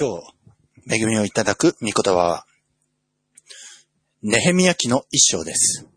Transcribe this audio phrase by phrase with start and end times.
[0.00, 0.20] 今
[0.86, 2.46] 日、恵みをいただく御言葉は、
[4.22, 5.88] ネヘミヤ記の一章です。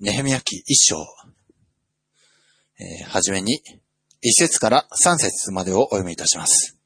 [0.00, 0.98] ネヘミヤ記一章。
[2.78, 3.62] えーはじめに、
[4.20, 6.83] 一節から三節までをお読みいたします。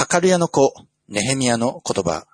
[0.00, 0.72] ハカルヤの子、
[1.10, 2.26] ネヘミヤの言葉。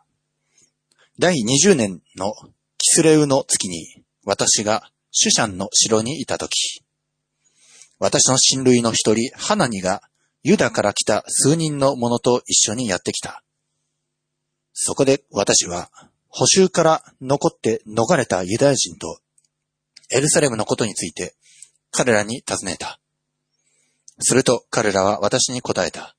[1.18, 2.32] 第20年の
[2.78, 6.84] キスレウの月に、私がシュシャンの城にいたとき、
[7.98, 10.02] 私の親類の一人、ハナニが、
[10.44, 13.42] ユダから来た数人の者と一緒にやってきた。
[14.72, 15.90] そこで私は、
[16.28, 19.18] 補修から残って逃れたユダヤ人と、
[20.12, 21.34] エルサレムのことについて、
[21.90, 23.00] 彼らに尋ねた。
[24.20, 26.15] すると彼らは私に答えた。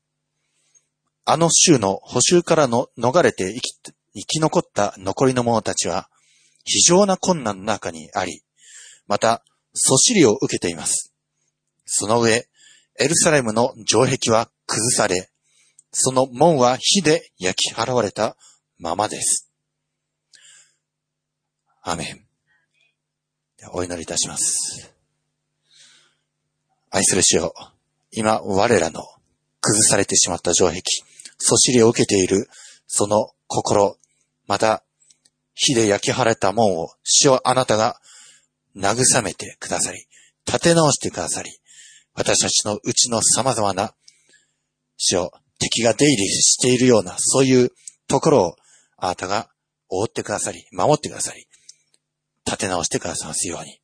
[1.29, 3.73] あの州の補修からの逃れて生き
[4.15, 6.09] 生き残った残りの者たちは、
[6.63, 8.43] 非常な困難の中にあり、
[9.07, 11.13] また、そしりを受けています。
[11.85, 12.47] その上、
[12.97, 15.29] エルサレムの城壁は崩され、
[15.91, 18.37] その門は火で焼き払われた
[18.79, 19.51] ままです。
[21.83, 22.25] アメン。
[23.73, 24.93] お祈りいたします。
[26.89, 27.53] 愛する主よ、
[28.11, 29.03] 今我らの
[29.59, 30.81] 崩されてしまった城壁、
[31.37, 32.49] そしりを受けている
[32.87, 33.97] その心、
[34.47, 34.83] また
[35.53, 37.99] 火で焼き払った門を主よあなたが
[38.75, 40.05] 慰めてくださり、
[40.45, 41.51] 立て直してくださり、
[42.13, 43.93] 私たちのうちの様々な
[44.97, 47.71] 主よ敵が出入りしているようなそういう
[48.07, 48.55] ところを
[48.97, 49.49] あなたが
[49.89, 51.47] 覆ってくださり、守ってくださり、
[52.45, 53.79] 立て直してくださいますように。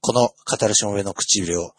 [0.00, 1.72] この語るしもべの唇を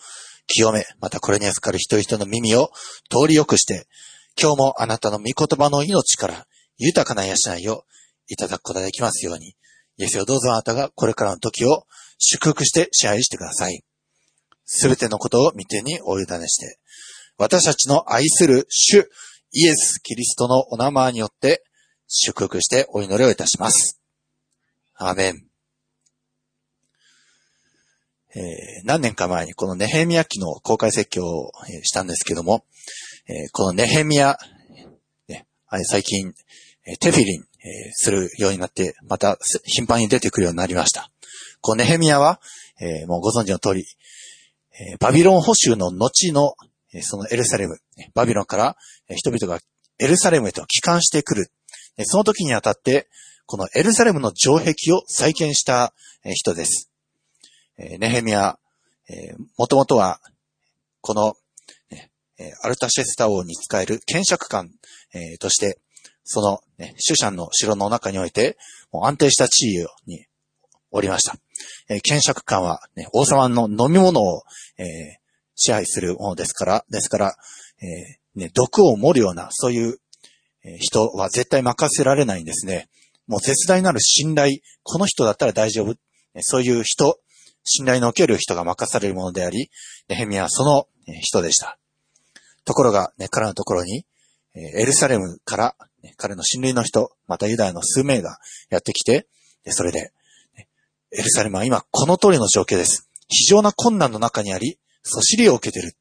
[0.48, 2.72] 清め、またこれに預かる人一人の耳を
[3.10, 3.88] 通りよくして、
[4.40, 6.46] 今日もあなたの御言葉の命から
[6.78, 7.86] 豊かな養いを
[8.28, 9.56] いただくことができますように、
[9.98, 11.86] イエスよどうぞあなたがこれからの時を
[12.20, 13.84] 祝福して支配してください。
[14.66, 16.78] すべてのことを見てにお委ねして、
[17.38, 19.10] 私たちの愛する主、
[19.54, 21.64] イエス・キリストのお名前によって
[22.08, 24.00] 祝福してお祈りをいたします。
[24.96, 25.48] アーメン。
[28.36, 32.66] えー何年か前にこのネヘミヤ記の公開説教をしたんですけども、
[33.30, 34.38] えーこのネヘミヤ、
[35.28, 35.46] ね、
[35.84, 36.34] 最近、
[36.86, 41.12] えーテフィリン、えーするようになって、また頻繁に出てくるようになりました。
[41.60, 42.40] このネヘミヤは、
[42.80, 43.86] えーもうご存知の通り、
[44.80, 46.54] えーバビロン保守の後の、
[46.94, 47.80] えーそのエルサレム、
[48.14, 48.78] バビロンから
[49.10, 49.60] 人々が
[50.00, 51.52] エルサレムへと帰還してくる。
[52.04, 53.10] その時にあたって、
[53.46, 56.90] このエルサレムの城壁を再建した人です。
[57.78, 58.58] ネヘミヤ、
[59.10, 60.20] えー、もともとは、
[61.02, 61.36] この、
[62.40, 64.72] えアルタシェスタ王に仕える検釈官、
[65.14, 65.80] えとして、
[66.24, 68.58] その、ね、シュシャンの城の中において、
[68.92, 70.26] もう安定した地位に
[70.92, 71.38] おりました。
[71.90, 74.44] えー検釈官は、ね、王様の飲み物を、
[74.78, 75.28] えー
[75.60, 77.36] 支配するものですから、ですから、
[77.82, 79.98] えーね、毒を盛るような、そういう、
[80.64, 82.90] え人は絶対任せられないんですね。
[83.26, 85.96] もう絶大なる信頼、この人だったら大丈夫。
[86.42, 87.20] そういう人、
[87.64, 89.70] 信頼のおける人が任されるものであり、
[90.08, 90.88] ネヘミはその
[91.22, 91.80] 人でした。
[92.68, 94.06] ところが、ね、彼のところに、
[94.54, 98.38] エルサレムから、ね彼の親類の人、またユダヤの数名が
[98.70, 99.26] やってきて、
[99.64, 100.12] でそれで、
[100.56, 100.68] ね
[101.12, 103.10] エルサレムは今この通りの状況です。
[103.30, 105.96] 非常な困難の中にあり、そしりを受けている。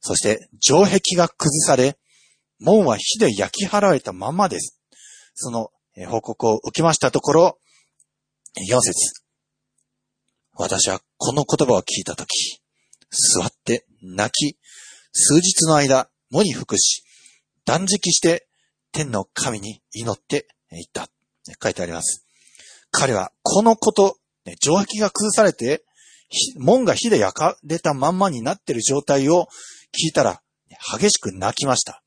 [0.00, 1.96] そして、城壁が崩され、
[2.58, 4.80] 門は火で焼き払われたままです。
[5.34, 5.70] その
[6.08, 7.58] 報告を受けましたところ、
[8.68, 9.22] 4節
[10.54, 12.60] 私はこの言葉を聞いたとき、
[13.10, 14.56] 座って泣き、
[15.12, 17.04] 数日の間、喪に服し、
[17.64, 18.46] 断食して
[18.92, 21.08] 天の神に祈っていった。
[21.62, 22.24] 書いてあります。
[22.90, 24.16] 彼はこのこと、
[24.60, 25.84] 城壁が崩されて、
[26.58, 29.48] 門が火で焼かれたまんまになっている状態を
[29.92, 30.42] 聞いたら、
[30.98, 32.02] 激しく泣きました。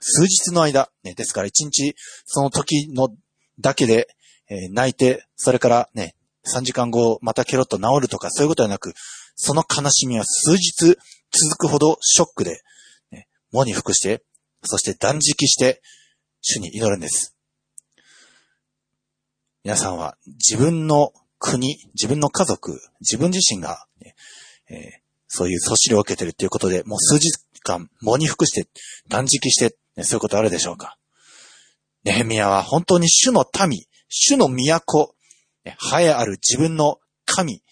[0.00, 1.94] 数日の間、ですから一日、
[2.24, 3.08] その時の
[3.60, 4.08] だけで、
[4.70, 6.14] 泣いて、それからね、
[6.46, 8.94] 3時間後、またケロッと治るとか、そういうことはなく、
[9.36, 10.96] その悲しみは数日
[11.30, 12.62] 続くほどショックで、
[13.10, 14.22] ね、喪に服して、
[14.62, 15.82] そして断食して、
[16.40, 17.36] 主に祈るんです。
[19.64, 24.14] 皆さんは自分の国、自分の家族、自分自身が、ね
[24.70, 27.30] えーそういう阻止を受けているということで、もう数日
[27.62, 28.68] 間喪に服して、
[29.08, 30.96] 断食して、ねそういうことあるでしょうか
[32.04, 35.14] ネヘミヤは本当に主の民、主の都、
[35.64, 37.62] ね栄えある自分の神、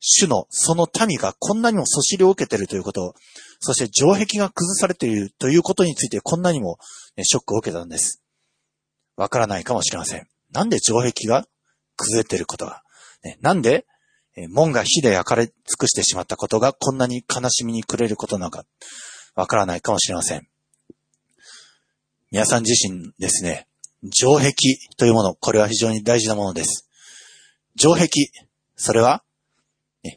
[0.00, 3.14] 主のその民がこんなにもそしりを受けているということ、
[3.60, 6.78] そして城壁が崩されているということについてこんなにも、
[7.16, 8.22] ね、ショックを受けたんです。
[9.16, 10.26] わからないかもしれません。
[10.52, 11.46] なんで城壁が
[11.96, 12.82] 崩れていることが、
[13.24, 13.86] ね、なんで
[14.50, 18.64] 門が火で焼かれ尽くしてしまったことがこんなに悲しみに暮れることなのか、
[19.34, 20.46] わからないかもしれません。
[22.30, 23.66] 皆さん自身ですね、
[24.12, 24.52] 城壁
[24.98, 26.88] というもの、これは非常に大事なものです。
[27.78, 28.08] 城壁、
[28.76, 29.22] それは、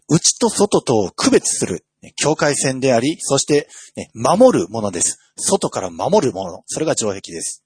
[0.08, 3.68] 内と外とを区別する境界線であり、そして、
[4.14, 5.20] 守るものです。
[5.38, 6.64] 外から守るもの。
[6.68, 7.64] それが城壁です。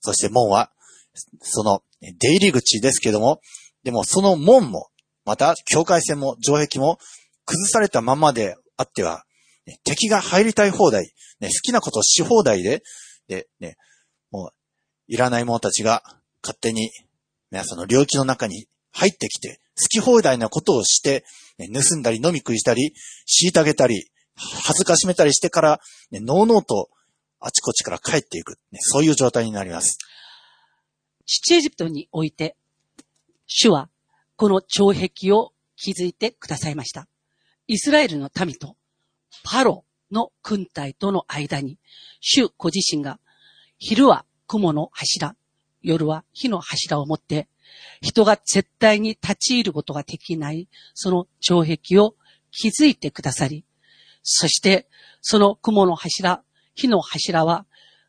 [0.00, 0.70] そして門は、
[1.40, 3.40] その出入り口ですけども、
[3.82, 4.88] でもその門も、
[5.24, 6.98] また境界線も城壁も
[7.44, 9.24] 崩されたままであっては、
[9.84, 12.82] 敵が入りたい放題、好きなことをし放題で、
[13.28, 13.76] で、ね、
[14.30, 14.50] もう、
[15.06, 16.02] いらない者たちが
[16.42, 16.90] 勝手に
[17.50, 21.24] 皆さんの領域の中に入ってきて、好き放題なことをして、
[21.58, 22.94] 盗んだり飲み食いしたり、
[23.26, 26.88] 虐げたり、恥ずかしめたりしてから、ね、のうのうと
[27.44, 29.98] あちこちから帰っていく、ね、そういう状態になります。
[31.26, 32.56] 父エジプトにおいて、
[33.46, 33.88] 主は
[34.36, 37.08] この城壁を築いてくださいました。
[37.66, 38.76] イスラエルの民と
[39.44, 41.78] パロの軍隊との間に、
[42.20, 43.18] 主ご自身が
[43.78, 45.34] 昼は雲の柱、
[45.82, 47.48] 夜は火の柱を持って、
[48.00, 52.14] 人が絶対に立ち入ることができない、その城壁を
[52.50, 53.64] 築いてくださり、
[54.22, 54.88] そして、
[55.20, 56.42] その雲の柱、
[56.74, 57.66] 火の柱は、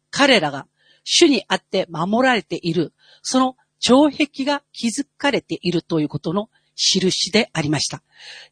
[0.10, 0.68] 彼らが
[1.04, 8.02] 主にあって守られている、その城壁が築かれているということの印でありました。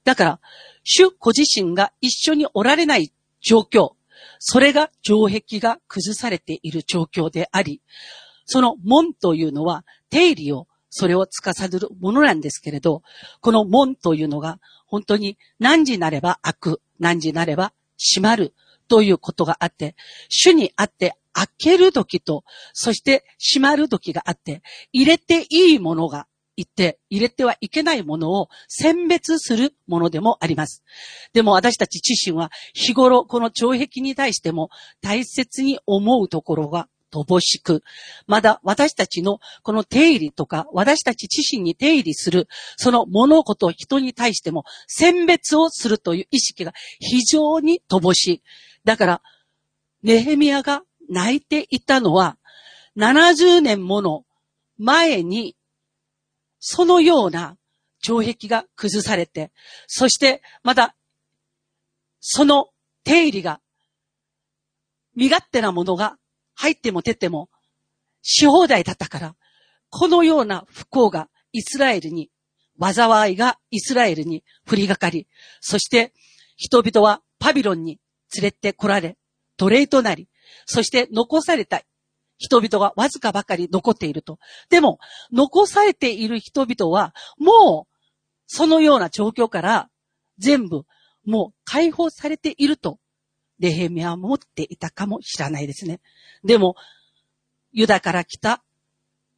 [0.03, 0.39] だから、
[0.83, 3.93] 主ご自身が一緒におられない状況、
[4.39, 7.81] それが城壁が崩されている状況であり、
[8.45, 13.01] その門というのは定理をそれを司るものなんですけれど、
[13.39, 18.53] この門というのが本当に何時なれば開く、何時なれば閉まる
[18.89, 19.95] ということがあって、
[20.27, 22.43] 主にあって開ける時と、
[22.73, 24.61] そして閉まる時があって、
[24.91, 26.27] 入れていいものが
[26.57, 30.83] いて、入れてはいけないものを選別するものでもあります。
[31.31, 34.69] でも私たち自身は日頃この城壁に対しても
[35.01, 37.83] 大切に思うところが乏しく、
[38.27, 42.47] まだ私たちのこの定理とか、私たち自身に定理する、
[42.77, 48.41] その物事を、人に対しても選別をするという意識が非常に乏しい。
[48.85, 49.21] だから、
[50.03, 52.37] ネヘミヤが泣いていたのは、
[52.97, 54.25] 70年もの
[54.77, 55.55] 前に、
[56.59, 57.57] そのような
[58.03, 59.51] 城壁が崩されて、
[59.87, 60.95] そしてまだ、
[62.19, 62.69] その
[63.03, 63.61] 定理が、
[65.15, 66.17] 身勝手なものが
[66.61, 67.49] 入っても出ても
[68.21, 69.35] し放題だったから、
[69.89, 72.29] このような不幸がイスラエルに、
[72.79, 75.27] 災いがイスラエルに降りがかり、
[75.59, 76.13] そして
[76.57, 77.99] 人々はパビロンに
[78.35, 79.17] 連れて来られ、
[79.57, 80.29] 奴隷となり、
[80.67, 81.81] そして残された
[82.37, 84.37] 人々がわずかばかり残っていると。
[84.69, 84.99] でも、
[85.31, 87.97] 残されている人々は、もう、
[88.45, 89.89] そのような状況から
[90.37, 90.83] 全部、
[91.25, 92.99] もう解放されていると
[93.61, 96.01] レヘミアは持っていたかもしれないですね。
[96.43, 96.75] でも、
[97.71, 98.63] ユダから来た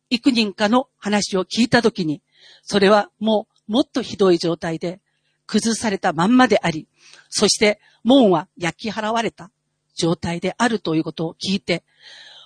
[0.10, 2.24] 幾人かの話を聞いたときに、
[2.64, 5.02] それはもうもっとひどい状態で
[5.46, 6.88] 崩されたまんまであり、
[7.30, 9.52] そして門は焼き払われた
[9.94, 11.84] 状態であるということを聞いて、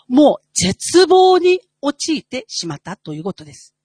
[0.07, 3.75] もう絶望に陥ってしまったということです。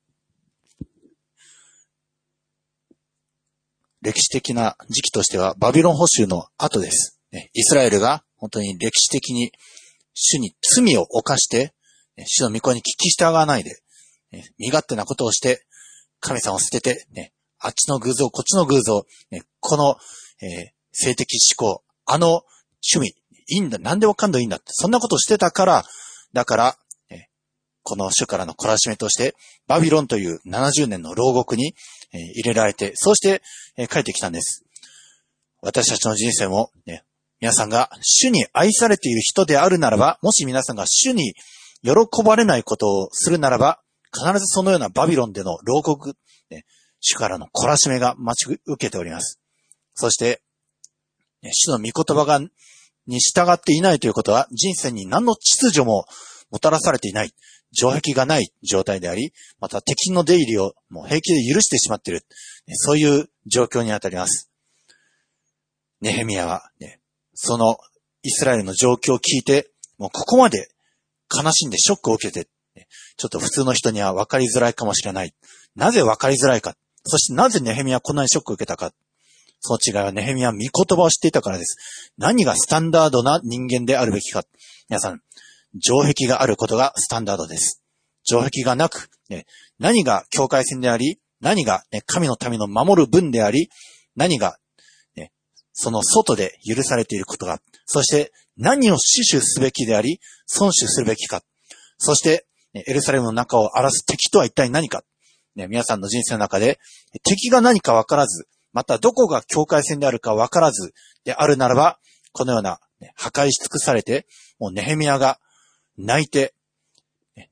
[4.00, 7.21] 歴史的な時期としてはバビロン保守の後です。
[7.32, 9.52] イスラエルが本当に歴史的に
[10.14, 11.74] 主に罪を犯して、
[12.26, 13.82] 主の御子に聞き従わないで、
[14.58, 15.64] 身勝手なことをして、
[16.20, 19.06] 神様を捨てて、ね、あっちの偶像、こっちの偶像、
[19.60, 19.96] この、
[20.40, 22.44] え、性的思考、あの
[22.94, 23.08] 趣味、
[23.48, 25.84] いいんだ、何でもかんでもいいんだって、そんなことをしてたから、
[26.32, 26.78] だから、
[27.82, 29.34] この主からの懲らしめとして、
[29.66, 31.74] バビロンという70年の牢獄に
[32.12, 33.42] 入れられて、そうして
[33.88, 34.64] 帰ってきたんです。
[35.60, 37.04] 私たちの人生も、ね、
[37.42, 41.34] 皆さんが主に愛されている人であるならば、もし皆さんが主に
[41.82, 43.80] 喜ばれないことをするならば、
[44.16, 46.14] 必ずそのようなバビロンでの牢獄、
[46.50, 46.64] ね、
[47.00, 49.40] 主からの懲らしめが待ち受けております。
[49.94, 50.40] そして、
[51.52, 52.38] 主の御言葉が、
[53.08, 56.04] に従っていないということは、人生に何の秩序も
[56.52, 57.32] もたらされていない、
[57.72, 62.24] 城壁がない状態であり、また敵の出入りをもう平気で許してしまっている、
[62.74, 64.48] そういう状況にあたります。
[66.00, 67.01] ネヘミヤは、ね、
[67.44, 67.76] その
[68.22, 70.68] イスラエルの状況を聞いて、もうここまで
[71.28, 72.48] 悲しんでショックを受けて、
[73.16, 75.34] ちょっと普通の人には分かりづらいかもしれない。
[75.74, 76.76] なぜ分かりづらいか。
[77.04, 78.92] そしてなぜネヘミはこんなにショックを受けたか。
[79.60, 82.12] その違いはネヘミは御言葉を知っていたからです。
[82.16, 84.44] 何がスタンダードな人間であるべきか。
[84.88, 85.20] 皆さん、
[85.80, 87.82] 城壁があることがスタンダードです。
[88.22, 89.46] 城壁がなく、ね、
[89.80, 93.68] 何が境界線であり、何が、ね、神の民の守る分であり、
[94.14, 94.58] 何が、
[95.72, 101.42] その外で許されていることが、そして何を死守すべきであり、損守するべきか。
[101.98, 105.04] そして、エルサレムの中を荒らす敵とは一体何か。
[105.54, 106.78] ね、皆さんの人生の中で、
[107.22, 111.98] 敵が何か分からず、またどこが境界線であるか分からずであるならば、
[112.32, 112.80] このような、
[113.14, 114.26] 破壊し尽くされて、
[114.58, 115.40] もうネヘミヤが
[115.98, 116.54] 泣いて、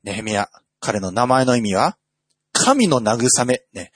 [0.03, 0.49] ネヘミヤ、
[0.79, 1.97] 彼の名前の意味は、
[2.53, 3.91] 神の慰め、ね、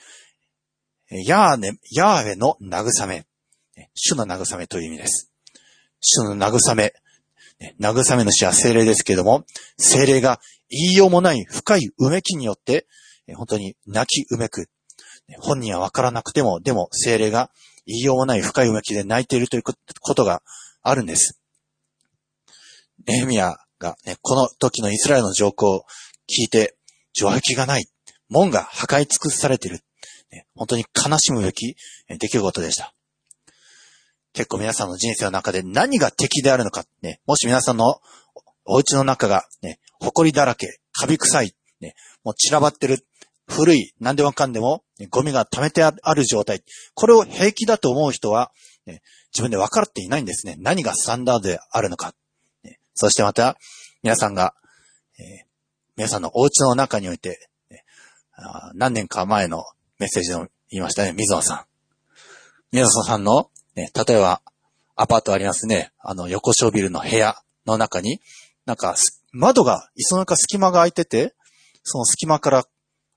[1.10, 3.26] ヤーネ、ヤーウェの慰め、
[3.94, 5.30] 主の慰めという意味です。
[6.00, 6.92] 主の慰め、
[7.80, 9.44] 慰め主は精霊ですけれども、
[9.78, 12.86] 精霊が言いようもない深いうめきによって、
[13.34, 14.68] 本当に泣きうめく。
[15.40, 17.50] 本人はわからなくても、でも精霊が
[17.86, 19.74] 言いようもない深いうめきで泣いているというこ
[20.14, 20.42] とが
[20.82, 21.40] あるんです。
[23.06, 25.84] ネヘミヤが、ね、この時のイスラエルの状況を
[26.28, 26.76] 聞いて、
[27.12, 27.86] 城壁がない。
[28.28, 29.80] 門が破壊尽くされている。
[30.54, 31.76] 本当に悲しむべき
[32.08, 32.95] 出来事でした。
[34.36, 38.02] 結構皆さんの人生の中で何が敵であるのか、ね、もし皆さんの
[38.66, 42.98] お家の中が、ね、埃だらけ、カビ臭い、ね、もう散らばってる、
[43.48, 46.62] 古い、何でもかんでも、ゴミが溜めてある状態。
[46.94, 48.52] これを平気だと思う人は、
[48.84, 49.00] ね、
[49.32, 50.56] 自分で分かっていないんですね。
[50.58, 52.12] 何がスタンダードであるのか。
[52.62, 53.56] ねそしてまた、
[54.02, 54.54] 皆さんが、
[55.18, 55.46] えー
[55.96, 57.82] 皆さんのお家の中において、ね
[58.74, 59.64] 何年か前の
[59.98, 61.64] メッセージでも言いましたね、水野さん。
[62.70, 64.42] 水野さんの、ね、例えば、
[64.96, 65.92] アパートありますね。
[65.98, 68.20] あの、横丁ビルの部屋の中に、
[68.64, 68.96] なんか、
[69.32, 71.34] 窓が、いその中隙間が開いてて、
[71.84, 72.64] その隙間から、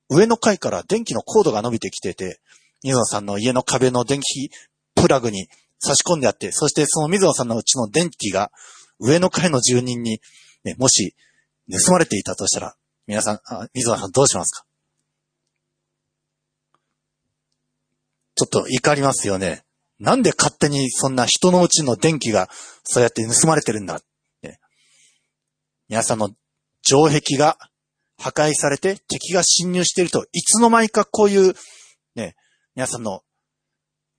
[0.09, 2.41] 上の階から電気のコードが伸びてきてて、
[2.83, 4.51] 水野さんの家の壁の電気
[4.95, 5.47] プラグに
[5.79, 8.51] 差し込んであって、そしてその水野さんのうちの電気が、
[8.99, 10.19] 上の階の住人に、
[10.65, 11.15] ね、もし、
[11.71, 12.75] 盗まれていたとしたら、
[13.07, 14.65] 皆さん、あ水野さんどうしますか？
[18.35, 19.63] ちょっと怒りますよね。
[19.99, 22.49] なんで勝手にそんな人のうちの電気が
[22.83, 24.01] そうやって盗まれてるんだ？
[24.41, 24.59] ね
[25.89, 26.29] 皆さんの
[26.81, 27.57] 城壁が
[28.17, 31.53] 破壊されて敵が侵入していると、いつの間にかこういう、
[32.15, 32.35] ね、
[32.75, 33.21] 皆さんの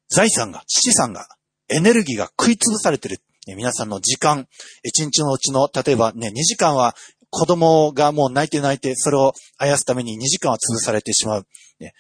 [0.09, 1.29] 財産が、資産が、
[1.69, 3.19] エネルギーが食い潰されてる。
[3.47, 4.49] ね皆さんの時間、
[4.83, 6.97] 一日のうちの、例えばね、2時間は
[7.31, 11.47] 子供がもう泣いて泣いて、それをあやすために2時間は潰されてしまう。
[11.79, 11.93] ね、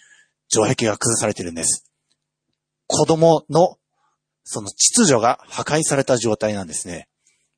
[0.49, 1.90] 城壁が崩されてるんです。
[2.93, 3.77] 子供の、
[4.43, 7.07] その秩序が破壊された状態なんですね。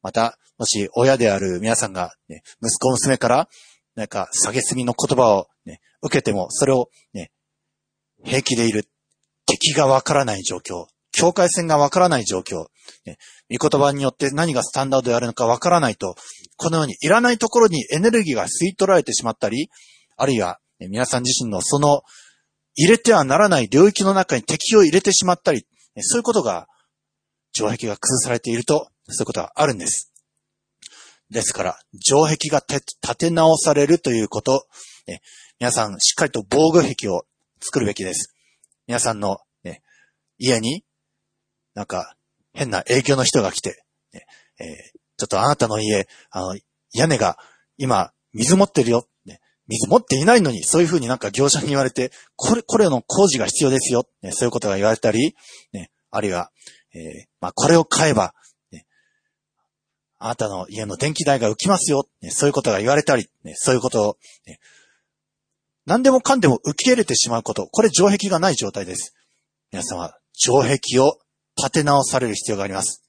[0.02, 3.48] また、もし親である皆さんが、ね、息子娘から、
[3.94, 7.30] なんか、下げすみの言葉を、ね、受けても、それを、ね、
[8.24, 8.84] 平気でいる。
[9.46, 10.86] 敵がわからない状況。
[11.12, 12.66] 境界線がわからない状況。
[13.06, 13.16] ね、
[13.50, 16.14] 御言葉によって何がスタンダードであるのかわからないと、
[16.56, 19.70] このようにいらないところにエネルギーが吸い取られてしまったり、
[20.16, 22.02] あるいは、ね皆さん自身のその
[22.74, 25.66] 入れてはならない領域の中に敵を入れてしまったり、
[25.98, 26.68] そういうことが、
[27.52, 30.12] 城壁が崩されていると、そういうことがあるんです。
[31.30, 34.66] ですから、城壁が立て直されるということ、
[35.06, 35.20] ね
[35.58, 37.24] 皆さんしっかりと防御壁を
[37.60, 38.34] 作るべきです。
[38.86, 39.82] 皆さんの、ね、
[40.38, 40.84] 家に、
[41.74, 42.16] なんか、
[42.52, 44.26] 変な営業の人が来て、ね
[44.58, 46.58] えーちょっとあなたの家、あの、
[46.92, 47.38] 屋根が
[47.76, 49.06] 今、水持ってるよ。
[49.72, 54.06] 水持っていないのに、そういうふうになんか業者に言われて、これ、これの工事が必要ですよ。
[54.22, 55.34] ね、そういうことが言われたり、
[55.72, 56.50] ね、あるいは、
[56.94, 57.00] えー
[57.40, 58.34] まあ、これを買えば、
[58.70, 58.84] ね、
[60.18, 62.06] あなたの家の電気代が浮きますよ。
[62.20, 64.58] ね、そういうことが言われたり、ね、そういうことを、ね、
[65.86, 69.14] 何でもかんでも受け入れてしまうこと、これ城壁がない状態です。
[69.72, 71.18] 皆様、城壁を
[71.56, 73.01] 立て直される必要があります。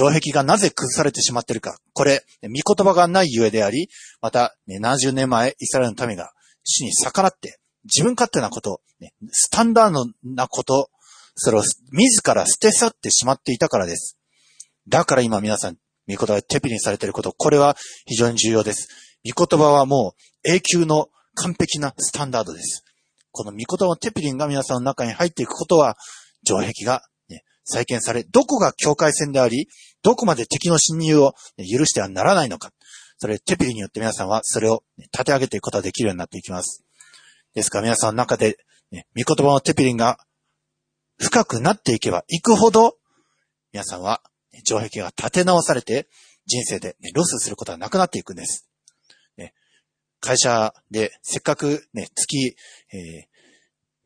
[0.00, 1.78] 城壁がなぜ崩されてしまっているか。
[1.92, 3.88] これ、御言葉がないゆえであり、
[4.22, 6.32] また、ね、70年前、イスラエルの民が
[6.64, 10.90] 主に逆らって、自分勝手なこと、ねスタンダードなこと、
[11.34, 14.18] それを自ら捨て去ってしまっていたからです。
[14.88, 15.74] だから今皆さん、
[16.08, 17.76] 御言葉でテピリにされていること、これは
[18.06, 18.88] 非常に重要です。
[19.28, 20.14] 御言葉はも
[20.44, 22.84] う永久の完璧なスタンダードです。
[23.32, 25.96] この御言葉のテピリンが皆さんの中に入っていくことは、
[26.44, 29.68] 城壁が、ね、再建され、どこが境界線であり、
[30.02, 32.70] どこまで敵の侵入を許してはならないのか。
[33.18, 36.84] それ、テピリによって皆さんはそれを立て上げていくことができるようになっていきます。
[37.54, 38.56] ですから皆さんの中で、
[38.90, 40.18] ね、御言葉のテピリンが
[41.18, 42.96] 深くなっていけばいくほど、
[43.72, 46.08] 皆さんはね城壁が立て直されて、
[46.46, 48.68] 人生で、ね、ロスすることがなくなっていくんです。
[49.36, 49.52] ね
[50.20, 52.56] 会社でせっかくね、月、
[52.92, 53.30] えー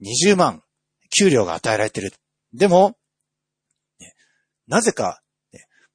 [0.05, 0.63] 20万
[1.17, 2.13] 給料が与えられている。
[2.53, 2.97] でも、
[4.67, 5.23] なぜか、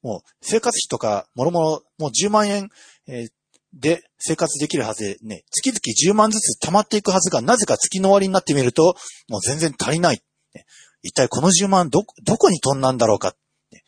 [0.02, 2.70] もう生活費とか、もろもろ、もう10万円、
[3.06, 3.28] えー
[3.72, 8.96] で生活できるはずでね、月々10万ずつ溜まっていくはずが、なぜか月の終わりになってみると、
[9.28, 10.20] もう全然足りない。
[10.54, 10.64] ね
[11.02, 13.34] 一体この10万ど、どこに飛んだんだろうか。
[13.70, 13.82] ね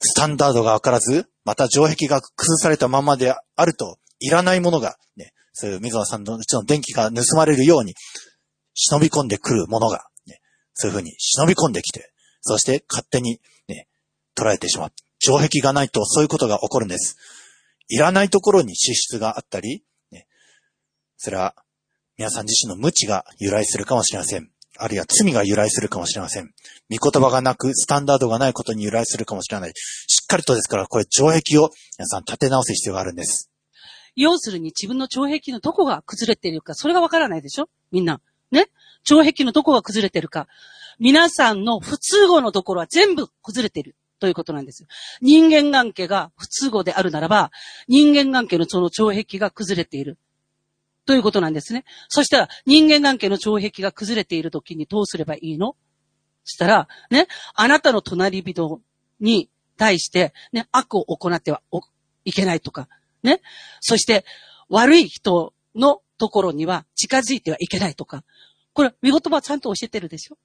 [0.00, 7.94] スタンダードがわからず、また城壁が崩されたままであると、いらないものが、ね、そういう水野さんのうちの電気が盗まれるように、
[8.74, 10.40] 忍び込んでくるものが、ね、
[10.74, 13.88] そういうふうに忍び込んできて、そして勝手にね、
[14.36, 14.92] 捉えてしまう。
[15.18, 17.16] 城壁がないとそういうことが起こるんです。
[17.88, 20.26] いらないところに支出があったり、ね、
[21.16, 21.54] それは
[22.18, 24.50] 皆さん自身の無知が由来するかもしれません。
[24.78, 26.52] あるいは罪が由来するかもしれません。
[26.90, 29.72] 御言葉がなく、スタンダードがないことに由来するかもしれない。
[29.74, 33.50] しっかりとですから、これ、城壁を皆さん立て直す必要があるんです。
[34.16, 37.70] 要するに自分の腸壁のどこが崩れているか、それがわからないでしょ？
[37.90, 38.20] みんな。
[38.50, 38.68] ね？
[39.10, 40.46] 腸壁のどこが崩れてるか。
[40.98, 43.94] 皆さんの不都合のところは全部崩れている。
[44.18, 44.86] ということなんです。
[45.20, 47.50] 人間関係が不都合であるならば、
[47.88, 50.18] 人間関係のその腸壁が崩れている。
[51.04, 51.84] ということなんですね。
[52.08, 55.76] そしたら、人間関係の腸壁が崩れているときにどうすればいいの？
[56.44, 58.80] そしたら、ね、あなたの隣人
[59.20, 61.62] に対して、ね、悪を行っては
[62.24, 62.88] いけないとか、
[63.22, 63.40] ね。
[63.80, 64.24] そして、
[64.68, 68.24] 悪い人のところには近づいてはいけないとか。
[68.72, 70.38] これ、見言葉ちゃんと教えてるでしょ？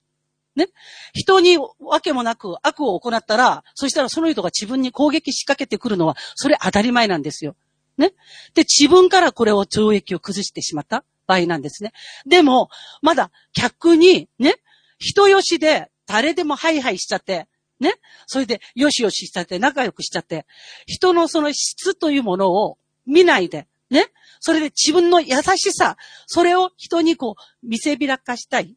[0.55, 0.67] ね。
[1.13, 7.55] 人にわけもなく悪を行ったら、そしたらその人が自分に攻撃しかけてくるのは、それ当たり前なんですよ。
[7.97, 8.13] ね。
[8.53, 11.93] で、自分からこれを懲役を崩してしまった場合なんですね。
[12.25, 12.69] でも、
[13.01, 14.55] まだ逆に、ね、
[14.99, 17.47] 人よしで誰でもハイハイしちゃって、
[17.79, 17.95] ね。
[18.27, 20.45] それで、よしよししちゃって、仲良くしちゃって、
[20.85, 22.77] 人のその質というものを
[23.07, 24.07] 見ないで、ね。
[24.39, 28.75] それで自分の優しさ、それを人にこう、見せびらかしたい。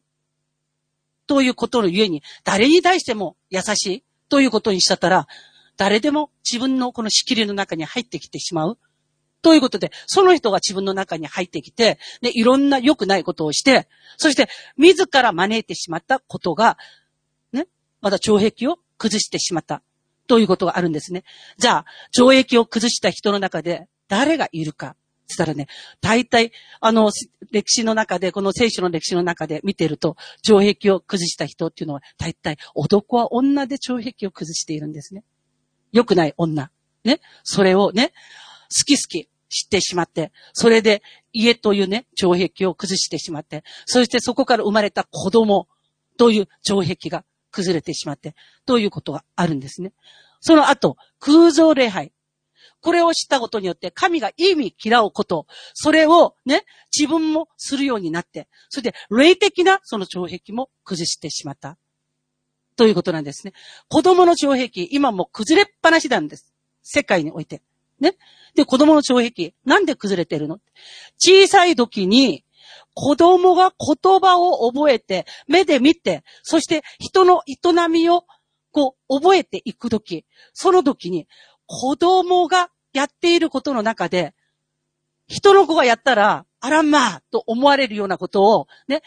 [1.27, 5.27] ということのゆえに、誰に対しても優しいということにしちゃったら、
[5.77, 8.77] 誰でも自分のこの仕切りの中に入ってきてしまう。
[9.41, 16.77] ということで、その人が自分の中に入ってきて、で、いろんな良くないことをして、そして、自ら招いてしまったことが、
[17.51, 17.67] ね、
[18.01, 19.83] また懲壁を崩してしまった。
[20.27, 21.23] ということがあるんですね。
[21.59, 21.85] じゃあ、
[22.17, 24.95] 懲役を崩した人の中で、誰がいるか。
[25.27, 25.67] つったらね、
[26.01, 27.11] 大体、あの、
[27.51, 35.23] 歴史の中で、この聖書の歴史の中で見てると、懲壁を崩した人っていうのは、大体、男は女で懲壁を崩しているんですね。
[35.91, 36.71] 良くない女。
[37.03, 37.21] ね。
[37.43, 38.09] それをね、
[38.69, 45.67] 好き好き知ってしまって、それで家というね、懲壁を崩してしまって、そしてそこから生まれた子供
[46.17, 48.35] という懲壁が崩れてしまって、
[48.65, 49.93] ということがあるんですね。
[50.41, 52.11] その後、空蔵礼拝。
[52.85, 61.79] これを知ったことによって、神が意味嫌うこと、それをね、自分もするようになって、それで霊的なその懲壁も崩してしまった。
[62.75, 63.53] ということなんですね。
[63.89, 66.53] 子供の懲壁、今も崩れっぱなしなんです。
[66.83, 67.63] 世界において。
[67.99, 68.17] ね。
[68.53, 70.59] で、子供の懲壁、なんで崩れてるの？
[71.17, 72.43] 小さい時に、
[72.93, 78.25] 子供が言葉を覚えて、目で見て、そして人の営みを、
[78.69, 81.27] こう、覚えていく時、その時に、
[81.65, 84.33] 子供がやっていることの中で、
[85.27, 89.01] 人の子がやったら、あらまあ、と思われるようなことを、ね、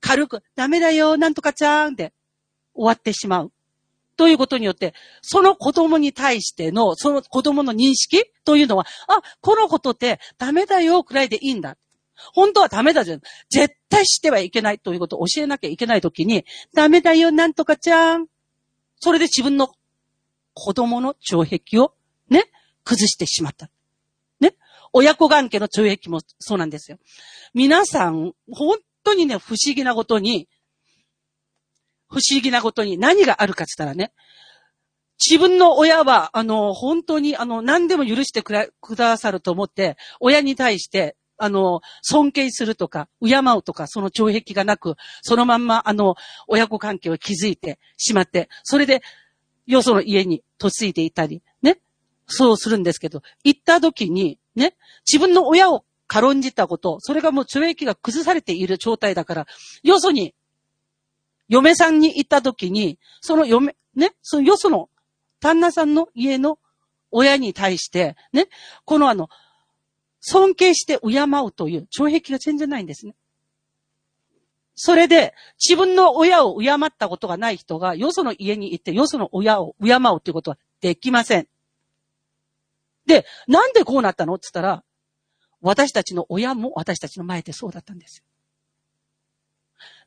[0.00, 2.12] 軽く、ダメだよ、なんとかちゃーんで、
[2.74, 3.52] 終わってしまう。
[4.18, 11.78] ということによって、その子供に対しての、その子供の認識というのは、あ、このことってダメだよくらいでいいんだ。
[12.34, 13.20] 本当はダメだじゃん。
[13.48, 18.26] 絶対してはいけないということを教えなきゃいけないときに、ダメだよ、なんとかちゃん。
[18.96, 19.72] それで自分の
[20.52, 21.94] 子供の懲壁を
[22.28, 22.44] ね、
[22.84, 23.70] 崩してしまった。
[24.40, 24.54] ね？
[24.92, 26.98] 親子関係の懲壁もそうなんですよ。
[27.54, 30.48] 皆さん、本当にね、不思議なことに、
[32.08, 34.12] 不思議なことに何があるかって言ったらね、
[35.24, 46.16] 自分の親は、あの、本当に、あの、何でも許してくくださると思って、親に対して、あの、尊敬するとか、敬うとか、その懲壁がなく、そのまんま、あの、
[46.48, 49.02] 親子関係を築いてしまって、それで、
[49.66, 51.42] よその家に嫁いでいたり、
[52.30, 54.76] そうするんですけど、行った時に、ね、
[55.10, 59.46] 自分の親を軽んじたこと、それがもう懲役が崩されている状態だから、
[59.82, 60.34] よそに、
[61.48, 64.88] 嫁さんに行った時に、その嫁、ね、そのよその
[65.40, 66.58] 旦那さんの家の
[67.10, 68.48] 親に対して、ね、
[68.84, 69.28] このあの、
[70.20, 73.14] 尊敬して敬うという懲壁が全然ないんですね。
[74.74, 81.48] それで、自分の親を敬ったことがない人が、よその家に行って、よその親を敬うということはできません。
[83.10, 84.34] で、なんでこうなったの？
[84.34, 84.84] って言ったら、
[85.60, 88.24] 私たちの親も私たちの前でそうだったんですよ。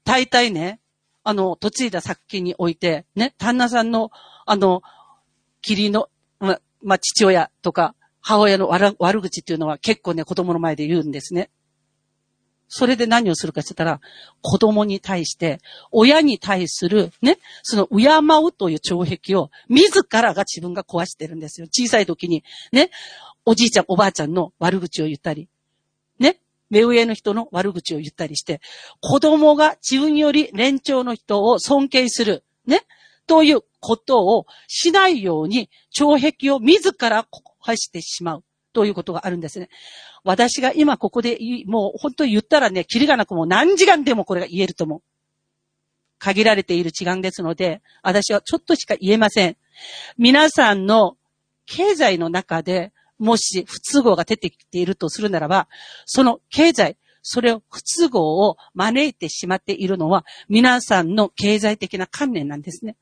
[0.05, 0.79] 大体ね、
[1.23, 4.09] あの、嫁いだ作品において、ね、旦那さんの、
[4.45, 4.81] あの、
[5.61, 11.49] 霧の、ま、まあ、父親とか、母親の悪口っていうのは結構ね、子供の前で言うんですね。
[12.67, 14.01] それで何をするかって言ったら、
[14.41, 15.59] 子供に対して、
[15.91, 18.07] 親に対する、ね、その敬
[18.43, 21.67] うという障壁を、自らが自分が壊してるんですよ。
[21.67, 22.89] 小さい時に、ね、
[23.45, 25.49] おじいちゃん、おばあちゃんの悪口を言ったり、
[26.19, 28.61] ね、目上の人の悪口を言ったりして、
[29.01, 32.85] 子供が自分より年長の人を尊敬する、ね、
[33.27, 37.27] ということをしないように、障壁を自ら
[37.65, 38.43] 壊してしまう。
[38.73, 39.69] ということがあるんですね。
[40.23, 45.01] 私が今ここでもう本当に言ったらね、キリがなくもう何時間でもこれが言えると思う。
[46.19, 49.57] 限られている時間ですので、私はちょっとしか言えません。
[50.17, 51.17] 皆さんの
[51.65, 55.67] 経済の中で、もし不都合が出てきているとするならば、
[56.05, 62.95] その経済、それを不都合を招いてしまっているのは、皆さんの経済的な観念なんですね。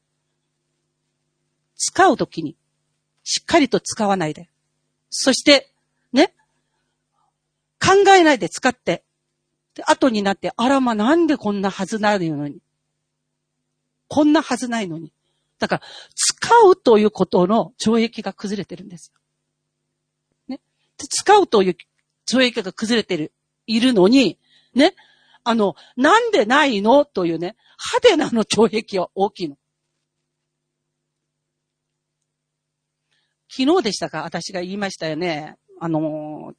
[1.76, 2.56] 使うときに、
[3.24, 4.50] しっかりと使わないで。
[5.12, 5.70] そして、
[6.14, 6.34] ね、
[7.80, 9.04] 考えないで使って、
[9.76, 12.60] で後になって、あらま、なんでこんなはずないのに。
[14.08, 15.14] こんなはずないのに。
[15.60, 15.82] だから、
[16.16, 19.14] 使うということの懲役が崩れてるんです。
[20.48, 20.60] ね。
[20.98, 21.78] 使うという
[22.30, 23.32] 懲役が崩れてる、
[23.68, 24.40] いるのに、
[24.74, 24.96] ね。
[25.44, 27.06] あの、なんでないの？
[27.06, 27.56] というね、
[27.94, 29.58] 派手なの懲役は大きいの。
[33.52, 34.24] 昨日でしたか？
[34.24, 35.58] 私が言いましたよね。
[35.80, 36.54] あの、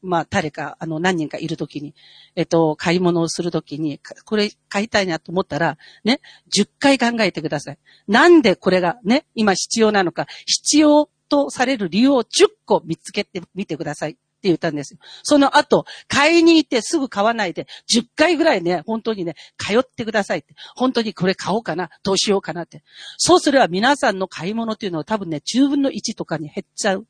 [0.00, 1.94] まあ、誰か、あの、何人かいるときに、
[2.36, 6.20] えっと、買い物をするときに、これ買いたいなと思ったら、ね、
[6.56, 7.78] 10回考えてください。
[8.06, 12.26] なんでこれがね、今必要なのか、必要とされる理由を10
[12.66, 14.16] 個見つけてみてください。
[14.44, 14.98] って言ったんですよ。
[15.22, 20.54] その後、買いに行ってすぐ買わないで、10回ぐらいね、本当にね、通ってくださいって。
[20.76, 22.84] 本当にこれ買おうかな、どうしようかなって。
[23.16, 27.06] そうすれば皆さんの買い物っていうのは多分ね、10分の1とかに減っちゃう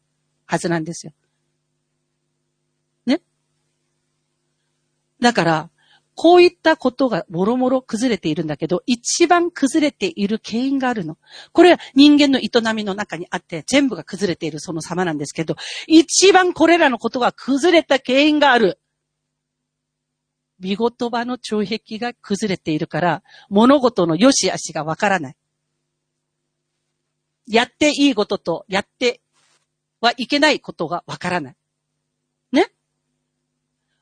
[0.46, 1.12] はずなんですよ。
[3.04, 3.20] ね？
[5.20, 5.70] だから、
[6.14, 11.18] こういったことがもろもろ崩れているんだけど、一番崩れている原因があるの。
[11.52, 18.78] これは人間の営みの中にあって、全部が崩れているその様なんですけど、一番これらのことが崩れた原因がある。
[20.60, 25.36] 見言葉の障壁が崩れているから、物事の良し悪しがわからない。
[27.46, 29.20] やっていいこととやって
[30.00, 31.56] はいけないことがわからない。
[32.52, 32.70] ね？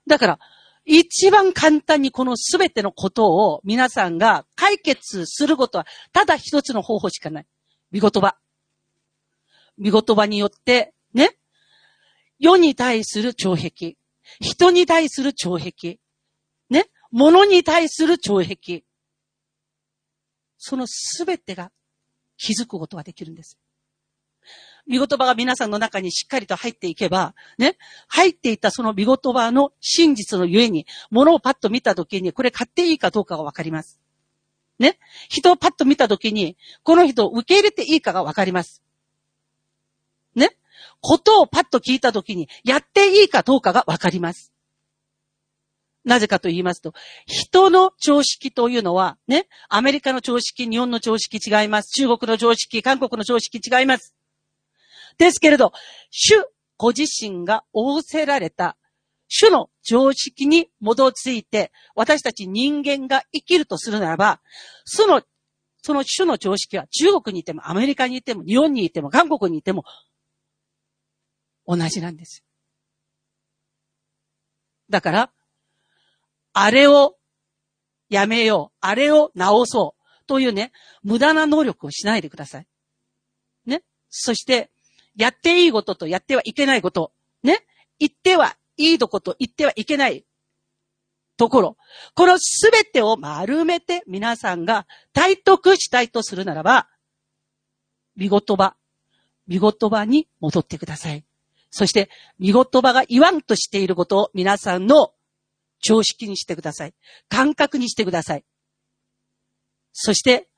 [0.06, 0.38] だから、
[0.84, 7.46] 一番簡単にこのすべてのことを皆さんが解決することは、ただ一つの方法しかない。
[7.90, 8.36] 見言葉。
[9.78, 11.36] 見言葉によって、ね。
[12.38, 13.96] 世に対する障壁。
[14.40, 15.98] 人に対する障壁。
[16.68, 16.86] ね。
[17.12, 18.82] 物に対する障壁。
[20.58, 21.70] そのすべてが
[22.36, 23.58] 気づくことができるんです。
[24.86, 27.76] 見言葉が皆さんの中にしっかりと入っていけば、ね、
[28.08, 34.00] 入っていたその見言葉の真実のゆえに、物をパッと見たときに、これ買っていいかどうかがわかります。
[34.78, 34.98] ね。
[35.28, 38.82] 人をパッと見たときに、この人を受け入れていいかがわかります。
[40.34, 40.56] ね。
[41.00, 44.52] ことをパッと聞いたときに、やっていいかどうかがわかります。
[46.04, 46.94] なぜかと言いますと、
[47.26, 51.90] 人の常識というのは、ね、アメリカの常識、日本の常識違います。
[51.92, 54.14] 中国の常識、韓国の常識違います。
[55.18, 55.72] ですけれど、
[56.10, 56.34] 主
[56.76, 58.76] ご自身が仰せられた
[59.28, 64.42] 主の常識に基づいて、私たち人間が生きるとするならば、
[64.84, 65.22] その、
[65.82, 69.84] その主の常識は中国にいても、アメリカにいても、日本にいても、韓国にいても、
[71.66, 72.44] 同じなんです。
[74.90, 75.32] だから、
[76.52, 77.16] あれを
[78.10, 80.72] やめよう、あれを直そう、というね、
[81.02, 82.66] 無駄な能力をしないでください。
[83.64, 83.82] ね。
[84.10, 84.71] そして、
[85.16, 87.64] やっていいこととやってはいけないこと、ね。
[87.98, 90.24] 言ってはいいとこと言ってはいけない
[91.36, 91.76] ところ。
[92.14, 96.88] このすべてを丸めて皆さんが体得したいとするならば、
[98.16, 98.76] 見言葉、
[99.46, 101.24] 見言葉に戻ってください。
[101.70, 105.14] そして、見言葉が言わんとしていることを皆さんの
[105.80, 106.94] 常識にしてください。
[107.28, 108.44] 感覚にしてください。
[109.92, 110.48] そして、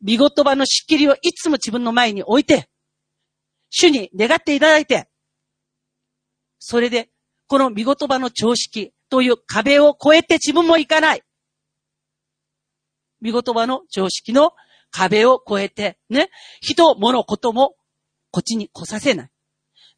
[0.00, 2.68] 見言葉の仕切りをいつも自分の前に置いて、
[3.76, 5.08] 主に願っていただいて、
[6.60, 7.10] それで、
[7.48, 11.22] この見言葉の常識という壁を越えて自分も行かない。
[13.20, 14.52] 見言葉の常識の
[14.92, 17.74] 壁を越えて、ね、人、物、ことも
[18.30, 19.30] こっちに来させない。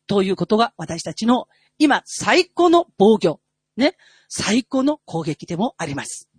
[0.07, 3.41] ということが私たちの今最高の防御、
[3.77, 3.99] ね、
[4.31, 6.31] 最高の攻撃でもあります。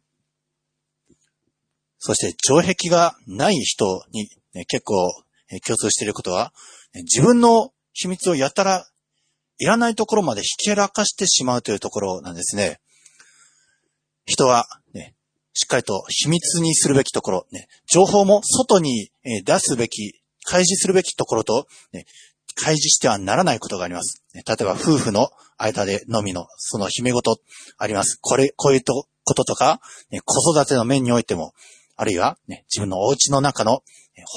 [1.99, 4.95] そして、城壁がない人に、ね、結構
[5.65, 6.51] 共通していることは、
[7.03, 8.87] 自分の秘密をやたら
[9.59, 12.79] いらないところまでひけらかしてしまうというところなんですね。
[14.25, 15.15] 人は、ね、
[15.53, 19.09] しっかりと秘密にするべきところ、ね、情報も外に
[19.45, 22.05] 出すべき、開示するべきところと、ね、
[22.55, 24.23] 開示してはならないことがあります。
[24.33, 27.39] 例えば夫婦の間でのみの、その秘め事
[27.77, 28.19] あります。
[28.21, 29.81] これ、こういうこととか、
[30.11, 31.53] ね、子育ての面においても、
[31.95, 33.81] あるいは、ね、自分のお家の中の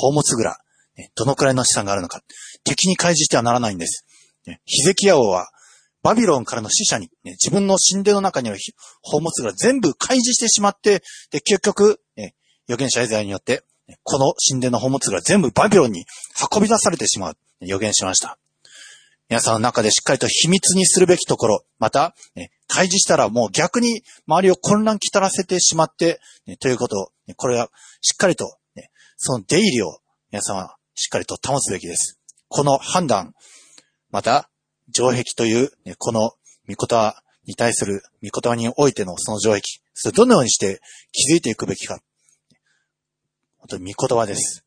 [0.01, 0.57] 宝物蔵、
[0.97, 2.23] ね、どのくらいの資産があるのか、
[2.65, 4.05] 敵に開示してはならないんです。
[4.65, 5.49] ヒゼキヤ王は、
[6.03, 8.59] バビロンからの死者に、自分の神殿の中にある
[9.05, 12.35] 宝物が全部開示してしまって、で、結局、ね、
[12.69, 13.65] 預言者エザヤによって、
[14.03, 16.05] この神殿の宝物が全部バビロンに
[16.53, 18.39] 運び出されてしまう、予言しました。
[19.29, 27.69] 皆さんの中でしっかりと秘密にするべきところ、また、ね、開示したらもう逆に周りを混乱きたらせてしまって、ね、ということを、これは
[28.01, 29.99] しっかりと、ね、その出入りを
[30.33, 32.20] 皆さんはしっかりと保つべきです。
[32.51, 33.33] この判断、
[34.11, 34.51] また、
[34.93, 36.33] 城壁という、ね、この
[36.69, 39.63] 御言葉に対する御言葉においてのその城壁、
[39.95, 40.81] それどのようにして
[41.13, 42.01] 気づいていくべきか。
[43.59, 44.65] 本当に御言葉です。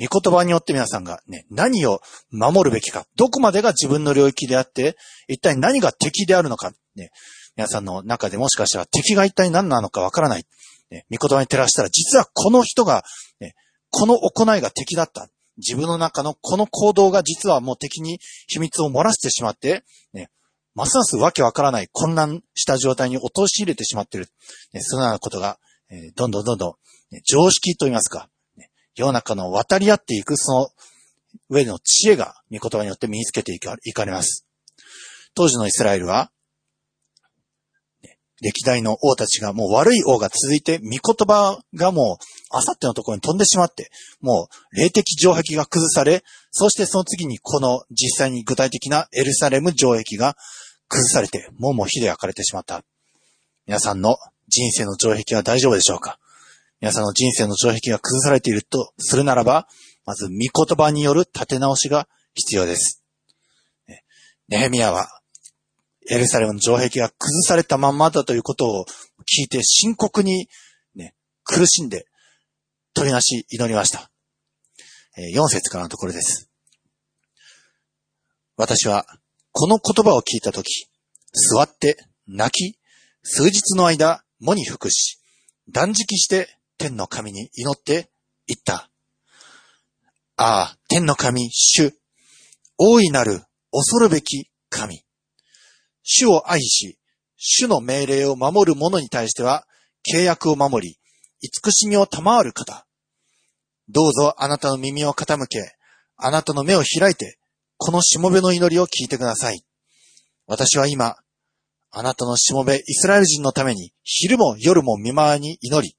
[0.00, 2.00] 御言葉によって皆さんがね、何を
[2.32, 4.96] 守るべきか、どこまでが自分の領域であって、
[5.28, 7.10] 一体何が敵であるのか、ね、
[7.56, 10.44] 皆さんの中でもしかしたら敵が一体何なのかわからない。
[10.90, 13.04] ね、御言葉に照らしたら、実はこの人が、
[13.40, 13.54] ね、
[13.90, 15.28] この行いが敵だった。
[15.58, 20.30] 自分の中のこの行動が実はもう敵に秘密を漏らしてしまって、ね、
[20.74, 24.28] ますますわけわからない混乱した状態に陥れてしまっている。
[24.72, 25.58] ね、そのようなことが、
[25.90, 30.68] えー、どんどんどんどん、ね、常識と言いますか、ね、世の中の渡り合っていくその
[31.48, 34.46] 上での知恵が御言葉によって身につけていかれます。
[35.34, 36.30] 当時のイスラエルは、
[38.42, 50.36] 歴代の王たちがもう悪い王が続いて、御言葉がもう、あさってのところに飛んでしまって、もう、霊的城壁が崩され、そしてその次にこの実際に具体的なエルサレム城壁が
[50.88, 52.82] 崩されて、もうもう火で焼かれてしまった。
[53.66, 54.16] 皆さんの
[54.48, 56.18] 人生の城壁は大丈夫でしょうか？
[56.80, 59.66] 皆さんの人生の城壁が崩されているとするならば、
[60.04, 63.02] まず御言葉による立て直しが必要です。
[64.48, 65.08] ネヘミヤは
[66.08, 68.84] エルサレムの城壁が崩されたままだということを
[69.20, 70.48] 聞いて深刻に
[70.94, 71.14] ね、
[71.44, 72.06] 苦しんで
[72.94, 74.10] 取りなし祈りました。
[75.18, 76.50] 4節からのところです。
[78.56, 79.06] 私は
[79.52, 80.86] この言葉を聞いたとき、
[81.32, 82.78] 座って泣き、
[83.22, 85.18] 数日の間、喪に服し、
[85.68, 88.10] 断食して天の神に祈って
[88.46, 88.90] 言った。
[90.36, 91.94] ああ、天の神、主、
[92.78, 93.42] 大いなる
[93.72, 95.05] 恐るべき神。
[96.08, 96.98] 主を愛し、
[97.36, 99.66] 主の命令を守る者に対しては、
[100.08, 100.98] 契約を守り、
[101.40, 102.86] 慈しみを賜る方。
[103.88, 105.72] どうぞあなたの耳を傾け、
[106.16, 107.38] あなたの目を開いて、
[107.76, 109.62] このしもべの祈りを聞いてください。
[110.46, 111.16] 私は今、
[111.90, 115.96] あなたのしもべイスラエル人のために、昼も夜も見舞いに祈り、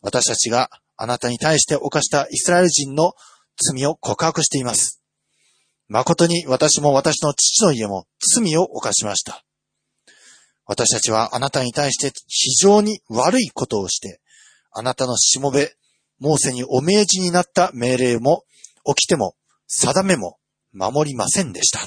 [0.00, 3.14] 私たちがあなたに対して犯したイスラエル人の
[3.56, 4.99] 罪を告白しています。
[5.90, 9.44] 誠に私も私の父の家も罪を犯しました。
[10.64, 14.20] 私たちはあなたに対して非常に悪いことをして、
[14.70, 15.74] あなたのしもべ、
[16.20, 18.44] モーセにお命じになった命令も、
[18.84, 19.34] 起きても、
[19.66, 20.38] 定めも
[20.72, 21.80] 守りませんでした。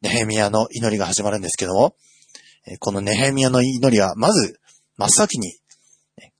[0.00, 1.94] ネヘミヤの祈りが始まるんですけども、
[2.80, 4.58] このネヘミヤの祈りは、まず、
[4.96, 5.56] 真っ先に、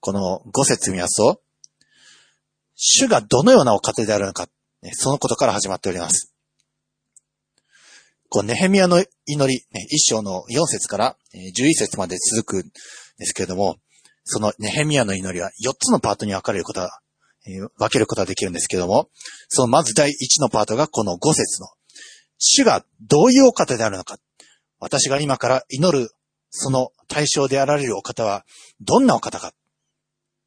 [0.01, 1.41] この五節見ますと、
[2.75, 4.49] 主がどのようなお方であるのか、
[4.93, 6.33] そのことから始まっております。
[8.31, 12.71] こう、ネヘミヤの祈り、ね、一章の4節から11節まで続くん
[13.19, 13.77] ですけれども、
[14.25, 17.01] そのネヘミヤの祈りは4つのパートに分かれることは、
[17.47, 19.09] えー、分けることができるんですけれども、
[19.49, 21.69] そのまず第1のパートがこの5節の、
[22.37, 24.19] 主がどういうお方であるのか、
[24.79, 26.11] 私が今から祈る
[26.51, 28.45] その対象であられるお方は
[28.81, 29.53] どんなお方か。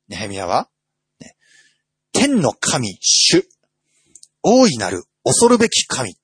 [0.08, 0.70] ネヘミヤは、
[1.20, 1.36] ね、
[2.14, 3.48] 天の神、主、
[4.44, 6.16] 大いなる恐るべき神。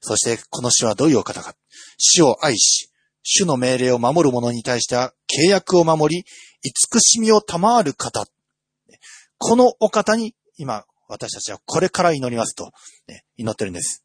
[0.00, 1.54] そして、この主はどういうお方か。
[1.98, 2.90] 主を愛し、
[3.22, 6.24] 主の命令を守る者に対しては契約を守り、
[6.62, 8.24] 慈しみを賜る方。
[9.38, 12.72] このお方に、今、私たちはこれから祈りますと、
[13.36, 14.04] 祈ってるんです。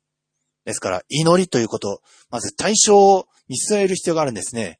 [0.65, 4.79] ですから、祈りということ、まず対象を見据える必要があるんですね。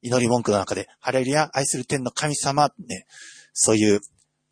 [0.00, 3.06] 祈り文句の中で、ハレルヤ、愛する天の神様、ね、
[3.52, 4.00] そういう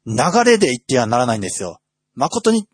[0.06, 1.80] 流れで言ってはならないんですよ。
[2.14, 2.68] 誠に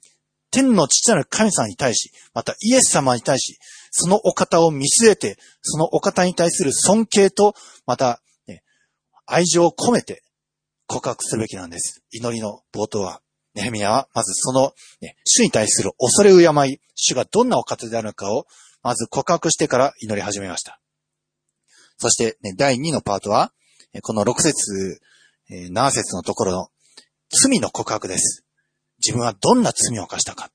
[0.51, 3.59] 天の父なる神様に対し、またイエス様に対し、
[3.91, 7.55] そのお方を見据えて、そのお方に対する尊敬と、
[7.87, 8.63] また、ね、
[9.27, 10.23] 愛情を込めて
[10.87, 12.03] 告白するべきなんです。
[12.11, 13.21] 祈りの冒頭は。
[13.55, 18.47] ネヘミヤは、まずその、ね、主に対する恐れ敬い、主がどんなお方であるのかを、
[18.83, 20.81] まず告白してから祈り始めました。
[21.99, 23.53] そして、ね、第2のパートは、
[24.03, 25.01] この6節、
[25.51, 26.69] 7節のところの
[27.29, 28.45] 罪の告白です。
[29.05, 30.51] 自分はどんな罪を犯したか。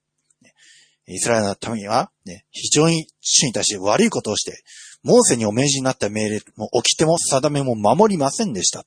[1.08, 4.64] イスラエルのためには、ね、非常に主に対して悪いことをして、
[5.04, 8.86] モーセにお命じになった命令も起きても定めも守りませんでした。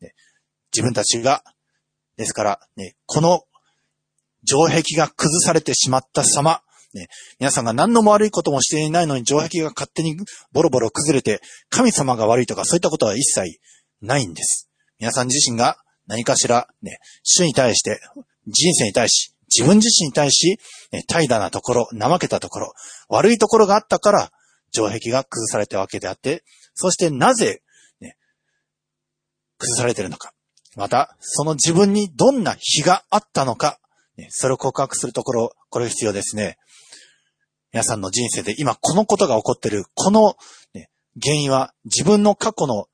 [0.00, 0.14] ね、
[0.72, 1.42] 自分たちが、
[2.16, 3.42] ですから、ね、この
[4.46, 6.62] 城壁が崩されてしまった様、
[6.94, 7.08] ね、
[7.40, 10.16] 皆さんが何のも悪いこともしていないのに城壁が勝手に
[10.52, 13.58] ボロボロ崩れて、神様が悪いとかそういったことは一切
[14.00, 14.70] ないんです。
[15.00, 18.00] 皆さん自身が何かしら、ね、主に対して、
[18.46, 20.58] 人生に対し、自分自身に対し、
[21.08, 22.72] 怠惰なところ、怠けたところ、
[23.08, 24.32] 悪いところがあったから、
[24.72, 26.42] 城壁が崩されたわけであって、
[26.74, 27.62] そしてなぜ、
[28.00, 28.16] ね、
[29.58, 30.32] 崩されてるのか。
[30.76, 33.78] また、その自分にどんな非があったのか、
[34.16, 36.58] ね、それを告白するところ、これ必要ですね。
[37.72, 40.34] 皆さんの人生で今このことが起こってる、この、
[40.74, 40.90] ね、
[41.22, 42.86] 原因は自分の過去の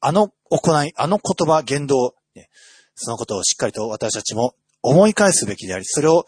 [0.00, 2.48] あの行い、あの言葉、言動、ね、
[2.94, 6.24] そのことをしっかりと私たちも思い返すべきであり、それを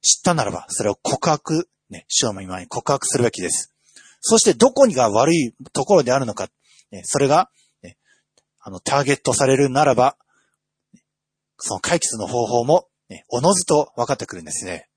[0.00, 3.74] 知ったならば、それを告白、ね、主の今に告白するべきです。
[4.20, 6.48] そしてどこにが悪いところであるのか、
[6.90, 7.50] ね、それが、
[7.82, 7.98] ね、
[8.60, 10.16] あの、ターゲットされるならば、
[11.58, 14.88] その解決の方法も、ね、おのずと分かってくるんですね。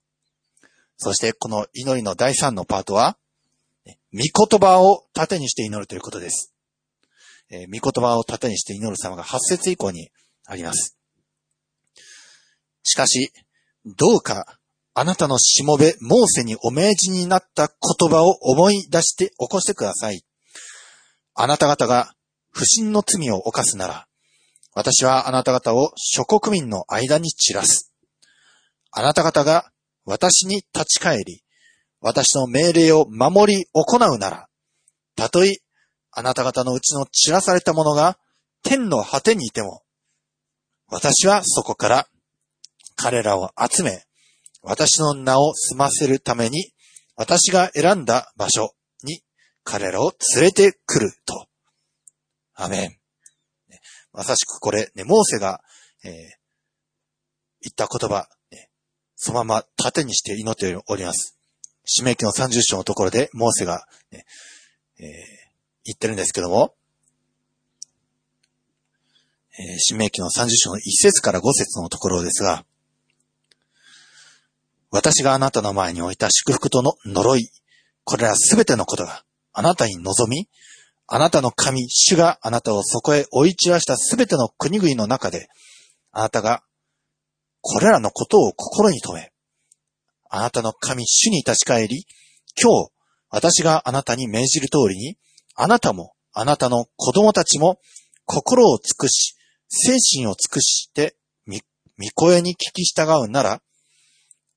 [0.97, 3.17] そして、この祈りの第3のパートは、
[3.85, 6.53] ね、御言葉を盾にして祈るということです。
[7.49, 10.09] えー、御言葉を盾にして祈る様が8節以降に
[10.45, 10.96] あります。
[12.87, 13.33] しかし、
[13.85, 14.57] どうか
[14.93, 20.23] あなたのしもべ、モーセにお命じになった言葉を思い出して起こしてください。
[21.35, 22.13] あなた方が
[22.49, 24.07] 不審の罪を犯すなら、
[24.73, 27.91] 私はあなた方を諸国民の間に散らす。
[28.91, 29.69] あなた方が
[30.05, 31.43] 私に立ち返り、
[31.99, 34.47] 私の命令を守り行うなら、
[35.17, 35.57] たとえ
[36.11, 38.17] あなた方のうちの散らされたものが
[38.63, 39.83] 天の果てにいても、
[40.87, 42.07] 私はそこから
[42.97, 44.03] 彼らを集め、
[44.61, 46.73] 私の名を済ませるために、
[47.15, 49.21] 私が選んだ場所に
[49.63, 51.47] 彼らを連れてくると。
[52.55, 52.97] アメン。
[54.11, 55.61] まさしくこれ、ね、モーセが、
[56.03, 56.11] えー、
[57.61, 58.69] 言った言葉、ね、
[59.15, 61.37] そのまま盾にして祈っております。
[61.85, 64.25] 使命記の30章のところで、モーセが、ね、
[64.99, 65.05] えー、
[65.85, 66.73] 言ってるんですけども、
[69.59, 72.65] えー、使命記の30章の1節から5節のところですが、
[74.97, 77.51] 私があなたの前に置いた祝福との呪い、
[78.03, 79.21] これらすべてのことが
[79.53, 80.49] あなたに望み、
[81.05, 85.49] あなたの神、主があなたをそこへ追い散らしたすべての国々の中で、
[86.11, 86.63] あなたが
[87.61, 89.31] これらのことを心に留め、
[90.31, 92.07] あなたの神、主に立ち返り、
[92.59, 92.89] 今日、
[93.29, 95.15] 私があなたに命じる通りに、
[95.53, 97.79] あなたも、あなたの子供たちも、
[98.25, 99.35] 心を尽くし、
[99.69, 101.61] 精神を尽くして、み、
[101.97, 103.61] み声に聞き従うなら、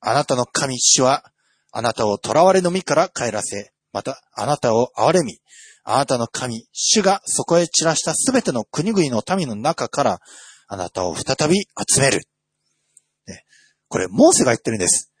[0.01, 1.31] あなたの神主は、
[1.71, 5.39] あなたを囚われの身から帰らせ、また、あなたを憐れみ、
[5.83, 10.19] あなたの神、主がそこへ散らしたすべての国々の民の中から、
[10.67, 12.21] あなたを再び集める。
[13.27, 13.45] ね、
[13.87, 15.11] これ、モーセが言ってるんです。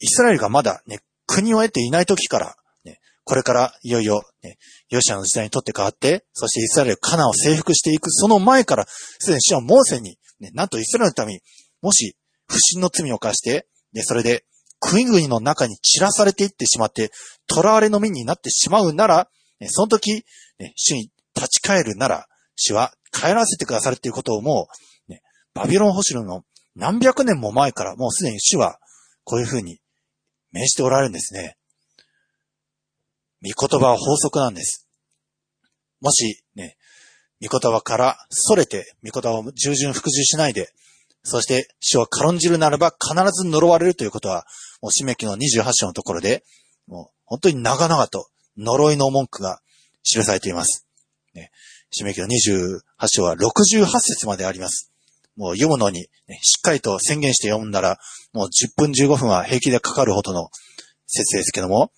[0.00, 4.56] イスラエルがまだね、国を得ていない時から、ね、これからいよいよ、ね、
[4.88, 11.40] ヨシアの時代にとって変わって、そしてイスラエルカナを征服していく、その前から、すでに主はモーセに、ね、なんとイスラエルのために、
[11.82, 12.16] もし、
[12.48, 14.44] 不審の罪を犯して、で、それで、
[14.80, 17.10] 国々の中に散らされていってしまって、
[17.52, 19.28] 囚われの身になってしまうなら、
[19.66, 20.24] その時、
[20.58, 24.68] ね、主に立ち返るなら、主は帰らせてくださるっていうことをも
[25.08, 25.22] う、ね、
[25.54, 28.78] バビロン星の何百年も前からもうすでに主は
[29.24, 29.80] こういうふうに
[30.52, 31.56] 命じておられるんですね。
[33.42, 34.88] 御言葉は法則なんです。
[36.00, 36.76] もしね、
[37.40, 40.70] 御言葉から逸れて、御言葉を従順服従しないで、
[41.22, 44.46] そして、主を軽んじるならば必ず呪われるということは、
[44.80, 46.44] もう、締め記の28章のところで、
[46.86, 49.60] もう、本当に長々と呪いの文句が
[50.02, 50.86] 記されています。
[51.34, 51.50] ね、
[51.98, 54.90] 締め記の28章は68節まであります。
[55.36, 57.98] もう読むのに、ね、しっかりと宣言して読んだら、
[58.32, 60.48] もう10分15分は平気でかかるほどの
[61.06, 61.92] 説ですけども、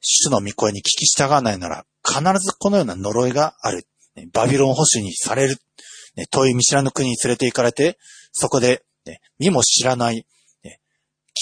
[0.00, 3.86] 主の御声に聞き従わないなら、必ずこのような呪いがある。
[4.32, 5.58] バビロン保守にされる。
[6.18, 7.96] ね、遠い見知らぬ国に連れて行かれて、
[8.32, 10.26] そこで、ね、見も知らない、
[10.64, 10.80] ね、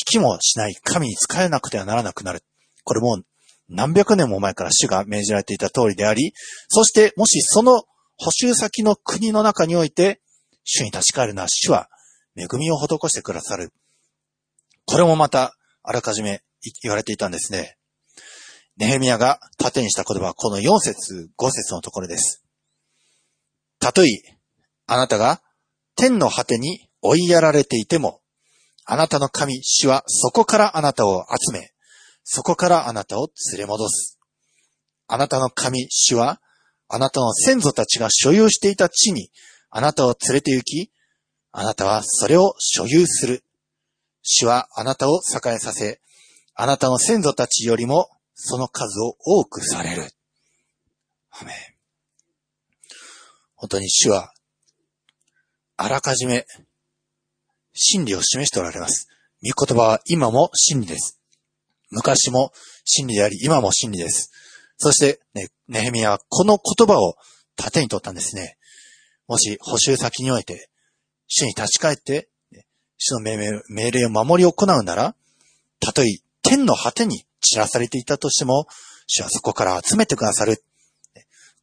[0.05, 2.43] 聞きもしない神に仕えなくてはならなくなる。
[2.85, 3.22] これも
[3.70, 6.35] 何百年も前から主が命じられていた通りであり、
[6.68, 7.85] そしてもしその
[8.18, 10.20] 補修先の国の中において、
[10.62, 11.89] 主に立ち返るなら主は
[12.37, 13.72] 恵みを施してくださる。
[14.85, 16.43] これもまた、あらかじめ
[16.83, 17.79] 言われていたんですね。
[18.77, 22.45] ネヘミヤが盾にした言葉はこの4節5節のところです。
[23.79, 24.36] たとえ、
[24.87, 25.43] あなたが
[25.97, 28.20] 天の果てに追いやられていても、
[28.84, 31.72] あなたの神、主はそこからあなたを集め、
[32.22, 34.18] そこからあなたを連れ戻す。
[35.09, 36.41] あなたの神、主は、
[36.89, 39.30] あなたの先祖たちが所有していた地に、
[39.70, 40.93] あなたを連れて行き、
[41.53, 43.43] あなたはそれを所有する。
[44.22, 46.01] 主はあなたを栄えさせ、
[46.55, 50.05] あなたの先祖たちよりもその数を多くされる。
[51.30, 51.55] アメン
[53.57, 54.32] 本当に主は、
[55.77, 56.47] あらかじめ、
[57.74, 59.09] 真理を示しておられます。
[59.43, 61.20] 御言葉は今も真理です。
[61.91, 62.53] 昔も
[62.85, 64.31] 真理であり、今も真理です。
[64.79, 67.16] そして、ね、ネヘミヤはこの言葉を
[67.57, 68.57] 盾に取ったんですね。
[69.29, 70.70] もし、補修先において、
[71.29, 72.29] 主に立ち返って、
[72.99, 75.14] 主の命令を守り行うなら、
[75.81, 76.07] たとえ
[76.43, 78.66] 天の果てに散らされていたとしても、
[79.07, 80.64] 主はそこから集めてくださる。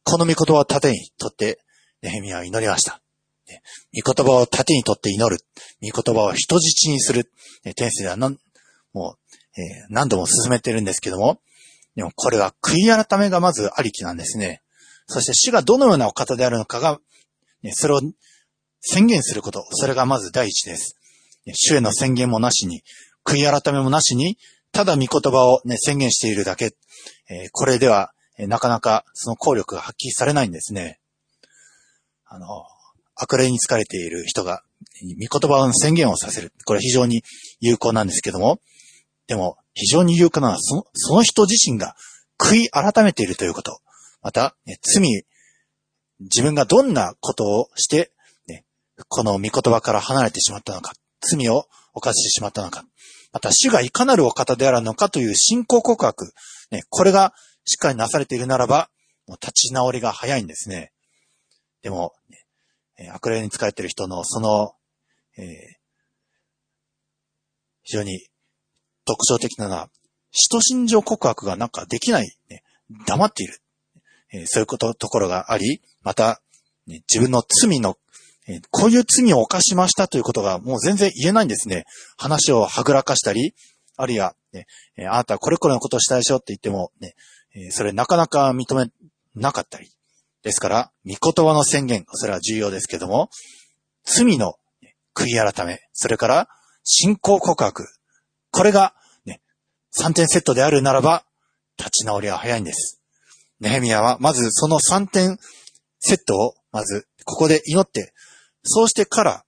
[0.04, 1.58] この御言葉を盾にとって、
[2.02, 3.03] ネヘミヤは祈りました。
[3.94, 5.42] 御言葉を盾にとって祈る。
[5.82, 7.30] 御言葉を人質にする。
[7.76, 8.38] 天性では何、
[8.92, 9.16] も
[9.56, 11.40] う、えー、何度も進めてるんですけども、
[11.94, 14.62] でもこれは悔い改めがまずありきなんですね。
[15.06, 16.98] そして主がどのようなお方であるのかが、
[17.72, 18.00] それを
[18.80, 19.64] 宣言すること。
[19.70, 20.96] それがまず第一です。
[21.52, 22.82] 主への宣言もなしに、
[23.24, 24.38] 悔い改めもなしに、
[24.72, 26.74] ただ御言葉をね、宣言しているだけ。
[27.30, 30.98] えー、これでは、なかなかその効力が発揮されないんですね。
[32.26, 32.64] あの、
[33.16, 34.62] 悪霊に疲れている人が、
[35.02, 36.52] 御言葉の宣言をさせる。
[36.64, 37.22] これ非常に
[37.60, 38.60] 有効なんですけども、
[39.26, 41.96] でも、非常に有効なのは、その、その人自身が
[42.38, 43.80] 悔い改めているということ。
[44.22, 45.24] また、ね、罪、
[46.20, 48.12] 自分がどんなことをして、
[48.46, 48.64] ね、
[49.08, 52.84] この御言葉から離れてしまったのか、罪を犯してしまったのか、
[53.32, 56.32] また主がいかなるお方であるのかという信仰告白、
[56.70, 57.34] ね、これが
[57.64, 58.90] しっかりなされているならば、
[59.26, 60.92] もう立ち直りが早いんですね。
[61.82, 62.12] でも、
[62.98, 64.74] ね、悪霊に疲れてる人のその、
[65.36, 65.46] えー、
[67.82, 68.28] 非常に
[69.04, 69.90] 特徴的なのは、
[70.30, 72.62] 使徒信条告白がなんかできない、ね、
[73.06, 73.58] 黙っている。
[74.32, 76.40] えー、そういうこと、ところがあり、また、
[76.86, 77.96] ね、自分の罪の、
[78.48, 81.84] えー、こういう罪を犯しましたということがもう全然言えないんですね。
[82.18, 83.54] 話をはぐらかしたり、
[83.96, 84.66] あるいは、ね、
[84.96, 87.14] えー、あなたはこれこれのことをしたでしょって言っても、ね、
[87.54, 88.90] えそれなかなか認め
[89.34, 89.90] なかったり。
[90.44, 93.30] ですから、御言葉の宣言、それは重要ですけども、
[94.04, 94.54] 罪の
[95.14, 96.48] 悔い改め、それから
[96.84, 97.86] 信仰告白、
[98.50, 99.40] これが、ね、
[99.98, 101.24] 3点セットであるならば、
[101.78, 103.00] 立ち直りは早いんです。
[103.58, 105.38] ネヘミヤは、まずその3点
[105.98, 108.12] セットを、まず、ここで祈って、
[108.62, 109.44] そうしてから、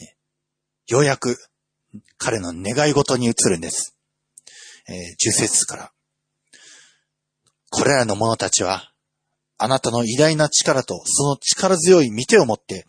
[0.00, 0.16] ね、
[0.88, 1.36] ようやく、
[2.16, 3.96] 彼の願い事に移るんです。
[4.88, 5.92] えー、10節から。
[7.70, 8.92] これらの者たちは、
[9.58, 12.86] あなたの偉大な力とその力強い見てをもって、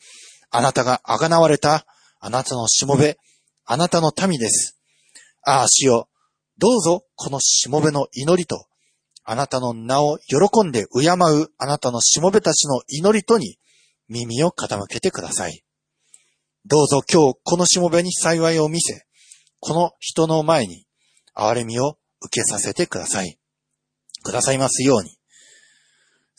[0.50, 1.86] あなたが贖われた、
[2.20, 3.18] あなたのしもべ、
[3.66, 4.80] あなたの民です。
[5.44, 6.10] ああ、主よ、
[6.58, 8.66] どうぞこのしもべの祈りと、
[9.24, 13.58] あなたの名を喜んで敬うあなたのしもべたちの祈りとに
[14.08, 15.64] 耳を傾けてください。
[16.66, 19.06] どうぞ今日このしもべに幸いを見せ、
[19.60, 20.86] この人の前に
[21.36, 23.38] 憐れみを受けさせてください。
[24.24, 25.17] くださいますように。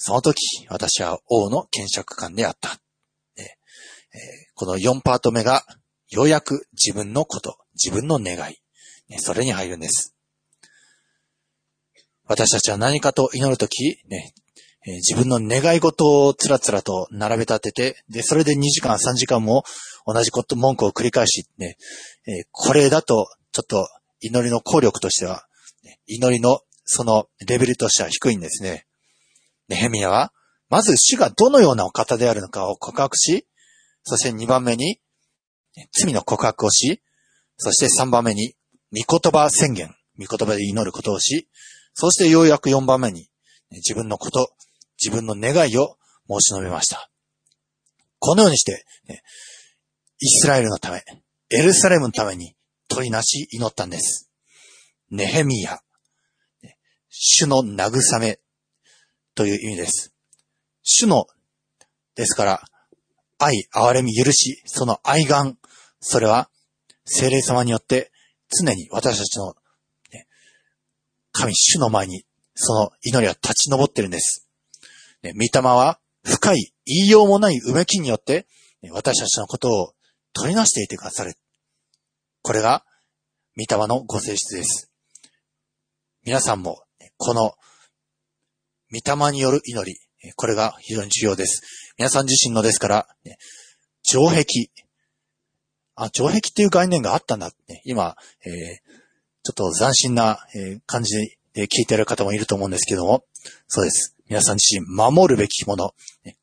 [0.00, 0.38] その時、
[0.68, 2.80] 私は王の検釈官であった。
[4.54, 5.64] この4パート目が
[6.08, 8.56] ようやく自分のこと、自分の願い、
[9.18, 10.14] それに入るんです。
[12.24, 14.34] 私たちは何かと祈るとき、ね、
[14.86, 19.64] 自分の願い事をつらつらと並べ立てて、で、それで2時間、3時間も
[20.06, 21.76] 同じこと、文句を繰り返し、ね、
[22.52, 23.88] これだと、ちょっと
[24.20, 25.46] 祈りの効力としては、
[26.06, 28.86] 祈りのそのレベルとしては低いんですね。
[29.68, 30.32] ネヘミヤは、
[30.68, 33.46] まず主がどのようなお方であるのかを告白し、
[34.02, 35.00] そして2番目に、
[35.92, 37.02] 罪の告白をし、
[37.56, 38.54] そして3番目に、
[38.92, 41.48] 御言葉宣言、御言葉で祈ることをし、
[41.94, 43.28] そしてようやく4番目に、
[43.70, 44.52] 自分のこと、
[45.02, 45.96] 自分の願いを
[46.28, 47.10] 申し述べました。
[48.18, 48.84] このようにして、
[50.20, 51.02] イスラエルのため、
[51.50, 52.56] エルサレムのために
[52.88, 54.30] 取りなし祈ったんです。
[55.10, 55.80] ネヘミヤ、
[57.10, 58.38] 主の慰め
[59.38, 60.12] という意味です。
[60.82, 61.26] 主の、
[62.16, 62.62] ですから、
[63.38, 65.56] 愛、憐れみ、許し、その愛願、
[66.00, 66.50] それは、
[67.04, 68.10] 精霊様によって
[68.60, 69.54] 常に私たちの、
[70.12, 70.26] ね、
[71.30, 72.24] 神主の前に
[72.54, 74.48] その祈りは立ち上ってるんです。
[75.22, 78.48] ね、御霊は深い言いようもないうめきによって、
[78.82, 79.92] ね、私たちのことを
[80.32, 81.34] 取りなしていてくださる。
[82.42, 82.84] これが、
[83.56, 84.90] 御霊のご性質です。
[86.24, 86.82] 皆さんも、
[87.16, 87.54] この、
[88.92, 89.98] 御霊による祈り、
[90.36, 91.62] これが非常に重要です。
[91.98, 93.08] 皆さん自身のですから、
[94.02, 94.44] 城壁。
[95.94, 98.52] あ、城壁っていう概念があったんだって、今、えー、
[99.42, 101.16] ちょっと斬新な、え感じ
[101.52, 103.24] で聞いてる方もいると思うんですけども、
[103.66, 104.14] そうです。
[104.28, 105.92] 皆さん自身守るべきもの、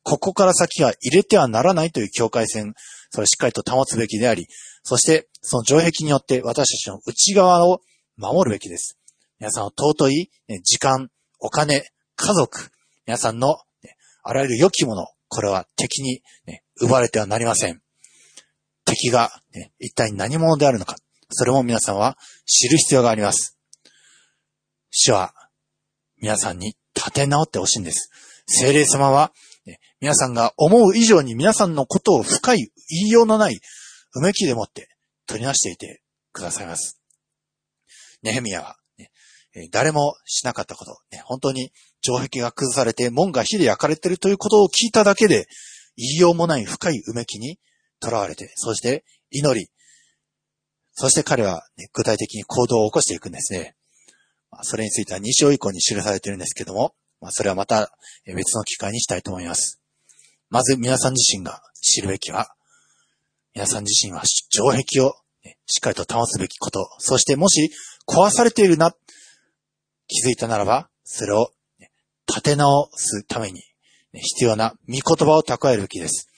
[0.02, 2.74] ここから先は入れてはならないという境界線、
[3.10, 4.46] それをしっかりと保つべきであり、
[4.82, 7.80] そしてその城壁によって私たちの内側を
[8.16, 8.98] 守るべきです。
[9.38, 10.30] 皆さんの尊い
[10.64, 11.86] 時間、お金、
[12.16, 12.70] 家族、
[13.06, 17.80] 皆さんのねあらゆる良きもの、これは敵に、ね、奪われてはなりません。
[18.84, 20.96] 敵が、ね、一体何者であるのか、
[21.30, 23.58] それも皆さんは知る必要があります。
[24.90, 25.34] 主は
[26.20, 28.10] 皆さんに立て直ってほしいんです。
[28.46, 29.32] 聖霊様は、
[29.66, 33.60] ね皆さんが思う以上に皆さんのことを深い言いようのない
[34.14, 34.88] うめきでもって
[35.26, 36.02] 取りなしていて
[36.32, 37.00] くださいます。
[38.22, 39.10] ネヘミヤは、ね
[39.70, 41.72] 誰もしなかったこと、ね本当に
[42.02, 45.46] 城壁が崩されて門が火で焼かれているということを聞いただけで、
[45.96, 47.58] 言いようもない深いうめきに
[48.02, 49.68] 囚われて、そして祈り、
[50.92, 53.74] そして彼は、ね具体的に行動を起こしていくんですね。
[54.50, 57.90] まあそれについては2章以降に記されているんですけども、まあ、それはまた
[58.26, 59.80] 別の機会にしたいと思います。
[60.48, 62.48] まず皆さん自身が知るべきは、
[63.54, 67.70] 皆さん自身は城壁をねしっかりと保つべきこと、そしてもし
[68.06, 68.92] 壊されているな、
[70.08, 71.50] 気づいたならば、それを
[72.28, 73.62] 立て直すために
[74.12, 76.28] 必要な御言葉を蓄えるべきです。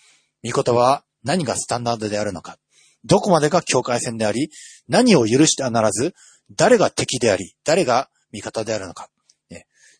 [0.44, 2.58] 御言葉は何がスタンダードであるのか、
[3.04, 4.50] どこまでが境界線であり、
[4.88, 6.14] 何を許してはならず、
[6.50, 9.08] 誰が敵であり、誰が味方であるのか。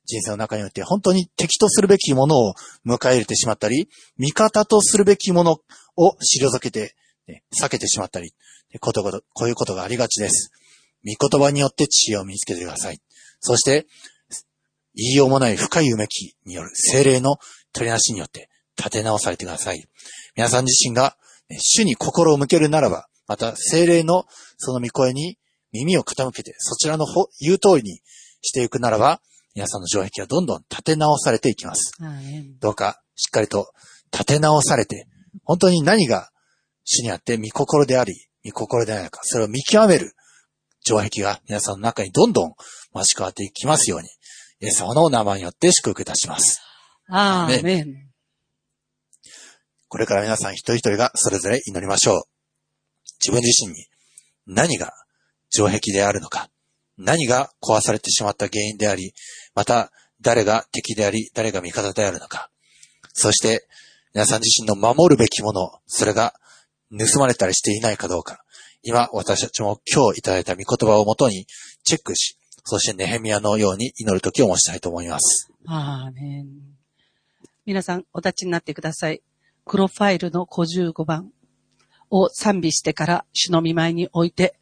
[0.09, 2.55] 人生の中によって本当に敵とするべきものを
[2.87, 5.61] 迎え入れてしまったり、味方とするべきもの
[5.97, 6.95] を退けて、
[7.55, 8.33] 避けてしまったり、
[8.81, 10.51] ことごとこういうことがありがちです。
[11.05, 13.01] 御言葉によって知恵を身につけてください。
[13.41, 13.87] そして、
[14.99, 17.37] 言いようもない深いうめきによる精霊の
[17.73, 19.85] 取りなしによって立て直されてください。
[20.35, 21.17] 皆さん自身が
[21.49, 24.25] ね主に心を向けるならば、また精霊の
[24.57, 25.39] その御声に
[25.73, 28.01] 耳を傾けて、そちらの方言う通りに
[28.43, 29.21] していくならば、
[29.55, 31.93] 皆さんの城壁はどんどん立て直されていきます。
[32.61, 33.73] どうかしっかりと
[34.13, 35.07] 立て直されて、
[35.45, 36.31] 本当に何が
[36.85, 40.13] 主にあって御心であり、御心でないのか、それを見極める
[40.81, 42.55] 城壁が皆さんの中にどんどん
[42.95, 44.09] 増し変わっていきますように、
[44.61, 46.61] イエス様のお名前によって祝福いたします。
[47.09, 48.09] アーメン。
[49.89, 52.23] これから皆さん一人一人がそれぞれ祈りましょう。
[53.25, 53.87] 自分自身に
[54.47, 54.93] 何が
[55.49, 56.51] 城壁であるのか、
[56.97, 59.15] 何が壊されてしまった原因であり、
[59.55, 62.51] また誰が敵であり、誰が味方であるのか。
[63.13, 63.69] そして
[64.13, 66.35] 皆さん自身の守るべきもの、それが
[66.91, 68.41] 盗まれたりしていないかどうか。
[68.83, 71.47] 今私たちも今日いただいた御言葉をもとに
[71.85, 72.38] チェックし、
[72.71, 75.51] そしてネヘミヤのように祈る時を持ちたいと思います。
[75.67, 76.47] アーメン。
[77.65, 79.23] 皆さん、お立ちになってください。
[79.65, 81.33] 黒ファイルの55番
[82.11, 84.55] を賛美してから主の見舞いに置いて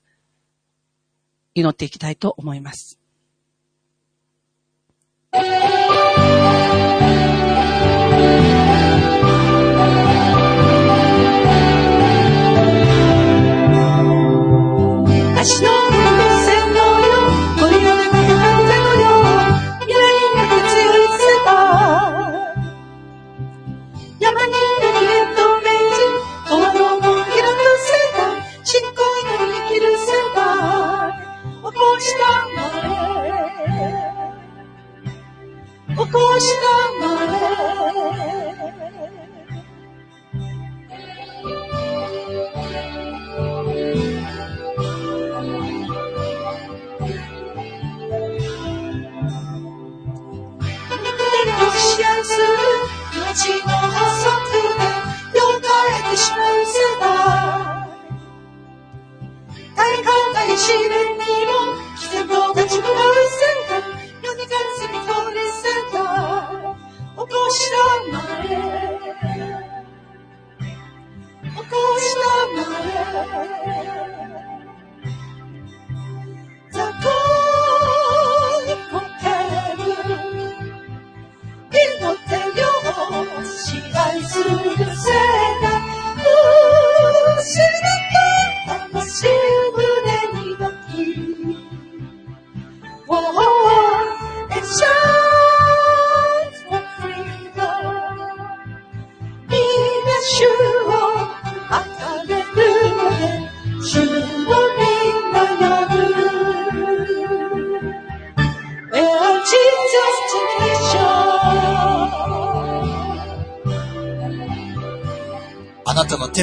[1.55, 3.01] 祈っていきたいと思います。
[15.39, 15.76] 足の
[36.17, 36.19] え。
[36.19, 36.67] 起こした
[37.01, 38.57] まえ。
[51.79, 52.47] シェアする
[53.15, 54.97] 命の発足で
[67.29, 67.77] 起こした
[68.13, 68.47] まえ
[71.43, 72.25] 起こした
[72.55, 73.75] まえ
[76.71, 77.05] 雑魚
[78.67, 79.27] にこけ
[79.83, 79.89] る
[81.71, 82.63] 祈ってよ
[83.45, 85.15] 支配するせい
[85.63, 85.67] だ
[87.39, 87.75] 失っ
[88.63, 89.27] た魂
[89.75, 89.79] 胸
[90.43, 90.63] に抱
[90.93, 90.95] き
[93.09, 94.96] Oh, it shines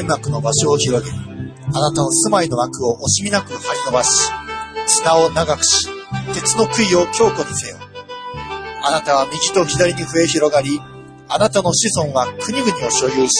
[0.04, 4.30] 天幕の場所を広げ、あなたの住まいの枠を惜しみなく張り伸ばし、
[4.86, 5.88] 綱を長くし、
[6.34, 7.78] 鉄の杭を強固にせよ。
[8.82, 10.78] あなたは右と左に増え広がり、
[11.26, 13.32] あなたの子孫は国々を所有し、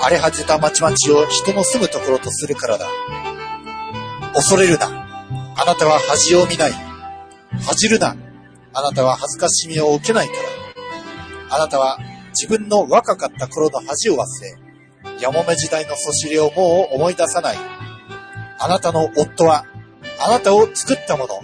[0.00, 2.86] 荒れ果てた町々を人の住むところとするからだ。
[4.32, 4.86] 恐れるな。
[5.56, 6.72] あなたは恥を見ない。
[7.66, 8.14] 恥じるな。
[8.74, 10.34] あなたは恥ずかしみを受けないか
[11.50, 11.56] ら。
[11.56, 11.98] あなたは
[12.30, 14.69] 自分の若かった頃の恥を忘れ、
[15.20, 17.56] やもめ時代のそしりをもう思い出さない。
[18.58, 19.66] あなたの夫は、
[20.18, 21.42] あなたを作ったもの。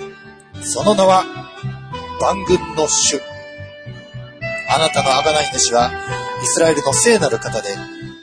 [0.63, 1.25] その名は、
[2.21, 3.21] 万軍の主。
[4.69, 5.91] あなたの贖い主は、
[6.43, 7.69] イスラエルの聖なる方で、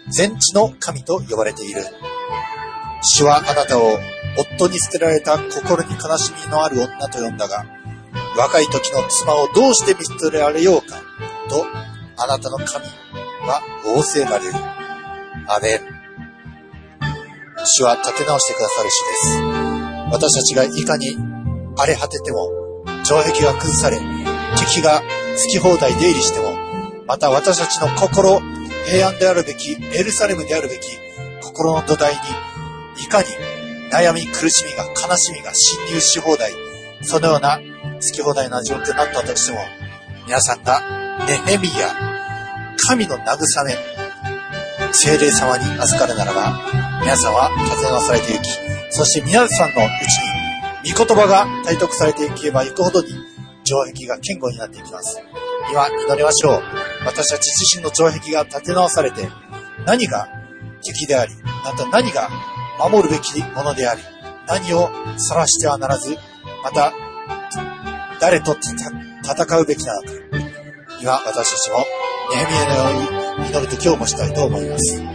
[0.09, 1.83] 全地の神と呼ばれている。
[3.01, 3.99] 主はあなたを
[4.37, 7.65] 夫に捨てられた心に悲しみのある女と呼んだが、
[8.37, 10.97] 若い時の妻をどうして見捨てられようか、
[11.49, 11.65] と、
[12.17, 12.85] あなたの神
[13.47, 14.53] は仰せられる。
[15.47, 15.79] アメン。
[17.65, 19.41] 主は立て直してくださる主です。
[20.11, 21.17] 私たちがいかに
[21.77, 22.49] 荒れ果てても、
[23.03, 23.99] 城壁が崩され、
[24.57, 25.05] 敵が好
[25.49, 26.53] き放題出入りしても、
[27.07, 28.39] また私たちの心、
[28.85, 30.97] 平安であるべき、エルサレムであるべき、
[31.41, 32.19] 心の土台に、
[33.03, 33.27] いかに
[33.91, 36.53] 悩み、苦しみが、悲しみが侵入し放題、
[37.01, 39.59] そのような好き放題な状況になったとしても、
[40.25, 40.81] 皆さんが
[41.27, 41.93] ネヘミヤ、
[42.87, 44.02] 神の慰め、
[44.93, 46.53] 精霊様に預かるならば、
[47.01, 48.49] 皆さんは立て直されていき、
[48.91, 49.89] そして皆さんのう
[50.83, 53.09] ちに、御言葉が体得されていけばいくほどに、
[53.63, 55.19] 城壁が堅固になっていきます。
[55.71, 56.63] 今、祈りましょう。
[57.05, 59.27] 私たち自身の城壁が立て直されて、
[59.85, 60.27] 何が
[60.83, 61.33] 敵であり、
[61.65, 62.29] また何が
[62.77, 64.01] 守るべきものであり、
[64.47, 66.15] 何を晒してはならず、
[66.63, 66.93] また、
[68.19, 70.07] 誰と戦うべきなのか。
[71.01, 71.77] 今、私たちも、
[72.31, 73.22] ネヘミヤのように
[73.53, 75.12] 祈る時をもしたいと思います。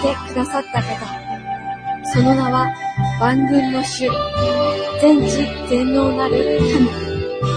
[0.00, 1.06] てくださった方、
[2.12, 2.72] その名は
[3.20, 4.08] 万軍の主、
[5.00, 7.10] 全知全能なる神、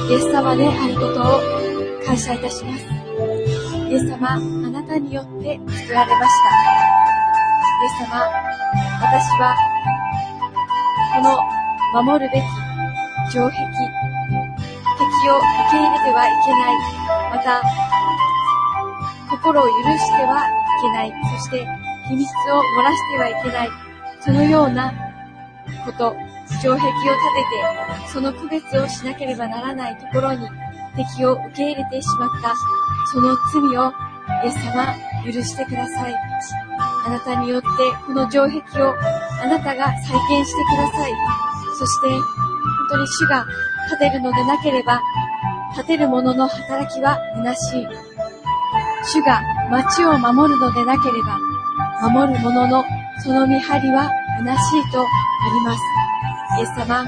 [0.09, 1.41] イエス様であることを
[2.05, 2.85] 感謝いたします。
[3.89, 6.49] イエス様、あなたによって作られました。
[7.81, 8.19] イエス様、
[9.01, 9.55] 私は、
[11.15, 12.43] この守るべき
[13.31, 13.69] 城壁、敵
[15.29, 16.75] を受け入れてはいけない、
[17.31, 17.61] また、
[19.29, 23.69] 心を許してはいけない、そして秘密を漏らしてはいけない。
[24.19, 24.93] そのような
[25.85, 26.15] こと、
[26.61, 27.13] 城壁を立て
[28.05, 30.47] て、その区別をしなければならないところに
[30.95, 32.53] 敵を受け入れてしまった、
[33.11, 33.91] その罪を、
[34.43, 34.85] イエス様、
[35.25, 36.15] 許してください。
[37.05, 37.67] あなたによって、
[38.05, 38.93] この城壁を
[39.41, 41.13] あなたが再建してください。
[41.77, 42.21] そして、本
[42.89, 43.45] 当に主が
[43.87, 45.01] 立てるのでなければ、
[45.73, 47.87] 立てる者の働きは虚しい。
[49.05, 51.52] 主が町を守るのでなければ、
[52.09, 52.83] 守る者の
[53.23, 55.05] その見張りは虚しいとあ
[55.53, 55.81] ります。
[56.59, 57.05] イエス様、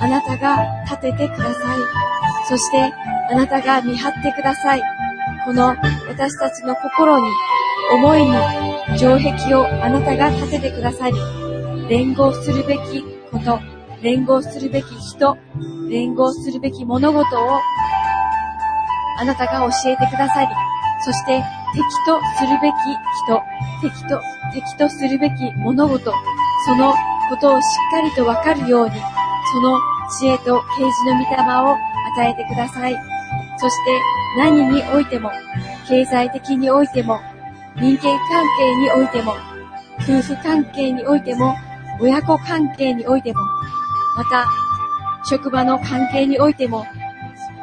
[0.00, 1.78] あなたが立ててください。
[2.48, 2.92] そして、
[3.30, 4.82] あなたが見張ってください。
[5.44, 5.76] この
[6.08, 7.26] 私たちの心に、
[7.92, 11.16] 思いに、城壁をあなたが立ててくださり、
[11.88, 13.60] 連合するべきこと、
[14.02, 15.38] 連合するべき人、
[15.88, 17.60] 連合するべき物事を、
[19.18, 20.48] あなたが教えてくださり、
[21.04, 22.74] そして敵とするべき
[23.24, 23.42] 人、
[23.80, 24.20] 敵と、
[24.52, 26.12] 敵とするべき物事、
[26.66, 26.92] その
[27.30, 28.94] ことをしっかりとわかるように、
[29.52, 29.80] その
[30.18, 31.76] 知恵と啓示の御霊を
[32.14, 32.96] 与えてください。
[33.56, 34.00] そして
[34.38, 35.30] 何においても、
[35.88, 37.20] 経済的においても、
[37.76, 39.34] 人間関係においても、
[40.00, 41.56] 夫婦関係においても、
[42.00, 43.40] 親子関係においても、
[44.16, 44.46] また、
[45.24, 46.86] 職場の関係においても、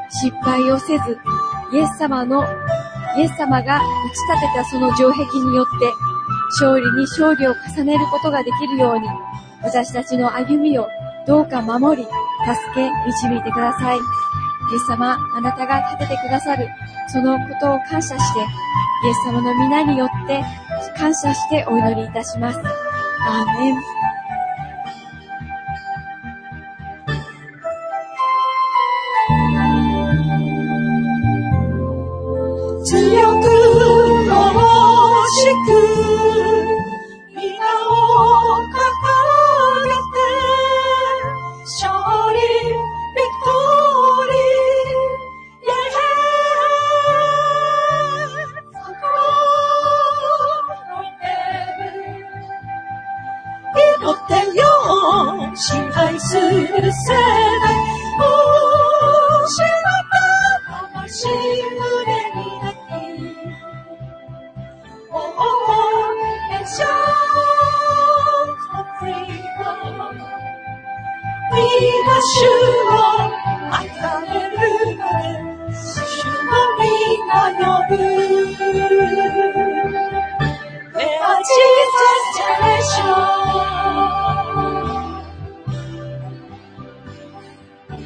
[0.10, 1.20] 失敗をせず、
[1.72, 2.44] イエス様の
[3.18, 5.94] イエス様が打ち立てたその城壁によって、
[6.62, 9.08] 勝利に勝利を重ねることができるように、
[9.64, 10.88] 私たちの歩みを
[11.28, 12.16] どうか守り、助
[12.76, 13.98] け、導いてください。
[13.98, 16.68] イエス様、あなたが立ててくださる、
[17.12, 20.44] そのことを感謝して、イエス様の皆によって
[20.98, 22.60] 感謝してお祈りいたします。
[22.60, 23.99] アーメン。
[36.00, 36.29] く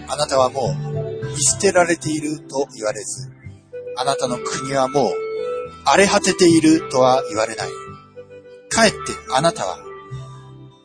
[0.07, 0.75] あなたはもう
[1.27, 3.31] 見捨てられていると言われず、
[3.95, 5.13] あなたの国はもう
[5.85, 7.69] 荒れ果てているとは言われない。
[8.69, 8.97] かえって
[9.33, 9.77] あなたは、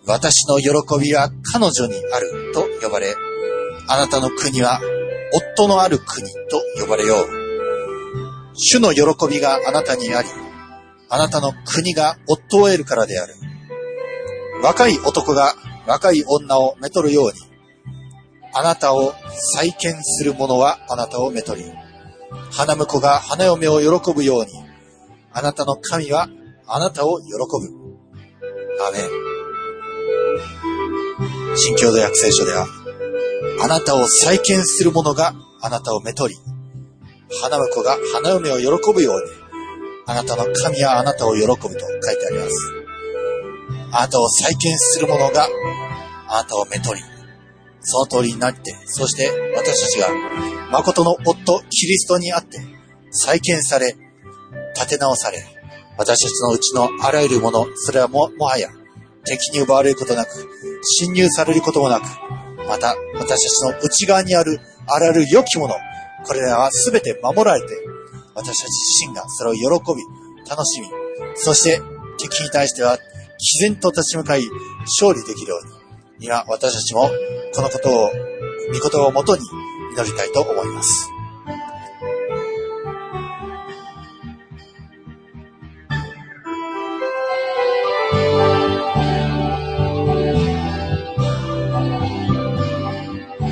[0.07, 0.70] 私の喜
[1.01, 3.14] びは彼女にあると呼ばれ、
[3.88, 4.80] あなたの国は
[5.57, 7.28] 夫のある国と呼ばれよう。
[8.55, 10.28] 主の喜びがあなたにあり、
[11.11, 13.34] あなたの国が夫を得るからである。
[14.63, 15.55] 若い男が
[15.87, 17.33] 若い女をめとるように、
[18.53, 19.15] あなたを
[19.55, 21.65] 再建する者はあなたをめとり、
[22.51, 24.53] 花婿が花嫁を喜ぶように、
[25.33, 26.29] あなたの神は
[26.67, 27.89] あなたを喜ぶ。
[28.87, 29.03] アメン。
[31.57, 32.67] 新共同訳聖書では、
[33.61, 36.37] あなたを再建する者があなたをめとり、
[37.43, 39.31] 花婿が花嫁を喜ぶように、
[40.07, 41.81] あなたの神はあなたを喜ぶと書いて
[42.27, 42.78] あります。
[43.91, 45.49] あなたを再建する者が
[46.28, 47.01] あなたをめとり、
[47.80, 50.09] その通りになって、そして私たちが
[50.70, 52.59] 誠の夫、キリストにあって、
[53.11, 53.97] 再建され、
[54.74, 55.43] 立て直され、
[55.97, 58.68] 私たちのうちのあらゆるもの、それはも、もはや、
[59.24, 60.30] 敵に奪われることなく、
[60.82, 62.05] 侵入されることもなく、
[62.68, 65.74] また、私たちの内側にあるあらゆる良きもの、
[66.24, 67.74] これらはすべて守られて、
[68.34, 70.03] 私たち自身がそれを喜び、
[70.49, 70.89] 楽しみ、
[71.34, 71.80] そして
[72.18, 72.99] 敵に対しては、
[73.39, 74.43] 毅然と立ち向かい、
[75.01, 77.09] 勝利できるように、今私たちも
[77.55, 79.43] このことを、御言葉をもとに
[79.97, 81.09] 祈りたいと思います。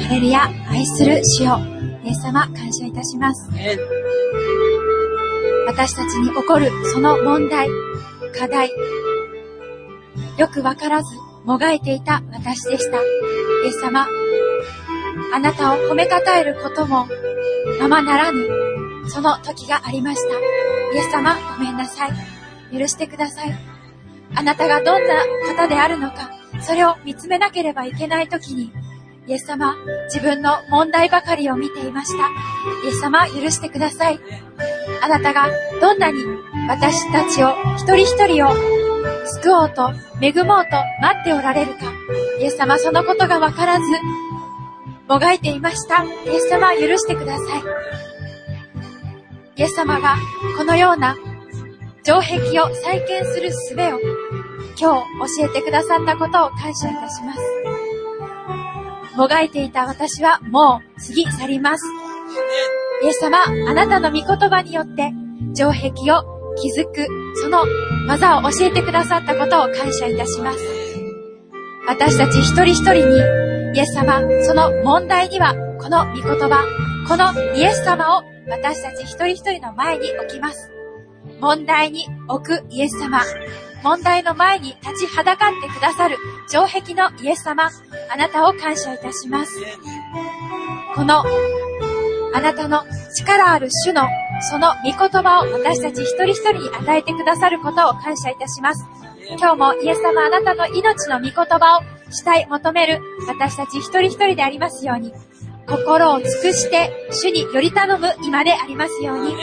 [0.09, 1.61] ハレルヤ、愛する主よ、
[2.05, 3.51] イエス様、感謝いたします。
[5.69, 7.69] 私たちに起こるその問題、
[8.37, 8.71] 課題、
[10.39, 12.99] よくわからず、もがいていた私でした。
[12.99, 13.01] イ
[13.69, 14.07] エス様、
[15.35, 17.07] あなたを褒めたたえることも、
[17.81, 20.35] ままならぬ、その時がありました。
[20.95, 22.79] イエス様、ごめんなさい。
[22.79, 23.55] 許してください。
[24.35, 25.25] あなたがどんな
[25.57, 26.31] 方であるのか、
[26.61, 28.73] それを見つめなければいけない時に、
[29.27, 29.75] イエス様、
[30.13, 32.29] 自分の問題ばかりを見ていました。
[32.85, 34.21] イエス様、許してください。
[35.03, 35.49] あなたが
[35.81, 36.19] どんなに
[36.69, 38.86] 私たちを一人一人を
[39.27, 40.71] 救おうと、恵もうと
[41.01, 41.93] 待っておられるか。
[42.41, 43.85] イエス様、そのことがわからず、
[45.09, 46.05] もがいていました。
[46.05, 47.63] イエス様、許してください。
[49.57, 50.17] イエス様が
[50.59, 51.17] このような
[52.05, 53.77] 城壁を再建する術を
[54.79, 57.41] 今日教えてくださったことを感謝いたします。
[59.17, 61.87] もがいていた私はもう過ぎ去ります。
[63.03, 65.13] イエス様、あなたの御言葉によって、
[65.55, 67.07] 城壁を築く、
[67.43, 67.65] その
[68.07, 70.59] 技を教えてくださったことを感謝いたします。
[71.89, 73.19] 私たち一人一人に、
[73.77, 76.65] イエス様、その問題には、この御言葉、
[77.09, 80.71] このイエス様を私たち一人一人の前に置きます。
[81.41, 83.21] 問題に置くイエス様、
[83.83, 86.17] 問題の前に立ちはだかってくださる
[86.49, 87.71] 城壁のイエス様、
[88.13, 89.53] あなたを感謝いたします。
[90.95, 91.25] この、
[92.35, 92.85] あなたの
[93.17, 94.03] 力ある主の
[94.41, 98.85] その御言葉を私たち一人一人に与えてくださることを感謝いたします。
[99.39, 105.13] 今日もイエス様あなたの命の御言葉をしたい求める私たち一人一人でありますように、
[105.67, 109.35] 心を尽くして主により頼む今でありますように、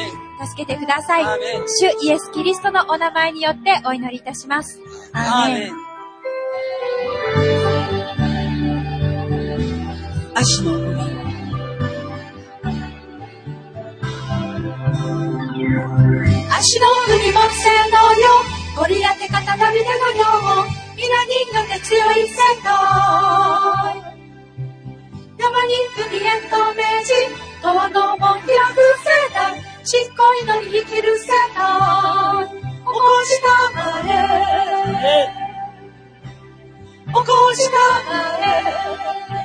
[0.45, 1.25] 助けてください。
[1.67, 4.79] 主イエス・キリストのお名前によってお祈りいたします。
[5.13, 5.73] アーメン。
[10.35, 10.82] 足の
[16.63, 18.29] 足の海木星のよ
[18.77, 20.63] ゴリラテカタナビデのよ。
[20.95, 22.71] 皆人間で強い世界
[25.37, 25.73] 山に
[26.07, 27.11] 海へと命じ
[27.61, 32.55] 川の門開く世代しっこいのに生きる世界起
[32.85, 32.93] こ
[33.25, 35.27] したまえ。
[37.07, 37.23] 起こ
[37.55, 37.75] した
[38.09, 39.42] まえ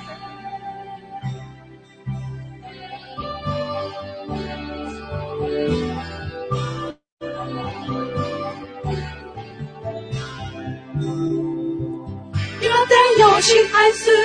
[13.38, 14.16] を支配する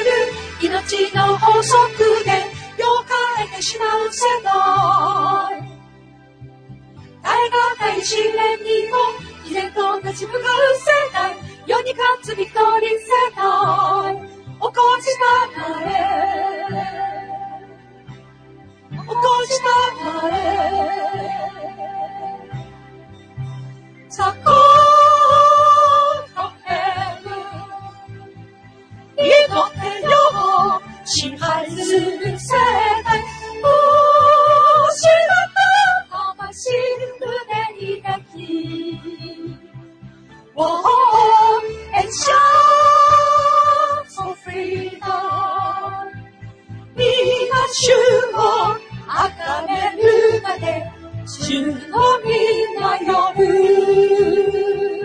[0.59, 1.77] 命の法則
[2.25, 2.31] で
[2.79, 3.03] 世を
[3.37, 4.51] 変えてしまう世代
[7.21, 8.97] 大が大試練にも
[9.45, 11.35] 毅然と立ち向かう世代
[11.67, 13.05] 世に勝つビクトリー世
[13.35, 15.25] 代起こした
[15.59, 15.93] まえ。
[18.89, 19.13] 起こ
[19.45, 19.65] した
[20.03, 20.41] まえ。
[24.09, 24.51] さこ
[29.17, 30.09] 祈ってよ
[31.05, 32.55] 支配する世
[33.03, 33.19] 帝，
[33.61, 35.45] もう不得，
[36.09, 36.61] と們是
[37.19, 37.51] 我的
[38.01, 38.07] 敵
[39.03, 39.59] 人。
[40.55, 40.59] 我
[41.93, 46.09] and shout for freedom，
[46.95, 47.01] 你
[47.49, 47.81] が主
[48.33, 48.35] を
[49.07, 49.09] 崇
[49.67, 50.63] めるまで、
[51.27, 51.93] 主の
[52.23, 55.02] 皆よる。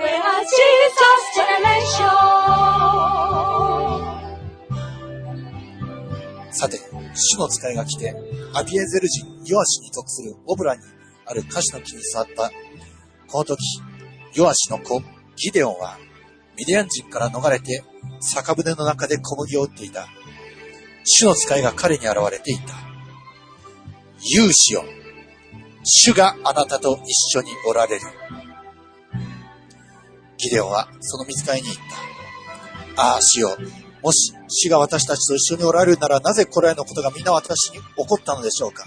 [0.00, 2.10] ぶ Where Jesus generation
[6.52, 6.80] さて、
[7.14, 8.14] 主の使いが来て、
[8.54, 10.82] アビエゼル人ヨアシに属するオブラに
[11.26, 12.50] あるカシの木に座った。
[13.28, 13.58] この時、
[14.34, 15.00] ヨアシの子、
[15.36, 15.98] ギデオンは、
[16.56, 17.84] ミディアン人から逃れて、
[18.20, 20.08] 酒舟の中で小麦を打っていた。
[21.04, 22.74] 主の使いが彼に現れていた。
[24.22, 24.84] 勇士よ。
[25.82, 28.02] 主があなたと一緒におられる。
[30.40, 31.76] ギデオンはその見つかりに言っ
[32.96, 33.02] た。
[33.02, 33.56] ああ、主よ。
[34.02, 38.86] もし、主が私たちと一緒におられるなら、なぜこれらのことが皆私に起こったのでしょうか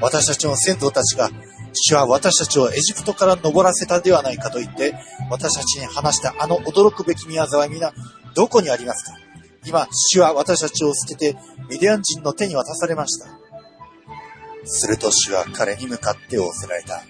[0.00, 1.30] 私たちの先祖たちが、
[1.72, 4.94] 主は私たちをエジプトから登らせたではないかと言って、
[5.30, 7.92] 私たちに話したあの驚くべき宮沢は皆、
[8.34, 9.18] どこにありますか
[9.64, 11.36] 今、主は私たちを捨てて、
[11.68, 13.26] ミディアン人の手に渡されました。
[14.64, 17.02] すると主は彼に向かって仰せられた。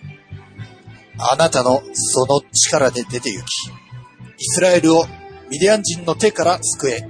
[1.23, 5.05] あなたのその力で出て行き、イスラエルを
[5.51, 7.07] ミディアン人の手から救え、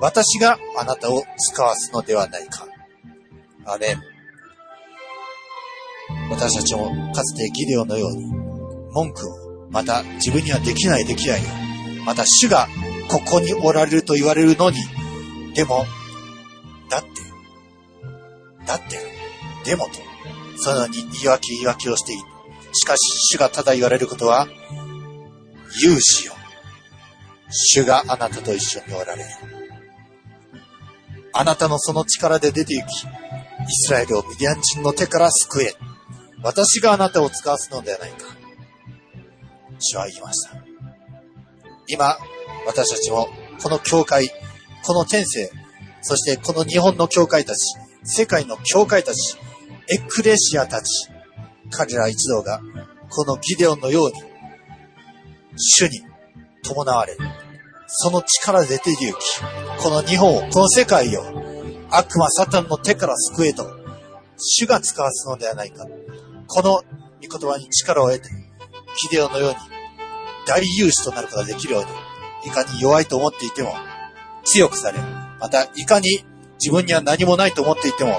[0.00, 2.66] 私があなたを使わすのではないか。
[3.64, 4.02] アメン。
[6.30, 8.26] 私たちもかつてギデオのように、
[8.92, 11.48] 文句を、また自分にはできないできないよ。
[12.04, 12.66] また主が
[13.10, 14.78] ここにおられると言われるのに、
[15.54, 15.84] でも、
[16.88, 17.08] だって、
[18.66, 18.98] だって、
[19.64, 19.90] でもと、
[20.56, 22.37] そのように言い訳言い訳をしている。
[22.72, 22.98] しかし
[23.32, 24.48] 主がただ言われることは、
[25.82, 26.34] 勇士よ。
[27.50, 29.28] 主があなたと一緒におられる。
[31.32, 33.06] あなたのその力で出て行き、イ
[33.68, 35.74] スラエルをミディアン人の手から救え。
[36.42, 38.16] 私があなたを使わすのではないか。
[39.78, 40.56] 主は言いました。
[41.86, 42.18] 今、
[42.66, 43.28] 私たちも、
[43.62, 44.30] この教会、
[44.84, 45.50] この天性、
[46.02, 49.36] そしてこの日本の教会たち、世界の教会たち、
[49.90, 51.08] エクレシアたち、
[51.70, 52.60] 彼ら一同が、
[53.10, 54.14] このギデオンのように、
[55.56, 56.02] 主に
[56.62, 57.16] 伴われ、
[57.86, 59.40] その力で出て行き、
[59.82, 61.22] この日本を、この世界を、
[61.90, 63.66] 悪魔サタンの手から救えと、
[64.36, 65.86] 主が使わすのではないか。
[66.46, 66.82] この
[67.26, 69.56] 御言葉に力を得て、ギデオンのように、
[70.46, 71.88] 大勇士となることができるように、
[72.46, 73.74] いかに弱いと思っていても、
[74.44, 74.98] 強くされ、
[75.40, 76.24] またいかに
[76.58, 78.18] 自分には何もないと思っていても、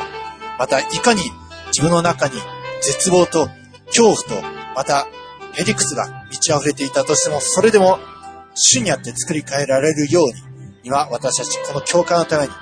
[0.58, 1.22] またいかに
[1.68, 2.36] 自分の中に
[2.82, 3.50] 絶望と
[3.88, 5.08] 恐怖と、また
[5.54, 8.00] へりくつが満ち溢れていたとしても、それでも
[8.54, 10.34] 主にあって作り変えられるように、
[10.84, 12.54] 今私たちこの教会のために、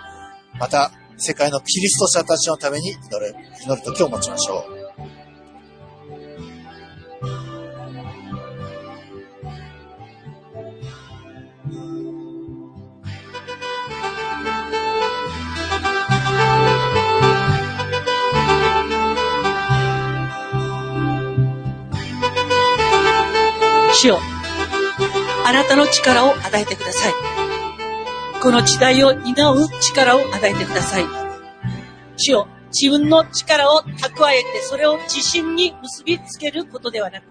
[0.59, 4.76] また世界のキリスト者たちのために祈る、祈る時を持ちましょう。
[23.99, 24.19] 主よ、
[25.43, 27.13] あなたの力を与えてください。
[28.43, 31.05] この時代を担う力を与えてください。
[32.17, 37.23] 主よ、自分の力を蓄えて、それを自信に結びつけることではなく、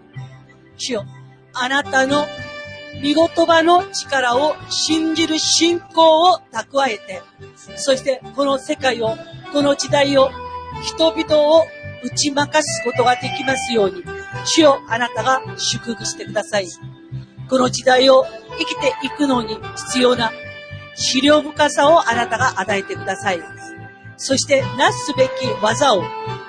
[0.77, 1.05] 主よ、
[1.55, 2.27] あなたの
[3.01, 7.23] 見言葉の力を信じる信仰を蓄えて、
[7.77, 9.17] そしてこの世界を、
[9.53, 10.31] この時代を、
[10.83, 11.65] 人々を
[12.03, 16.69] 打ち負かすことができますように、主よあなたが祝福してください。
[17.49, 18.25] この時代を
[18.59, 19.59] 生きていくのに
[19.89, 20.33] 必要な
[20.95, 23.41] 資料深さをあなたが与えてください。
[24.17, 26.03] そして、なすべき技を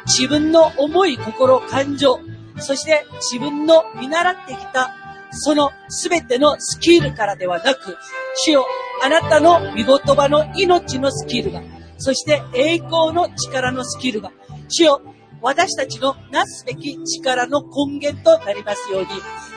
[0.06, 2.20] 自分の思い、心、感情、
[2.60, 4.96] そして自分の見習ってきた
[5.32, 7.98] そのすべてのスキルからではなく、
[8.36, 8.66] 主よ、
[9.04, 11.62] あなたの見言葉の命のスキルが、
[11.98, 14.32] そして栄光の力のスキルが、
[14.68, 15.02] 主よ、
[15.42, 19.08] 私たちのなすべき力の根源となりますように、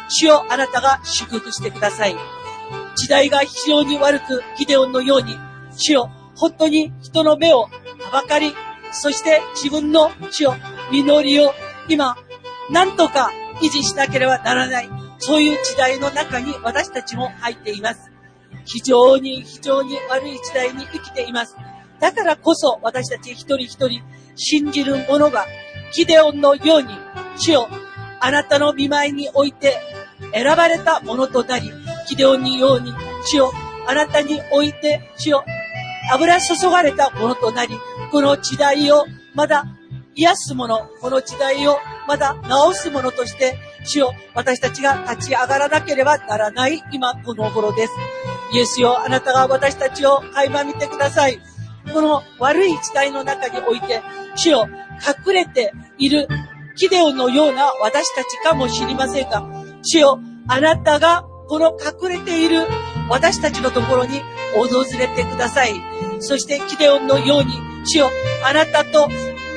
[0.09, 2.17] 主よあなたが祝福してください。
[2.97, 5.37] 時代が非常に悪く、ギデオンのように、
[5.77, 7.71] 主よ、本当に人の目をは
[8.13, 8.55] ばかり、
[8.93, 10.55] そして自分の主よ、
[10.91, 11.53] 実りを
[11.89, 12.17] 今、
[12.71, 13.31] なんとか
[13.63, 14.89] 維持しなければならない。
[15.19, 18.11] そういう時代の中に私たちも入っています。
[18.65, 21.57] 非常に非常に悪い時代に生きています。
[22.01, 24.03] だからこそ私たち一人一人
[24.35, 25.47] 信じる者が
[25.93, 26.89] ギデオンのように、
[27.37, 27.69] 主よ、
[28.21, 29.79] あなたの見舞いにおいて
[30.33, 31.73] 選ばれたものとなり、
[32.09, 32.93] ギデオンにように、
[33.27, 33.53] 主よ、
[33.87, 35.45] あなたにおいて、主よ、
[36.13, 37.79] 油注がれたものとなり、
[38.11, 39.65] この時代をまだ
[40.15, 42.37] 癒すもの、この時代をまだ
[42.73, 47.93] 治すものとして、主よ、私たちが立ち上がらなければならない今この頃です。
[48.53, 51.41] イエスよ、あなたが私たちを垣間見てください。
[51.93, 54.03] この悪い時代の中において、
[54.37, 54.69] 主よ、
[55.27, 56.29] 隠れている
[56.77, 59.45] キデオンのような私たちかもしれませんが、
[59.83, 62.67] 主よ、あなたがこの隠れている
[63.09, 64.21] 私たちのところに
[64.55, 65.75] 訪れてください。
[66.21, 67.53] そしてキデオンのように、
[67.85, 68.11] 主よ、
[68.45, 69.09] あなたと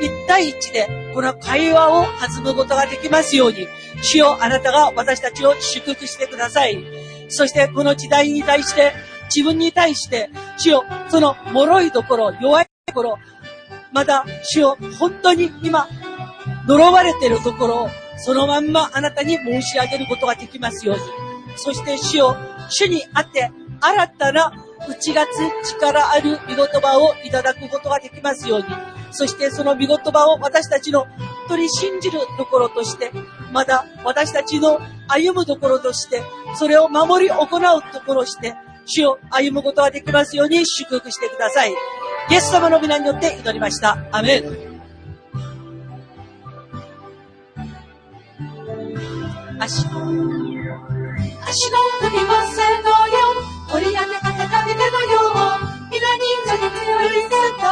[0.02, 3.68] 一対一でこの会話を弾むことができますように、
[4.02, 6.84] 主よ、あなたが私たちを祝福してください。
[7.30, 8.94] そしてこの時代に対して、
[9.36, 13.20] 自分に対して、主よ、その脆いところ、弱いところ、
[13.92, 15.88] また、主よ、本当に今、
[16.68, 21.04] 呪われているところを、そのまんまあなたに申し上げることができますように。
[21.56, 22.38] そして主よ、
[22.70, 24.54] 主にあって、新たな
[24.88, 28.66] 内がつ力ある見言葉をいただくことができますように。
[29.12, 31.06] そしてその見言葉を私たちの
[31.48, 33.12] 取り信じるところとして、
[33.52, 36.24] まだ私たちの歩むところとして、
[36.56, 38.56] それを守り行うところして、
[38.86, 41.72] 主を歩むことができますように祝福してください。
[42.30, 43.98] イエス様の皆によって祈りました。
[44.12, 44.74] アメン。
[49.60, 52.20] 足の、足の踏み
[52.52, 53.16] せのよ、
[53.72, 57.30] 取り上げたてたびてのよう、皆人数に強い世
[57.60, 57.64] 界。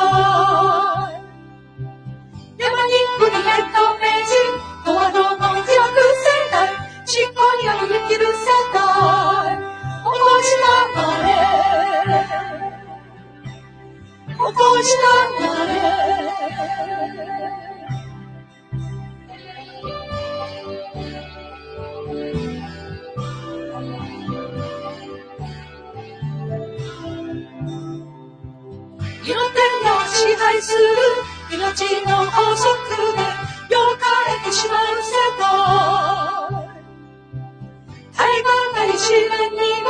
[2.57, 4.31] 山に降りへと命じ、
[4.85, 6.55] ドアのの強く世界、
[7.05, 8.39] 信仰により生きる世
[8.73, 9.50] 界。
[10.11, 11.31] 起こしたまれ、
[14.27, 14.51] 起こ
[14.83, 15.03] した
[15.39, 15.71] まれ。
[29.23, 29.59] 天
[29.91, 30.79] を支配する。
[31.51, 31.57] 命
[32.07, 32.67] の法則
[33.17, 33.30] で
[39.61, 39.89] 試練にも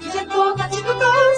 [0.00, 1.32] 依然と立ち向かう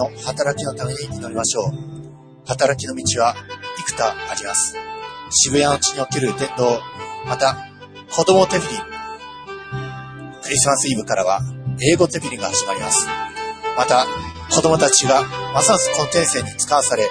[0.00, 2.46] の働きのために祈りましょう。
[2.46, 3.36] 働きの道は
[3.78, 4.74] 幾多あります。
[5.30, 6.80] 渋谷の地における伝道、
[7.26, 7.68] また、
[8.10, 8.80] 子供テフィリン。
[10.42, 11.40] クリスマスイブからは
[11.92, 13.06] 英語テフィリンが始まります。
[13.76, 14.06] また、
[14.50, 15.22] 子供たちが
[15.52, 17.04] ますますこの天性に使わされ、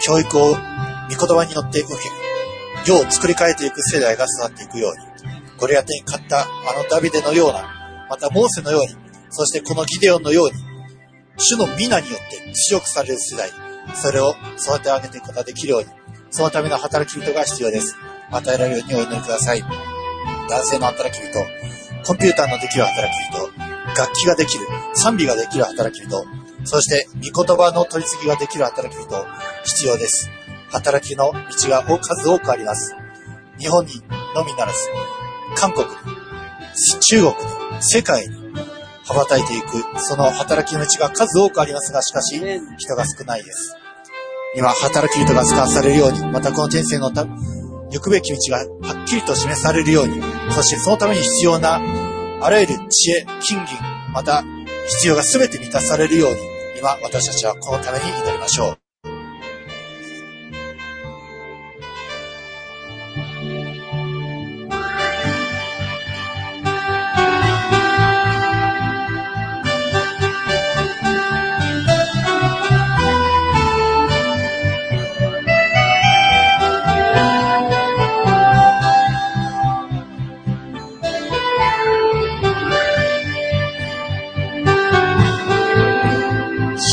[0.00, 6.46] 教育を御言葉によって受け、世を作り変えていく世代が育っていくように、ゴリアテに勝ったあ
[6.76, 8.96] のダビデのような、またモーセのように、
[9.30, 10.65] そしてこのギデオンのように、
[11.38, 13.50] 主の皆によって強くされる世代、
[13.94, 15.88] それを育て上げていくことができるように、
[16.30, 17.96] そのための働き人が必要です。
[18.30, 19.62] 与えられるようにお祈りください。
[20.48, 21.38] 男性の働き人、
[22.04, 23.50] コンピューターのできる働き人、
[23.96, 26.24] 楽器ができる、賛美ができる働き人、
[26.64, 29.26] そして御言葉の取り次ぎができる働き人、
[29.64, 30.30] 必要です。
[30.70, 32.96] 働きの道が数多くあります。
[33.58, 34.02] 日本に
[34.34, 34.78] のみならず、
[35.54, 35.92] 韓国に、
[37.00, 37.34] 中国に、
[37.80, 38.45] 世界に、
[39.08, 42.40] 羽ばたいていく、その働きの道が数多くありますが、しかし、
[42.76, 43.76] 人が少ないです。
[44.56, 51.80] 今、働き人が使わされるように、またこの人生のた行くべき道がはっきりと示されるように、そしてそのために必要な、
[52.40, 53.66] あらゆる知恵、金銀、
[54.12, 54.42] また
[54.88, 56.40] 必要が全て満たされるように、
[56.78, 58.85] 今、私たちはこのために祈りましょう。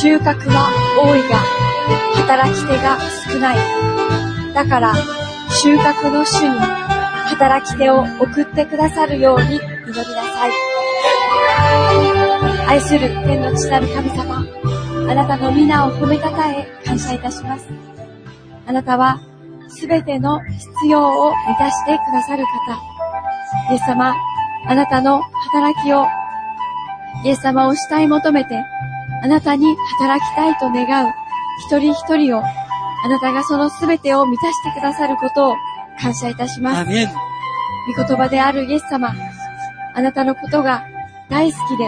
[0.04, 0.68] 収穫は
[1.00, 1.38] 多いが、
[2.28, 3.00] 働き手が
[3.32, 3.58] 少ない。
[4.54, 4.94] だから、
[5.50, 10.52] 収穫の主に働き手を送ってくださるように祈りなさい。
[12.68, 14.46] 愛する天の父なる神様、
[15.10, 17.70] あなたの皆を褒めたたえ感謝いたします。
[18.68, 19.22] あなたは
[19.70, 21.00] すべての必要
[21.30, 23.72] を満たしてくださる方。
[23.72, 24.14] イエス様、
[24.68, 26.06] あなたの働きを、
[27.24, 28.66] イエス様を慕い求めて、
[29.24, 31.14] あなたに働きたいと願う
[31.66, 35.56] 一人一人を、あなたがそのすべてを満たしてくださることを
[36.00, 36.92] 感謝いたします。
[37.96, 39.14] 御言葉であるイエス様、
[39.96, 40.86] あなたのことが
[41.30, 41.88] 大好きで、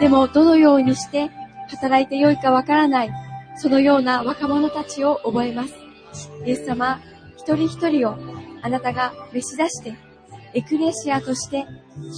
[0.00, 1.30] でもどのようにして
[1.68, 3.10] 働いてよいかわからない、
[3.56, 5.74] そのような若者たちを覚えます。
[6.46, 7.00] イエス様、
[7.36, 8.16] 一人一人を
[8.62, 9.94] あなたが召し出して、
[10.54, 11.66] エクレシアとして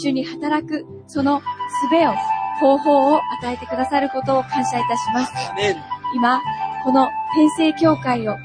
[0.01, 1.43] 主に働くその
[1.91, 5.33] 術を、方法を与えてくださることを感謝いたします。
[6.15, 6.41] 今、
[6.85, 8.37] この天聖教会を、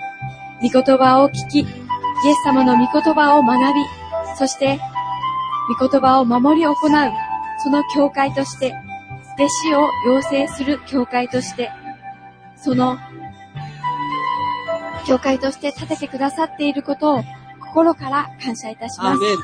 [0.62, 3.82] 御言葉を聞き、イエス様の御言葉を学び、
[4.38, 4.80] そして、
[5.80, 6.76] 御言葉を守り行う、
[7.64, 8.74] その教会として、
[9.36, 11.72] 弟子を養成する教会として、
[12.56, 12.98] その、
[15.06, 17.24] 教会として立ててくださっていることを
[17.60, 19.22] 心から感謝いたします。
[19.22, 19.36] イエ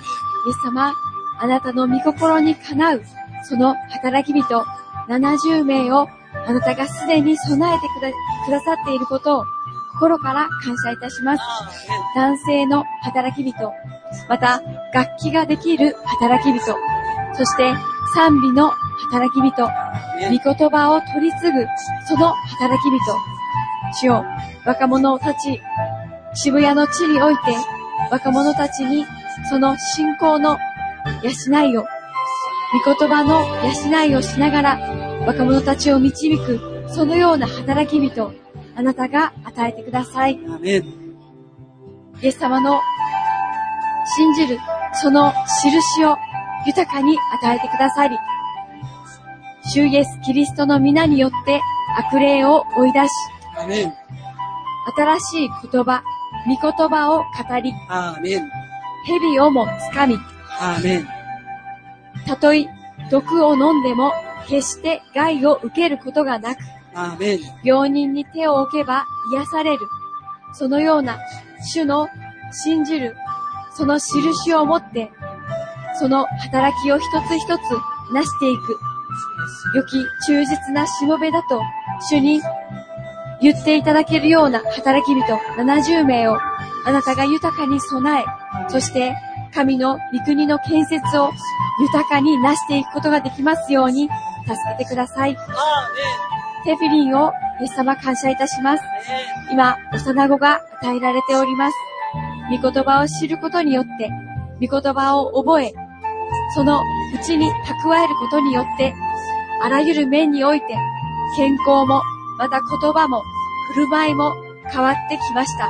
[0.53, 0.93] ス様、
[1.39, 3.03] あなたの御心にかなう、
[3.43, 4.63] その働き人
[5.09, 6.07] 70名を
[6.47, 7.87] あなたがすでに備えて
[8.45, 9.43] くださっていることを
[9.93, 11.43] 心から感謝いたします。
[12.15, 13.73] 男性の働き人、
[14.29, 14.61] また
[14.93, 16.77] 楽器ができる働き人、
[17.33, 17.73] そして
[18.15, 18.69] 賛美の
[19.11, 21.65] 働き人、御言葉を取り継ぐ
[22.07, 22.99] その働き人、
[23.99, 24.25] 主よ
[24.65, 25.61] 若者たち、
[26.35, 27.41] 渋谷の地において
[28.11, 29.05] 若者たちに
[29.49, 30.57] その信仰の
[31.23, 31.85] 養いを、
[32.71, 34.79] 御言葉の養いをしながら
[35.25, 38.31] 若者たちを導くそのような働き人、
[38.75, 40.39] あなたが与えてください。
[40.47, 40.83] アメン。
[42.21, 42.81] イエス様の
[44.17, 44.59] 信じる
[44.93, 46.15] その印を
[46.65, 48.17] 豊かに与えてくださり、
[49.71, 51.61] 主イエス・キリストの皆によって
[51.97, 53.09] 悪霊を追い出し、
[53.57, 53.93] アメン。
[54.95, 56.03] 新しい言葉、
[56.47, 58.49] 御言葉を語り、アーメン。
[59.05, 60.17] 蛇をも掴み、
[60.59, 61.18] アーメン。
[62.29, 62.67] たとえ
[63.09, 64.13] 毒を飲んでも
[64.47, 66.59] 決して害を受けることがなく。
[67.63, 69.79] 病人に手を置けば癒される。
[70.53, 71.17] そのような
[71.73, 72.07] 主の
[72.51, 73.15] 信じる、
[73.75, 75.11] その印を持って、
[75.99, 78.79] その働きを一つ一つなしていく。
[79.75, 81.61] 良き忠実なしもべだと
[82.11, 82.41] 主に
[83.41, 86.37] 言っていただけるような働き人70名を
[86.85, 88.25] あなたが豊かに備え、
[88.69, 89.15] そして
[89.53, 91.31] 神の御国の建設を
[91.81, 94.09] 豊かになしていくことができますように
[94.45, 95.37] 助けてください。
[96.65, 97.31] テフィリンを
[97.61, 98.83] イエス様感謝いたします。
[99.51, 101.77] 今、幼子が与えられております。
[102.49, 104.11] 御言葉を知ることによって、
[104.65, 105.73] 御言葉を覚え、
[106.55, 108.93] そのうちに蓄えることによって、
[109.61, 110.67] あらゆる面において、
[111.37, 112.01] 健康も、
[112.37, 113.23] また言葉も、
[113.73, 114.33] 振る舞いも
[114.71, 115.67] 変わってきました。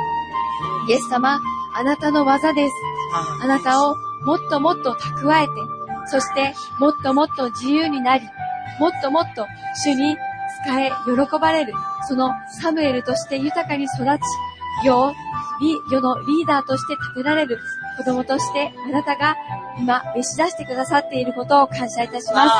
[0.87, 1.39] イエス様、
[1.75, 2.75] あなたの技です。
[3.13, 5.51] あなたをもっともっと蓄えて、
[6.07, 8.25] そしてもっともっと自由になり、
[8.79, 9.45] もっともっと
[9.83, 10.15] 主に
[10.63, 11.73] 使え、喜ばれる、
[12.07, 12.31] その
[12.61, 15.11] サムエルとして豊かに育ち、世を、
[15.61, 17.59] リ世のリーダーとして立てられる
[17.97, 19.35] 子供としてあなたが
[19.77, 22.51] 今召し出してくださっていることを感謝いたします。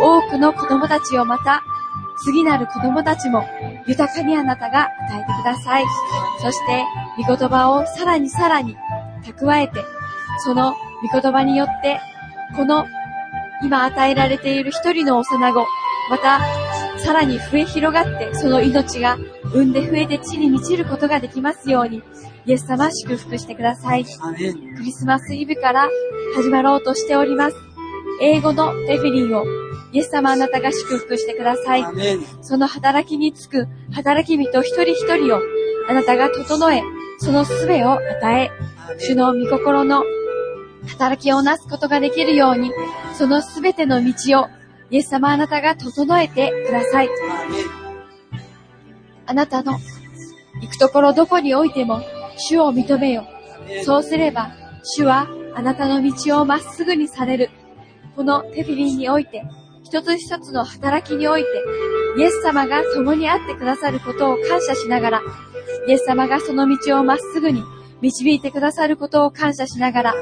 [0.00, 1.62] 多くの子供たちをまた、
[2.24, 3.44] 次なる子供たちも
[3.86, 5.84] 豊かにあなたが与えてください。
[6.40, 6.84] そして、
[7.18, 8.76] 御言葉をさらにさらに
[9.24, 9.84] 蓄えて、
[10.44, 12.00] その御言葉によって、
[12.56, 12.86] この
[13.62, 15.66] 今与えられている一人の幼子、
[16.10, 16.40] また、
[16.98, 22.02] さらに増え広がって、その命が産んで増えて地に満ちることができますように、
[22.44, 24.04] イエス様祝福してください。
[24.04, 25.88] クリスマスイブから
[26.36, 27.56] 始まろうとしております。
[28.20, 29.44] 英語のテフィリンを
[29.92, 31.84] イエス様あなたが祝福してください。
[32.40, 35.40] その働きにつく働き人一人一人を
[35.88, 36.82] あなたが整え、
[37.18, 38.50] その術を与え、
[38.98, 40.02] 主の御心の
[40.88, 42.72] 働きをなすことができるように、
[43.16, 44.46] そのすべての道を
[44.90, 47.08] イエス様あなたが整えてください。
[49.26, 49.78] あなたの
[50.60, 52.02] 行くところどこにおいても
[52.36, 53.26] 主を認めよ。
[53.84, 54.50] そうすれば、
[54.82, 57.50] 主はあなたの道をまっすぐにされる。
[58.16, 59.44] このテフィリンにおいて、
[59.84, 61.48] 一つ一つの働きにおいて、
[62.18, 65.22] イエス様が共にあってくださることを感謝しながら、
[65.86, 67.62] イエス様がその道をまっすぐに
[68.02, 70.14] 導いてくださることを感謝しながら、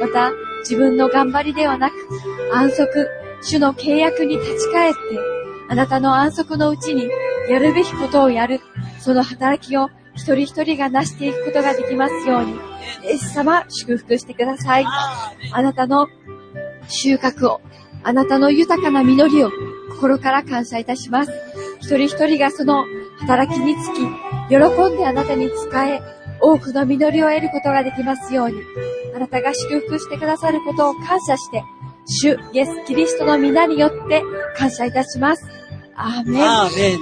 [0.00, 1.94] また自分の頑張りではなく、
[2.52, 3.08] 安息、
[3.42, 4.98] 主の契約に立ち返って、
[5.68, 7.08] あなたの安息のうちに
[7.48, 8.60] やるべきことをやる、
[8.98, 12.52] その働きを一人一人が成していくことができますように、
[13.04, 14.86] イエス様祝福してください。
[15.52, 16.08] あなたの
[16.88, 17.60] 収穫を、
[18.02, 19.50] あなたの豊かな実りを
[19.90, 21.32] 心から感謝いたします。
[21.80, 22.84] 一人一人がその
[23.18, 23.98] 働きにつき、
[24.48, 26.00] 喜んであなたに仕え、
[26.40, 28.60] 多くの実りを得ることができますように、
[29.14, 31.62] あなたが祝福してくださることを感謝して、
[32.06, 34.22] 主イエス・キリストの皆によって
[34.56, 35.44] 感謝いたします。
[35.94, 36.42] アーメン。
[36.42, 36.98] アーメン。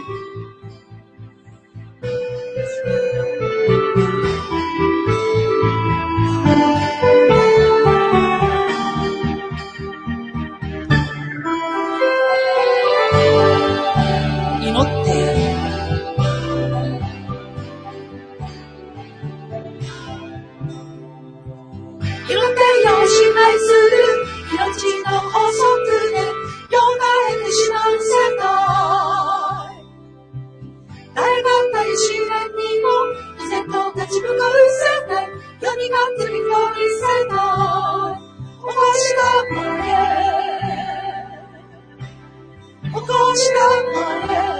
[23.05, 24.01] を支配する
[24.55, 24.56] 命
[25.05, 25.62] の法則
[26.10, 28.09] でよがれてしまう世
[28.39, 28.43] 界
[31.14, 32.89] 誰ばったり試練にも
[33.36, 35.28] 自然と立ち向かう世界
[35.60, 37.36] 世にがってる人に世界
[38.62, 39.22] おかしな
[39.55, 39.93] 前
[42.94, 43.59] おかしな
[44.32, 44.53] 前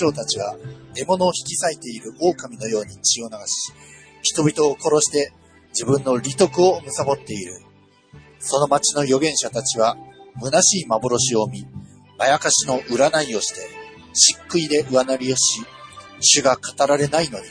[0.00, 0.56] 長たちは
[0.94, 3.72] 獲物を引き裂いている狼のように血を流し、
[4.22, 5.32] 人々を殺して
[5.68, 7.60] 自分の利得を貪っている。
[8.38, 9.98] その町の預言者たちは
[10.40, 11.66] 虚しい幻を見、
[12.18, 13.60] まやかしの占いをして、
[14.14, 15.62] 漆喰で上塗りをし、
[16.20, 17.44] 主が語られないのに、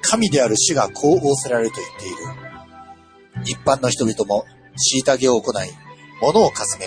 [0.00, 2.16] 神である主がこう仰せられると言っている。
[3.44, 4.44] 一般の人々も
[5.04, 5.70] 虐げを行い、
[6.22, 6.86] 物をかすめ、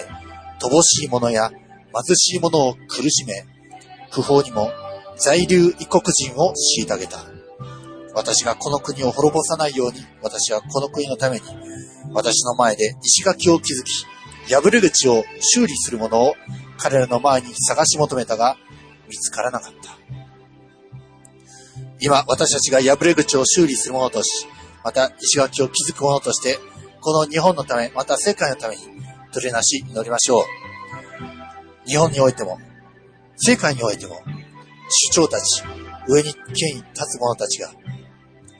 [0.62, 3.46] 乏しい者や貧しい者を苦しめ、
[4.12, 4.72] 不法にも
[5.18, 7.20] 在留異国人を虐げた。
[8.14, 11.44] 私がこの国を滅ぼさないように、私はこの国のために、
[12.14, 14.06] 私の前で石垣を築き、
[14.54, 16.36] 破れ口を修理する者を
[16.78, 18.58] 彼らの前に探し求めたが、
[19.10, 19.98] 見つからなかった。
[22.00, 24.48] 今、私たちが破れ口を修理する者とし、
[24.84, 26.60] また石垣を築く者として、
[27.00, 28.82] この日本のため、また世界のために、
[29.32, 30.44] 取りなし祈りましょう。
[31.86, 32.60] 日本においても、
[33.38, 34.22] 世界においても、
[35.12, 35.64] 首長たち、
[36.08, 37.72] 上に権威立つ者たちが、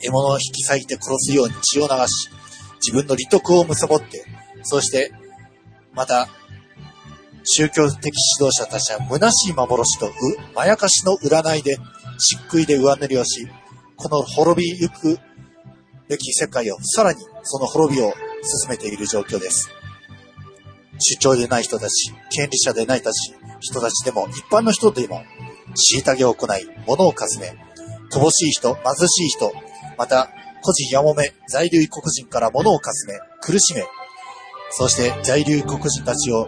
[0.02, 2.30] 獲物を引き裂いて殺すように血を流し、
[2.86, 4.26] 自分の利得を貪って、
[4.64, 5.12] そして、
[5.94, 6.28] また、
[7.44, 8.06] 宗教的
[8.40, 10.12] 指導者たちは虚しい幻とう
[10.56, 11.78] まやかしの占いで、
[12.18, 13.48] 漆喰で上塗りをし、
[13.96, 15.20] この滅びゆく
[16.08, 19.70] べき世界を、さらにその滅びを進めている状況です。
[21.00, 25.24] 主張でない人たち、権利者でないたち、人たちでも、一般の人でも、
[25.96, 27.56] 虐げを行い、物をかすめ、
[28.12, 29.54] 乏しい人、貧しい人、
[29.98, 30.30] また、
[30.62, 33.84] 孤児やもめ、在留異国人から物をかすめ、苦しめ、
[34.72, 36.48] そして在留異国人たちを、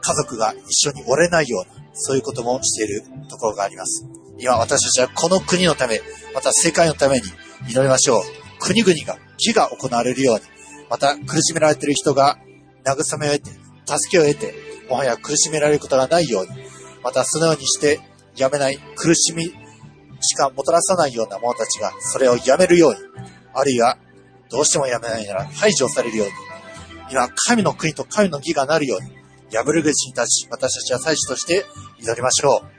[0.00, 4.06] 家族が一緒に折れないような、そういうこともしているところがあります。
[4.38, 6.00] 今私たちはこの国のため、
[6.34, 7.26] また世界のために
[7.68, 8.22] 祈りましょう。
[8.60, 10.42] 国々が、義が行われるように、
[10.88, 12.38] また苦しめられている人が
[12.84, 13.50] 慰めを得て、
[13.86, 16.50] 助けを得て、もはや苦しめられることがないように、
[17.02, 18.00] またそのようにして
[18.36, 19.52] やめない苦しみ
[20.20, 22.98] しかもたらさないような者たちがそれをやめるように、
[23.54, 23.98] あるいは
[24.50, 26.32] どうしてもやめないなら排除されるように、
[27.10, 29.16] 今神の国と神の義がなるように、
[29.50, 31.64] 破る口に立ち、私たちは祭司として
[32.00, 32.78] 祈りましょう。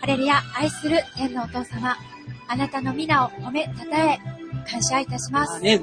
[0.00, 1.96] ハレルヤ、愛する天のお父様、
[2.48, 4.18] あなたの皆を褒めたたえ、
[4.70, 5.64] 感謝いたします。
[5.66, 5.80] イエ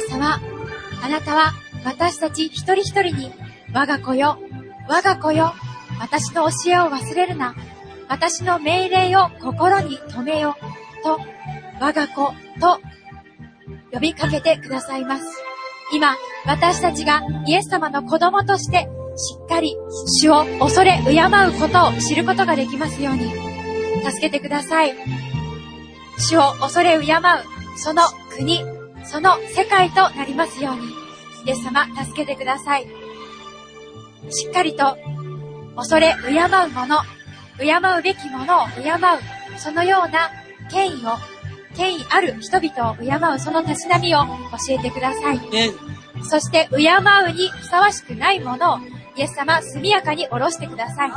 [0.00, 0.40] ス様、
[1.02, 1.52] あなたは
[1.84, 3.32] 私たち一人一人に、
[3.72, 4.38] 我が子よ、
[4.88, 5.52] 我が子よ、
[6.00, 7.54] 私の教えを忘れるな。
[8.08, 10.56] 私の命令を心に留めよ。
[11.02, 11.20] と、
[11.80, 12.80] 我が子と
[13.92, 15.24] 呼びかけてくださいます。
[15.92, 19.76] 今、私たちがイエス様の子供として、しっかり
[20.20, 23.30] 主を恐れ敬うことを知ることができますように、
[24.04, 24.94] 助けてください。
[26.18, 28.64] 主を恐れ敬う、その国、
[29.04, 30.88] その世界となりますように、
[31.46, 32.86] イエス様、助けてください。
[34.30, 34.96] しっかりと、
[35.76, 36.98] 恐れ敬うもの、
[37.58, 40.30] 敬うべきものを敬う、そのような
[40.70, 41.16] 権威を、
[41.76, 43.04] 権威ある人々を敬
[43.34, 45.38] うそのたしなみを教えてください。
[45.50, 45.70] ね
[46.28, 48.78] そして、敬うにふさわしくないものを、
[49.16, 51.10] イエス様、速やかに下ろしてください。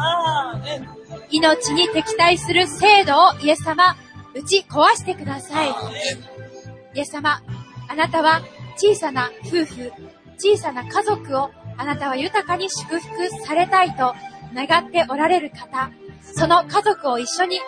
[1.31, 3.95] 命に敵対する制度をイエス様、
[4.33, 5.69] 打ち壊してください。
[6.93, 7.41] イエス様、
[7.87, 8.41] あなたは
[8.75, 9.91] 小さな夫婦、
[10.37, 14.15] 小さな家族をあなたは豊かに祝福されたいと
[14.53, 15.91] 願っておられる方、
[16.21, 17.59] その家族を一緒に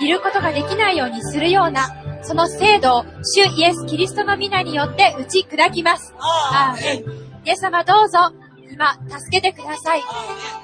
[0.00, 6.14] いることができないようにするような、その制度を主イエス・キリストの皆によって打ち砕きます。
[6.18, 7.04] アーメン
[7.44, 8.32] イエス様どうぞ、
[8.70, 10.02] 今、助けてください。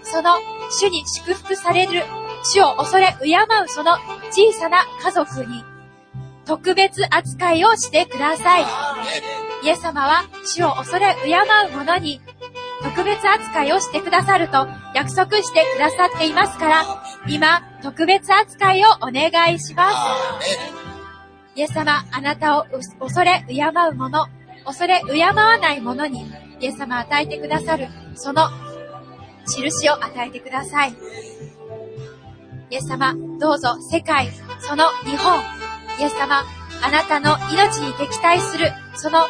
[0.02, 0.36] その
[0.70, 2.04] 主に祝福される、
[2.44, 3.92] 主を恐れ敬うその
[4.30, 5.64] 小さな家族に、
[6.46, 8.64] 特別扱いをしてください。
[9.62, 11.34] イエス様は主を恐れ敬
[11.72, 12.20] う者に、
[12.82, 19.96] 特別扱いをしてくださると約束してくださっていますから、今、特別扱いをお願いします。
[21.56, 22.66] イエス様、あなたを
[23.00, 24.28] 恐れ敬う者、
[24.64, 28.48] 恐れ敬わない者に、イエス様与えてくださる、その
[29.48, 30.94] 印を与えてください。
[32.70, 34.30] イエス様、どうぞ世界、
[34.60, 35.40] その日本、
[35.98, 36.44] イエス様、
[36.82, 39.20] あなたの命に敵対する、その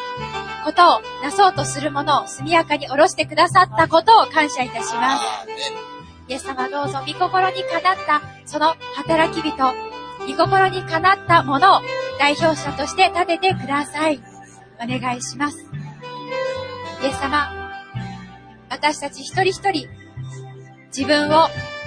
[0.65, 5.23] ことをなそうとするものを速やかに下ろしてくださったことを感謝いたします。
[6.27, 9.55] イエス様どうぞ、御心にかなった、その働き人、
[10.27, 11.81] 御心にかなったものを
[12.19, 14.21] 代表者として立ててください。
[14.81, 15.65] お願いします。
[17.01, 17.49] イエス様、
[18.69, 19.87] 私たち一人一人、
[20.95, 21.78] 自分を、た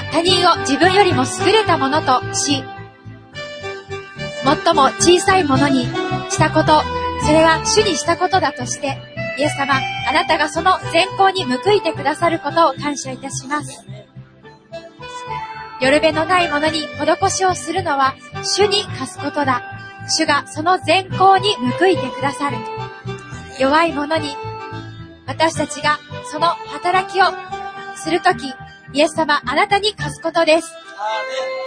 [0.00, 2.64] 他人を自分よりも優れたものとし、
[4.44, 5.84] 最も小さいものに
[6.30, 6.82] したこと、
[7.24, 8.98] それは主にしたことだとして、
[9.38, 9.74] イエス様、
[10.08, 13.84] あなたがその善行に報いてくださることを感謝いたします。
[15.80, 18.14] 夜べのないものに施しをするのは
[18.44, 19.62] 主に貸すことだ。
[20.08, 22.56] 主がその善行に報いてくださる。
[23.58, 24.36] 弱い者に
[25.26, 27.26] 私たちがその働きを
[27.96, 28.52] するとき、
[28.94, 30.72] イエス様あなたに貸すことです。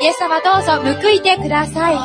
[0.01, 1.97] イエス様どうぞ報いてください。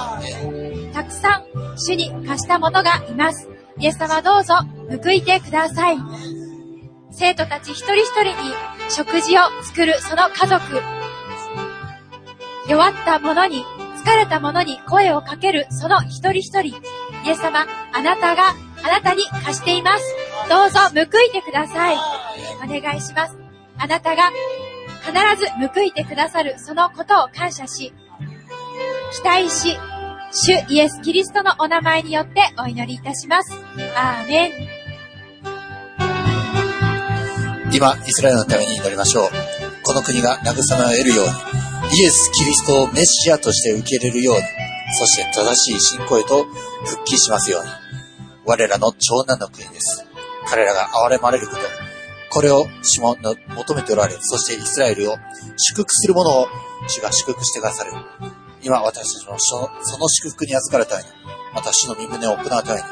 [0.92, 1.44] たくさん
[1.76, 3.48] 主に貸した者がいます。
[3.78, 4.54] イエス様どうぞ
[5.02, 5.98] 報いてください。
[7.12, 8.32] 生徒たち一人一人に
[8.88, 10.60] 食事を作るその家族。
[12.68, 13.64] 弱った者に、
[14.04, 16.66] 疲れた者に声をかけるその一人一人。
[16.66, 16.72] イ
[17.28, 20.04] エス様、あなたがあなたに貸しています。
[20.48, 21.96] どうぞ報いてください。
[22.64, 23.36] お願いします。
[23.76, 24.30] あなたが
[25.00, 27.92] 必ず報いてくださるそのことを感謝し、
[29.12, 29.78] 期待し、
[30.32, 33.52] 主イエス・キリストのお名前によってお祈りいたします。
[33.96, 34.52] アーメン。
[37.72, 39.30] 今、イスラエルのために祈りましょう。
[39.84, 44.42] この国が慰めを得るように、イエス・キリストをメシアとして受け入れるように、
[44.98, 46.44] そして正しい信仰へと
[46.84, 47.70] 復帰しますように。
[48.44, 50.04] 我らの長男の国です。
[50.46, 51.62] 彼らが憐れまれること、
[52.30, 53.16] これを主も
[53.56, 55.16] 求めておられ、そしてイスラエルを
[55.56, 56.46] 祝福する者を
[56.88, 57.92] 主が祝福してくださる。
[58.62, 61.08] 今私たちのその祝福に預かるために、
[61.54, 62.86] また主の身胸を行うために、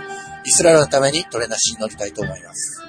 [0.45, 2.88] イスラエルのために取れなしに乗りたいと思います。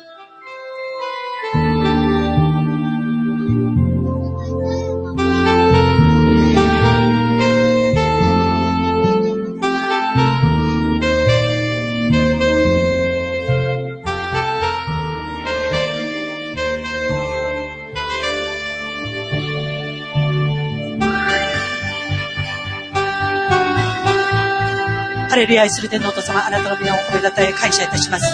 [25.39, 28.25] レルヤ愛する天皇と様、あなたの皆を褒めたたえ感謝いたします。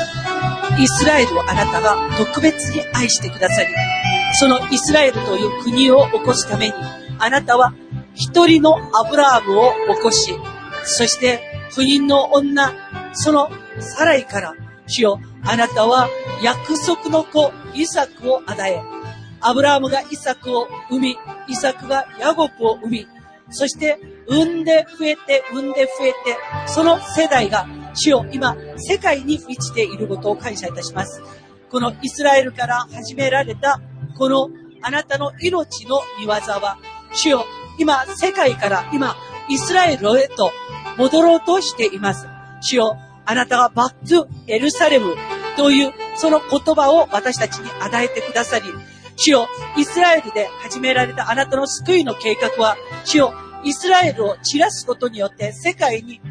[0.79, 3.69] イスラエルをあなたが特別に愛してくださり、
[4.39, 6.73] そのイスラエルという国を起こすために、
[7.19, 7.75] あなたは
[8.15, 10.35] 一人のアブラハムを起こし、
[10.83, 12.73] そして不妊の女、
[13.13, 14.55] そのサライから、
[14.87, 16.09] 主よ、あなたは
[16.41, 18.81] 約束の子、イサクを与え、
[19.41, 21.17] アブラハムがイサクを産み、
[21.47, 23.07] イサクがヤゴプを産み、
[23.51, 26.37] そして、産んで増えて、産んで増えて、
[26.67, 31.21] その世代が、主よ、今、世界に満ちていることを感謝いたします。
[31.69, 33.79] このイスラエルから始められた、
[34.17, 34.49] この
[34.81, 36.77] あなたの命の見業は、
[37.13, 37.45] 主よ、
[37.77, 39.15] 今、世界から今、
[39.49, 40.51] イスラエルへと
[40.97, 42.27] 戻ろうとしています。
[42.61, 45.15] 主よ、あなたがバックエルサレム
[45.57, 48.65] というその言葉を私たちに与えてくださり、
[49.17, 49.47] 主よ、
[49.77, 53.33] イスラエルで始められたあなたの救いの計画は、主よ、
[53.65, 56.21] イスラエルを散らすことによって世界に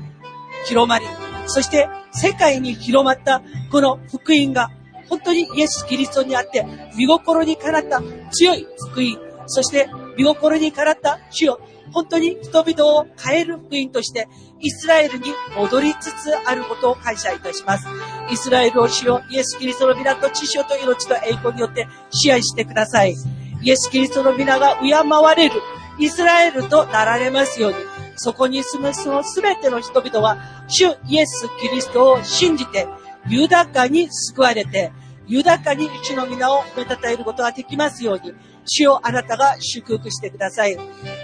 [0.66, 1.04] 広まり、
[1.46, 4.70] そして世界に広まったこの福音が
[5.08, 6.64] 本当にイエス・キリストにあって
[6.96, 8.00] 見心にかなった
[8.30, 11.60] 強い福音、そして見心にかなった主よ、
[11.92, 14.28] 本当に人々を変える福音として
[14.60, 17.86] イスラエルに戻りつつあることを感謝いたします。
[18.30, 23.14] イスラエルを主よ、イエス・キリストの皆と知性と命と栄光によって支配してください。
[23.62, 25.60] イエス・キリストの皆が敬われる
[25.98, 27.76] イスラエルとなられますように、
[28.16, 30.38] そこに住むその全ての人々は、
[30.68, 32.86] 主イエス・キリストを信じて、
[33.28, 34.92] 豊かに救われて、
[35.26, 38.34] 豊かに主の皆を褒めたたえることができますように、
[38.66, 40.76] 主をあなたが祝福してください。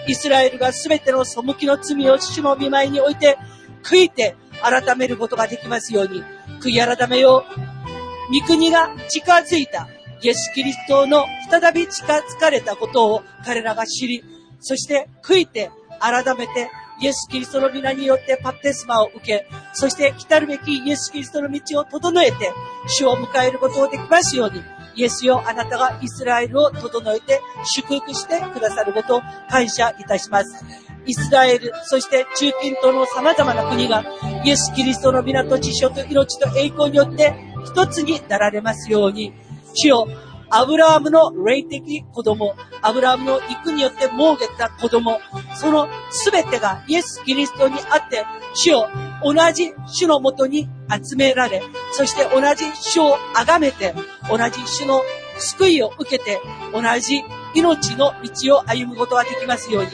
[0.07, 3.39] イスラエルが全ての背きの罪を主の見舞いに置いて、
[3.83, 6.23] 悔いて改めることができますように、
[6.61, 8.41] 悔い改めよう。
[8.41, 9.89] 御国が近づいた、
[10.23, 14.25] イエス・キリストの再び近づかれたことを彼らが知り、
[14.61, 15.71] そして悔いて
[16.01, 16.71] 改めて
[17.01, 22.53] イエス・キリストの皆によってパプテスマを受け、そして来たるべきイエス・キリストの道を整えて、
[22.89, 24.63] 主を迎えることをできますように、
[24.97, 30.63] イエスよ、あなたがイスラエルを整えて祝福してくださることを感謝いたします。
[31.07, 34.05] イスラエル、そして中近東の様々な国が、
[34.45, 37.33] イエス・キリストの皆と知性と命と栄光によって
[37.65, 39.33] 一つになられますように、
[39.73, 40.07] 主よ、
[40.51, 45.21] アブラハムの霊的子供、アブラハムの育によって設けた子供、
[45.55, 45.89] その
[46.25, 48.25] 全てがイエス・キリストにあって、
[48.55, 48.89] 主を
[49.23, 51.63] 同じ主のもとに集められ、
[51.93, 53.95] そして同じ主を崇めて、
[54.29, 55.03] 同じ主の
[55.39, 56.41] 救いを受けて、
[56.73, 57.23] 同じ
[57.55, 59.91] 命の道を歩むことができますように。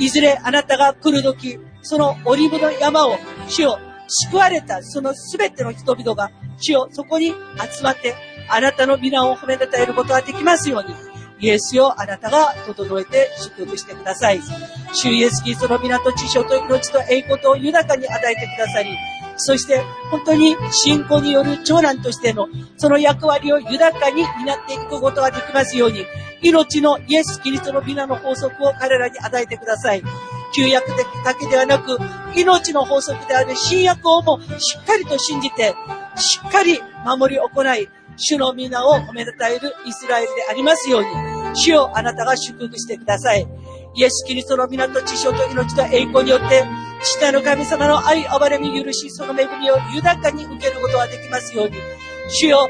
[0.00, 3.16] いずれあなたが来るとき、そのオリブの山を
[3.46, 3.78] 主を
[4.08, 8.14] 救われたその全ての人々が主をそこに集まって
[8.48, 10.94] あなたの皆を褒めたたえることができますように、
[11.40, 14.40] イエスよあなたが整えて祝福してください。
[14.92, 18.96] 主イエスキリストの皆と知性と命と栄光と豊かに与えてくださり、
[19.36, 19.80] そして
[20.10, 26.04] 本当に信仰による長男としてのその役割を豊かに担っていくことができますように、
[26.42, 30.02] 命のイエス・キリストの皆の法則を彼らに与えてください。
[30.54, 31.98] 旧約的だけではなく、
[32.34, 35.74] 命の法則である新約をもしっかりと信じて、
[36.16, 37.88] しっかり守り行い、
[38.18, 41.08] 主の皆を褒めたたえるイスラエルでありますように、
[41.54, 43.46] 主をあなたが祝福してください。
[43.94, 46.64] イエス・キリストの皆と知性と命と栄光によって、
[47.02, 51.76] 父の神様の愛、憐れみ、許し、その恵みを豊かに受けることができますように、
[52.28, 52.68] 主よ、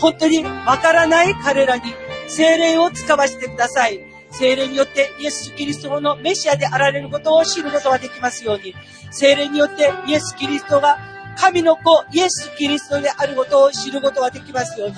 [0.00, 1.82] 本当にわからない彼らに
[2.28, 4.00] 精霊を使わせてください。
[4.30, 8.74] 精霊によってイエス・キリストのメシアであられることを知ることができますように、
[9.10, 10.98] 精霊によってイエス・キリストが
[11.36, 14.96] 神の子、イエス・キリストであることを知ることができますように、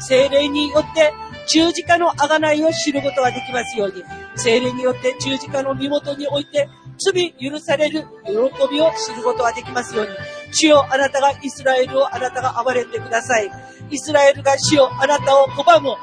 [0.00, 1.14] 精霊によって
[1.48, 4.04] 十字架の贖いを知ることができますように、
[4.34, 6.68] 精霊によって十字架の身元において
[6.98, 8.34] 罪許される喜
[8.70, 10.12] びを知ることができますように、
[10.52, 13.50] 主よあなたがイスラエルをあなたが憐れんでください。
[13.90, 15.94] イスラエルが主よあなたを拒む、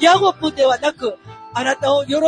[0.00, 1.18] ヤゴプではなく、
[1.54, 2.20] あなたを喜ぶ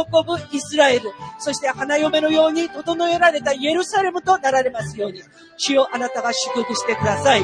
[0.53, 5.23] イスラエル、そして花嫁のように整えられたイエルサレムとなられますように、
[5.57, 7.43] 主よあなたが祝福してください。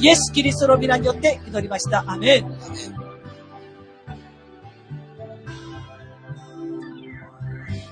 [0.00, 2.04] イエス・キリストの皆によって祈りました。
[2.06, 3.12] アメン。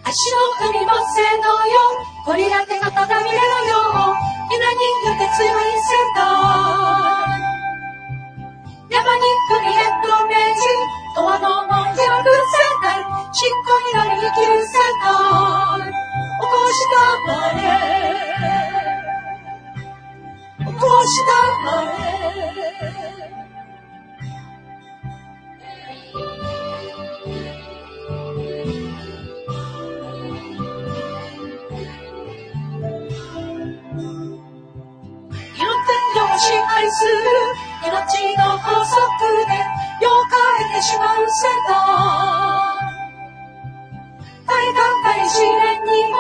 [0.03, 1.79] 足の踏みもせのよ
[2.27, 4.17] ゴリラ手がただ見れのよ
[4.51, 6.21] 皆によって強いせた
[8.91, 12.07] 山に振りへと命じドアの門開くせ
[12.83, 12.87] た
[13.33, 15.11] 執行になり生きるせた
[15.81, 16.97] 起こした
[17.27, 17.63] まえ
[20.59, 21.31] 起こした
[21.65, 22.01] まえ
[36.41, 37.13] 支配する。
[37.87, 38.97] 命の法則
[39.47, 39.80] で。
[40.01, 42.79] 妖怪へしまうせた代
[44.47, 46.17] 大学い試練にも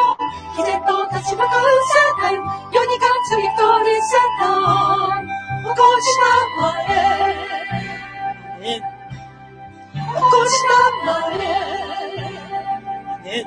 [0.55, 4.44] 毅然と立ち向かう世代世に勝つ一人せた
[5.62, 6.24] 起こした
[6.61, 6.62] ま
[8.61, 8.81] え
[9.94, 10.73] 起こした
[11.07, 11.43] まえ
[13.24, 13.44] に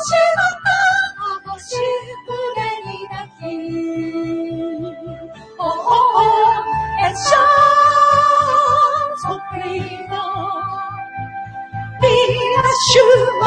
[0.00, 1.76] しまたまし
[2.26, 3.44] 胸に泣き
[5.58, 5.68] おお
[7.04, 7.36] エシャ
[9.18, 9.76] ソプリ
[10.08, 10.12] ノ
[12.00, 12.08] リ
[12.56, 13.04] アシュ
[13.44, 13.46] を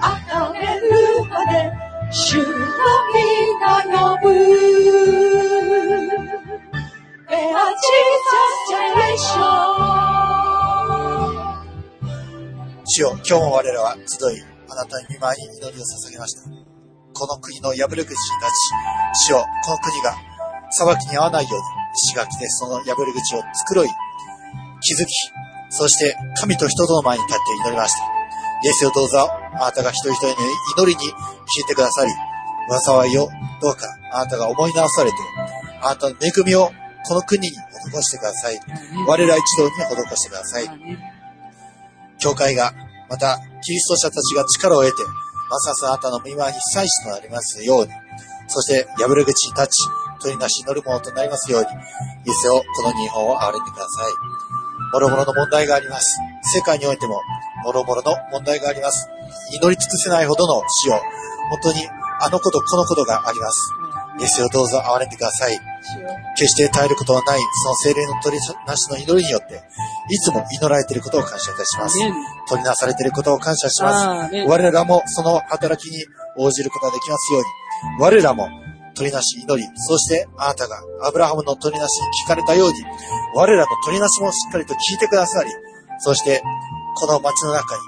[0.00, 0.88] あがめる
[1.28, 1.54] まで
[2.10, 2.44] 主の
[3.12, 4.26] 皆呼ぶ
[7.28, 9.95] They are Jesus generation
[12.96, 16.48] 主よ、今日も我らは集い、あなたに見舞いに祈りを捧げました。
[17.12, 18.16] この国の破る口に立ち、
[19.28, 20.16] 主よ、この国が
[20.72, 23.88] 裁きに合わないように、石垣でその破る口を繕い、
[24.80, 25.12] 気づき、
[25.68, 28.04] そして神と人との前に立って祈りました。
[28.64, 30.34] イエスよどうぞ、あなたが一人一人の
[30.78, 32.10] 祈りに聞いてくださり、
[32.80, 33.28] 災いを
[33.60, 35.16] どうかあなたが思い直されて、
[35.82, 36.72] あなたの恵みを
[37.06, 37.54] この国に
[37.92, 38.58] 施してください。
[39.06, 40.70] 我ら一同に施してください。
[42.18, 42.72] 教会が、
[43.08, 45.02] また、キリスト者たちが力を得て、
[45.48, 47.92] ますますあなたの御前に祭司となりますように、
[48.48, 49.88] そして、破れ口に立ち、
[50.20, 54.92] 取りなし祈るものとなりますように、イエスを、この日本を憐れんでください。
[54.92, 56.18] もろもろの問題があります。
[56.54, 57.20] 世界においても、
[57.64, 59.08] もろもろの問題があります。
[59.52, 61.02] 祈り尽くせないほどの死を、本
[61.62, 61.86] 当に、
[62.20, 63.72] あのことこのことがあります。
[64.18, 65.58] イエスをどうぞ憐れんでください。
[66.36, 69.62] 決して耐えることのない、その精霊の取りなしの祈りによって、
[70.10, 71.98] いつも祈られていることを感謝いたします。
[72.48, 74.36] 取りなされていることを感謝します。
[74.46, 76.04] 我らもその働きに
[76.36, 77.48] 応じることができますように、
[78.00, 78.48] 我らも
[78.94, 82.84] 取りなし祈り、そしてあなたがアブラハムの取りなしに聞かれたように、
[83.34, 85.50] 我らの取りなしもしっかりと聞いてくださり、
[86.00, 86.42] そして
[86.96, 87.80] この町の中に、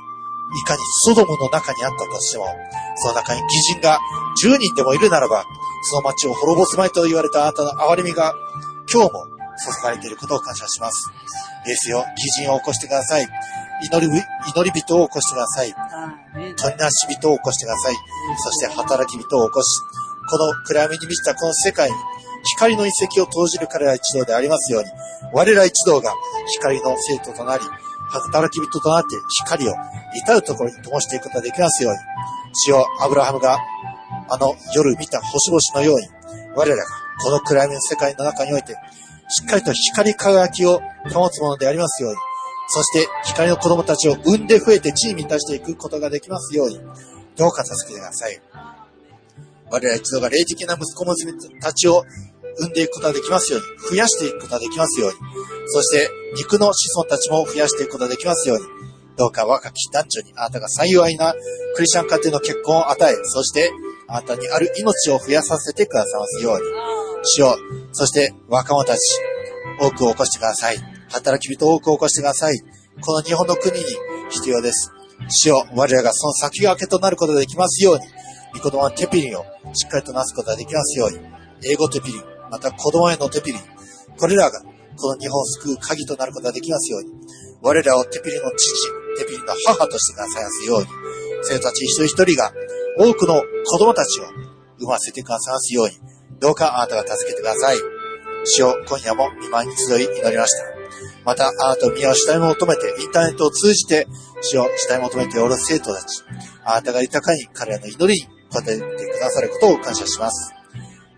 [0.61, 2.47] いかにソドムの中にあったとしても、
[2.97, 3.99] その中に義人が
[4.45, 5.45] 10人でもいるならば、
[5.83, 8.35] その町を滅ぼすまいと言われたあなたの憐れみが、
[8.93, 9.27] 今日も
[9.59, 11.11] 注がれていることを感謝します。
[11.67, 13.27] イエスよ、義人を起こしてください。
[13.83, 15.75] 祈り、祈り人を起こしてください。
[16.57, 17.95] 取りなし人を起こしてください。
[18.39, 19.81] そして働き人を起こし、
[20.31, 21.97] この暗闇に満ちたこの世界に
[22.57, 24.91] 光の遺跡を投じる彼ら一同でありますように、
[25.33, 26.13] 我ら一同が
[26.47, 27.65] 光の生徒となり、
[28.11, 29.09] 働き人となって
[29.45, 29.75] 光を
[30.15, 31.99] 至るところに灯していくことができますように、
[32.55, 33.59] 主よアブラハムが
[34.29, 36.09] あの夜見た星々のように、
[36.55, 36.85] 我らが
[37.23, 38.75] この暗闇の世界の中において、
[39.29, 40.81] しっかりと光り輝きを
[41.13, 42.19] 保つものでありますように、
[42.69, 46.81] そして光の子供たちを産んで増えて地位に満たしていくことができますように、
[47.37, 48.41] どうか助けてください。
[49.71, 52.05] 我ら一同が霊的な息子娘たちを
[52.59, 55.17] 産んでいくことができますように、増やしていくことができますように、
[55.69, 58.65] そして肉の子孫たちも増やしていくことができますように、
[59.17, 61.35] どうか若き男女にあなたが幸いな
[61.75, 63.71] クリスチャン家庭の結婚を与え、そして
[64.09, 66.63] あなたにある命を増やさせてくださいますように、
[67.25, 67.57] 主よ、
[67.93, 69.01] そして若者たち、
[69.81, 70.79] 多くを起こしてください。
[71.11, 72.59] 働き人多く起こしてください。
[73.01, 73.85] この日本の国に
[74.31, 74.91] 必要です。
[75.29, 78.07] 主よ、我らがその先駆けとなることができますように、
[78.55, 79.45] 御子供のテピリンを
[79.75, 81.19] しっかりとなすことができますように、
[81.71, 83.61] 英語テピリン、また子供へのテピリン、
[84.17, 84.61] これらが
[84.97, 87.13] この日本を救う鍵となることができますように、
[87.63, 90.87] 我らをテピリンの父、テピリンの母としてくださいますように、
[91.43, 92.53] 生徒たち一人一人が
[92.99, 94.25] 多くの子供たちを
[94.79, 95.95] 産ませてくださいますように、
[96.41, 97.77] どうかあなたが助けてください。
[98.45, 100.65] 主よ、今夜も見舞いに集い祈りました。
[101.25, 104.07] また、あなたの宮を主体求めて、インターネットを通じて、
[104.41, 106.25] 主を主体求めておる生徒たち、
[106.65, 110.53] あなたが豊かに彼らの祈りに応えてくださることを感謝します。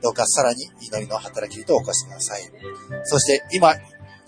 [0.02, 2.42] どうかさらに祈りの働き人を起こしてください。
[3.04, 3.74] そして今、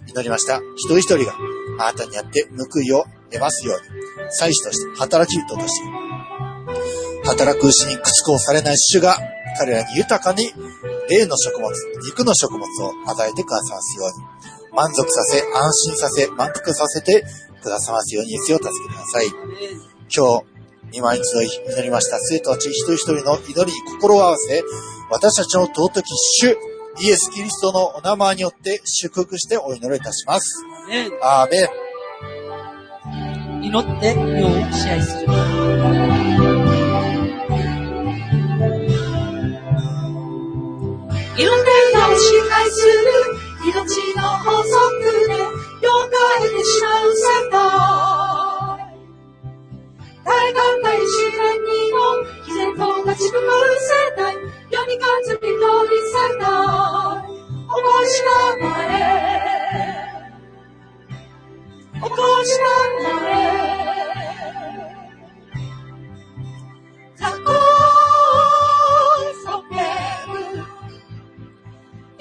[0.06, 1.34] 祈りました一人一人が
[1.78, 3.80] あなたにあって報いを得ますよう
[4.26, 6.01] に、祭司として、働き人として、
[7.24, 9.18] 働く牛に駆逐をされない主が
[9.58, 10.52] 彼らに豊かに
[11.08, 11.70] 霊の食物、
[12.04, 17.24] 肉の食物を与えてくださいますように、満足させ、安心させ、満腹させて
[17.62, 19.26] くださいますように、イエスを助けてください。
[20.14, 20.44] 今日、
[20.92, 24.62] 今一度祈りました生徒たち一人一人の祈りに心を合わせ、
[25.10, 26.04] 私たちの尊き
[26.40, 26.56] 主、
[27.00, 30.64] イエス・キリストのお名前によって祝福してお祈りいたします。
[30.86, 31.62] アーメンアーメ
[33.60, 33.64] ン。
[33.64, 36.21] 祈って世を支配する。
[41.34, 42.92] 支配する
[43.64, 44.76] 命の法則
[45.28, 45.32] で
[45.80, 47.56] 溶かれてしまう世界。
[50.24, 51.98] 大学大自然にも
[52.46, 52.80] 毅然と
[53.10, 53.48] 立ち向かう
[53.80, 54.22] 世代
[54.70, 56.44] 世に勝つ一人世代
[57.22, 58.30] 起こしな
[58.60, 58.94] まえ
[61.94, 62.64] 起こしな
[63.02, 63.32] まえ
[67.18, 67.81] 過去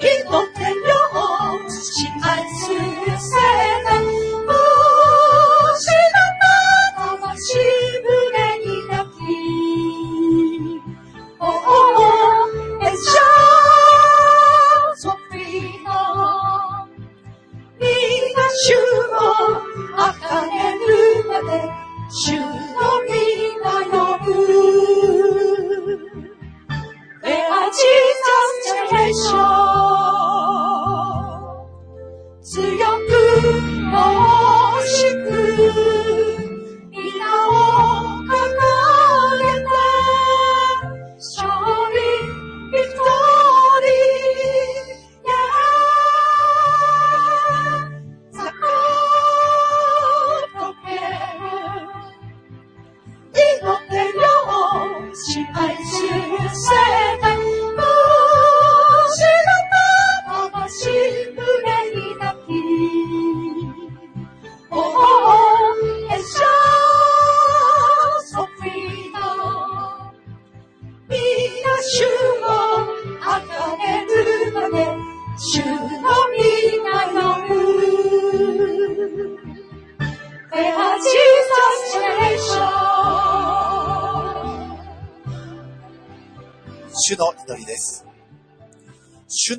[0.02, 2.26] 一目天用，心安
[2.58, 2.60] 是
[3.18, 3.30] 谁
[3.84, 3.88] 的？
[4.44, 4.50] 不
[5.78, 6.44] 是那那
[6.96, 7.46] 那那西
[8.02, 8.06] 不
[8.36, 9.20] 来你的皮，
[11.38, 12.00] 哦哦哦，
[12.80, 13.10] 一笑
[15.00, 15.34] 作飞
[15.86, 15.90] 哦，
[17.78, 17.86] 你
[18.34, 18.66] 那修
[19.14, 19.20] 哦，
[19.96, 20.82] 阿卡耶鲁
[21.28, 21.50] 巴的
[22.10, 22.26] 修。
[27.72, 27.78] 激
[28.22, 28.30] 荡
[28.64, 29.28] 着燃烧
[32.42, 33.12] 只要不
[33.96, 34.61] 忘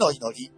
[0.03, 0.51] の祈り。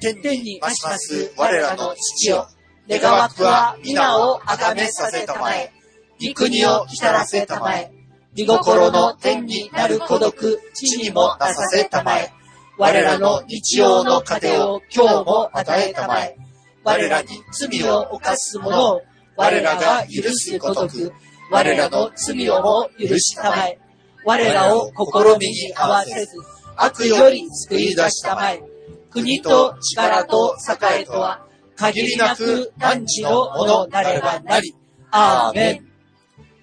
[0.00, 2.46] 天にま増しますす我我らの父よ。
[2.88, 5.72] 願わくは皆をあがめさせたまえ。
[6.20, 7.92] 御国を来たらせたまえ。
[8.36, 12.32] 御心の天になる孤独、地にもなさせたまえ。
[12.78, 16.36] 我らの日曜の糧を今日も与えたまえ。
[16.84, 19.02] 我らに罪を犯す者を
[19.36, 21.12] 我らが許すごとく、
[21.50, 23.78] 我らの罪をも許したまえ。
[24.24, 26.36] 我らを試みに合わせず、
[26.76, 28.62] 悪より救い出したまえ。
[29.10, 30.56] 国と力と
[30.98, 31.46] 栄とは、
[31.76, 34.74] 限りなく汝のものなればなり。
[35.10, 35.86] アーメン。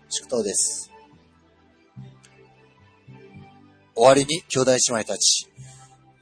[0.10, 0.90] 祝祷です。
[3.96, 5.48] 終わりに兄弟姉妹たち、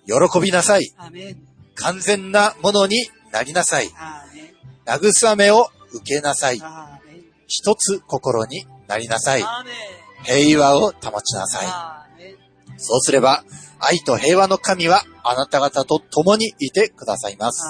[0.05, 0.91] 喜びなさい。
[1.76, 3.89] 完全なものになりなさい。
[4.85, 6.61] 慰めを受けなさい。
[7.47, 9.43] 一つ心になりなさい。
[10.23, 12.06] 平和を保ちなさい。
[12.78, 13.44] そうすれば、
[13.80, 17.64] 愛と平和の神はあなた方と共にいてくださいます。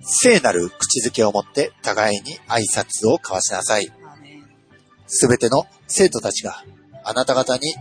[0.00, 3.90] 聖なる口づけを持って互いに挨拶を交わしなさい。
[5.06, 6.64] すべての生徒たちが
[7.04, 7.74] あなた方に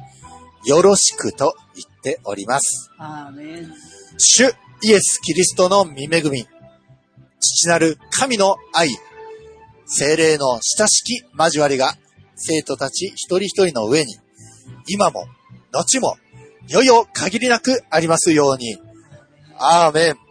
[0.66, 2.90] よろしくと言っております。
[4.18, 4.46] 主
[4.82, 6.48] イエス・キリストの御恵み、
[7.40, 8.90] 父なる神の愛、
[9.86, 11.94] 精霊の親しき交わりが
[12.36, 14.16] 生徒たち一人一人の上に、
[14.88, 15.28] 今も、
[15.72, 16.18] 後も、
[16.68, 18.78] いよいよ限りなくありますように。
[19.57, 20.27] アーメン。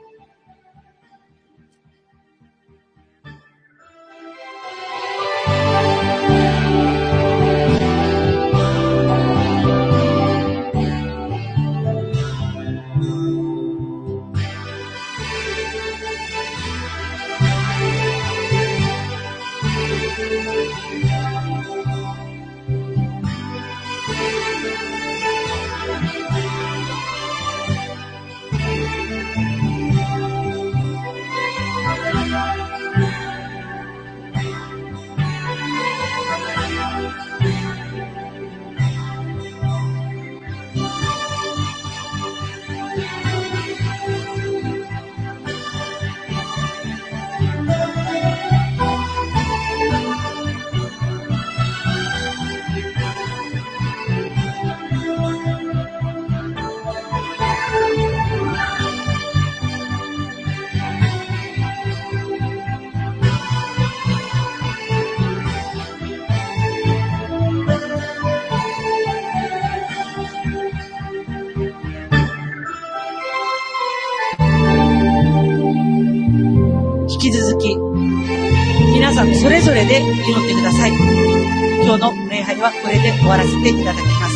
[79.47, 80.14] それぞれで祈っ
[80.48, 80.90] てください。
[80.90, 84.35] 今日の礼拝はこれで終わらせていただきます。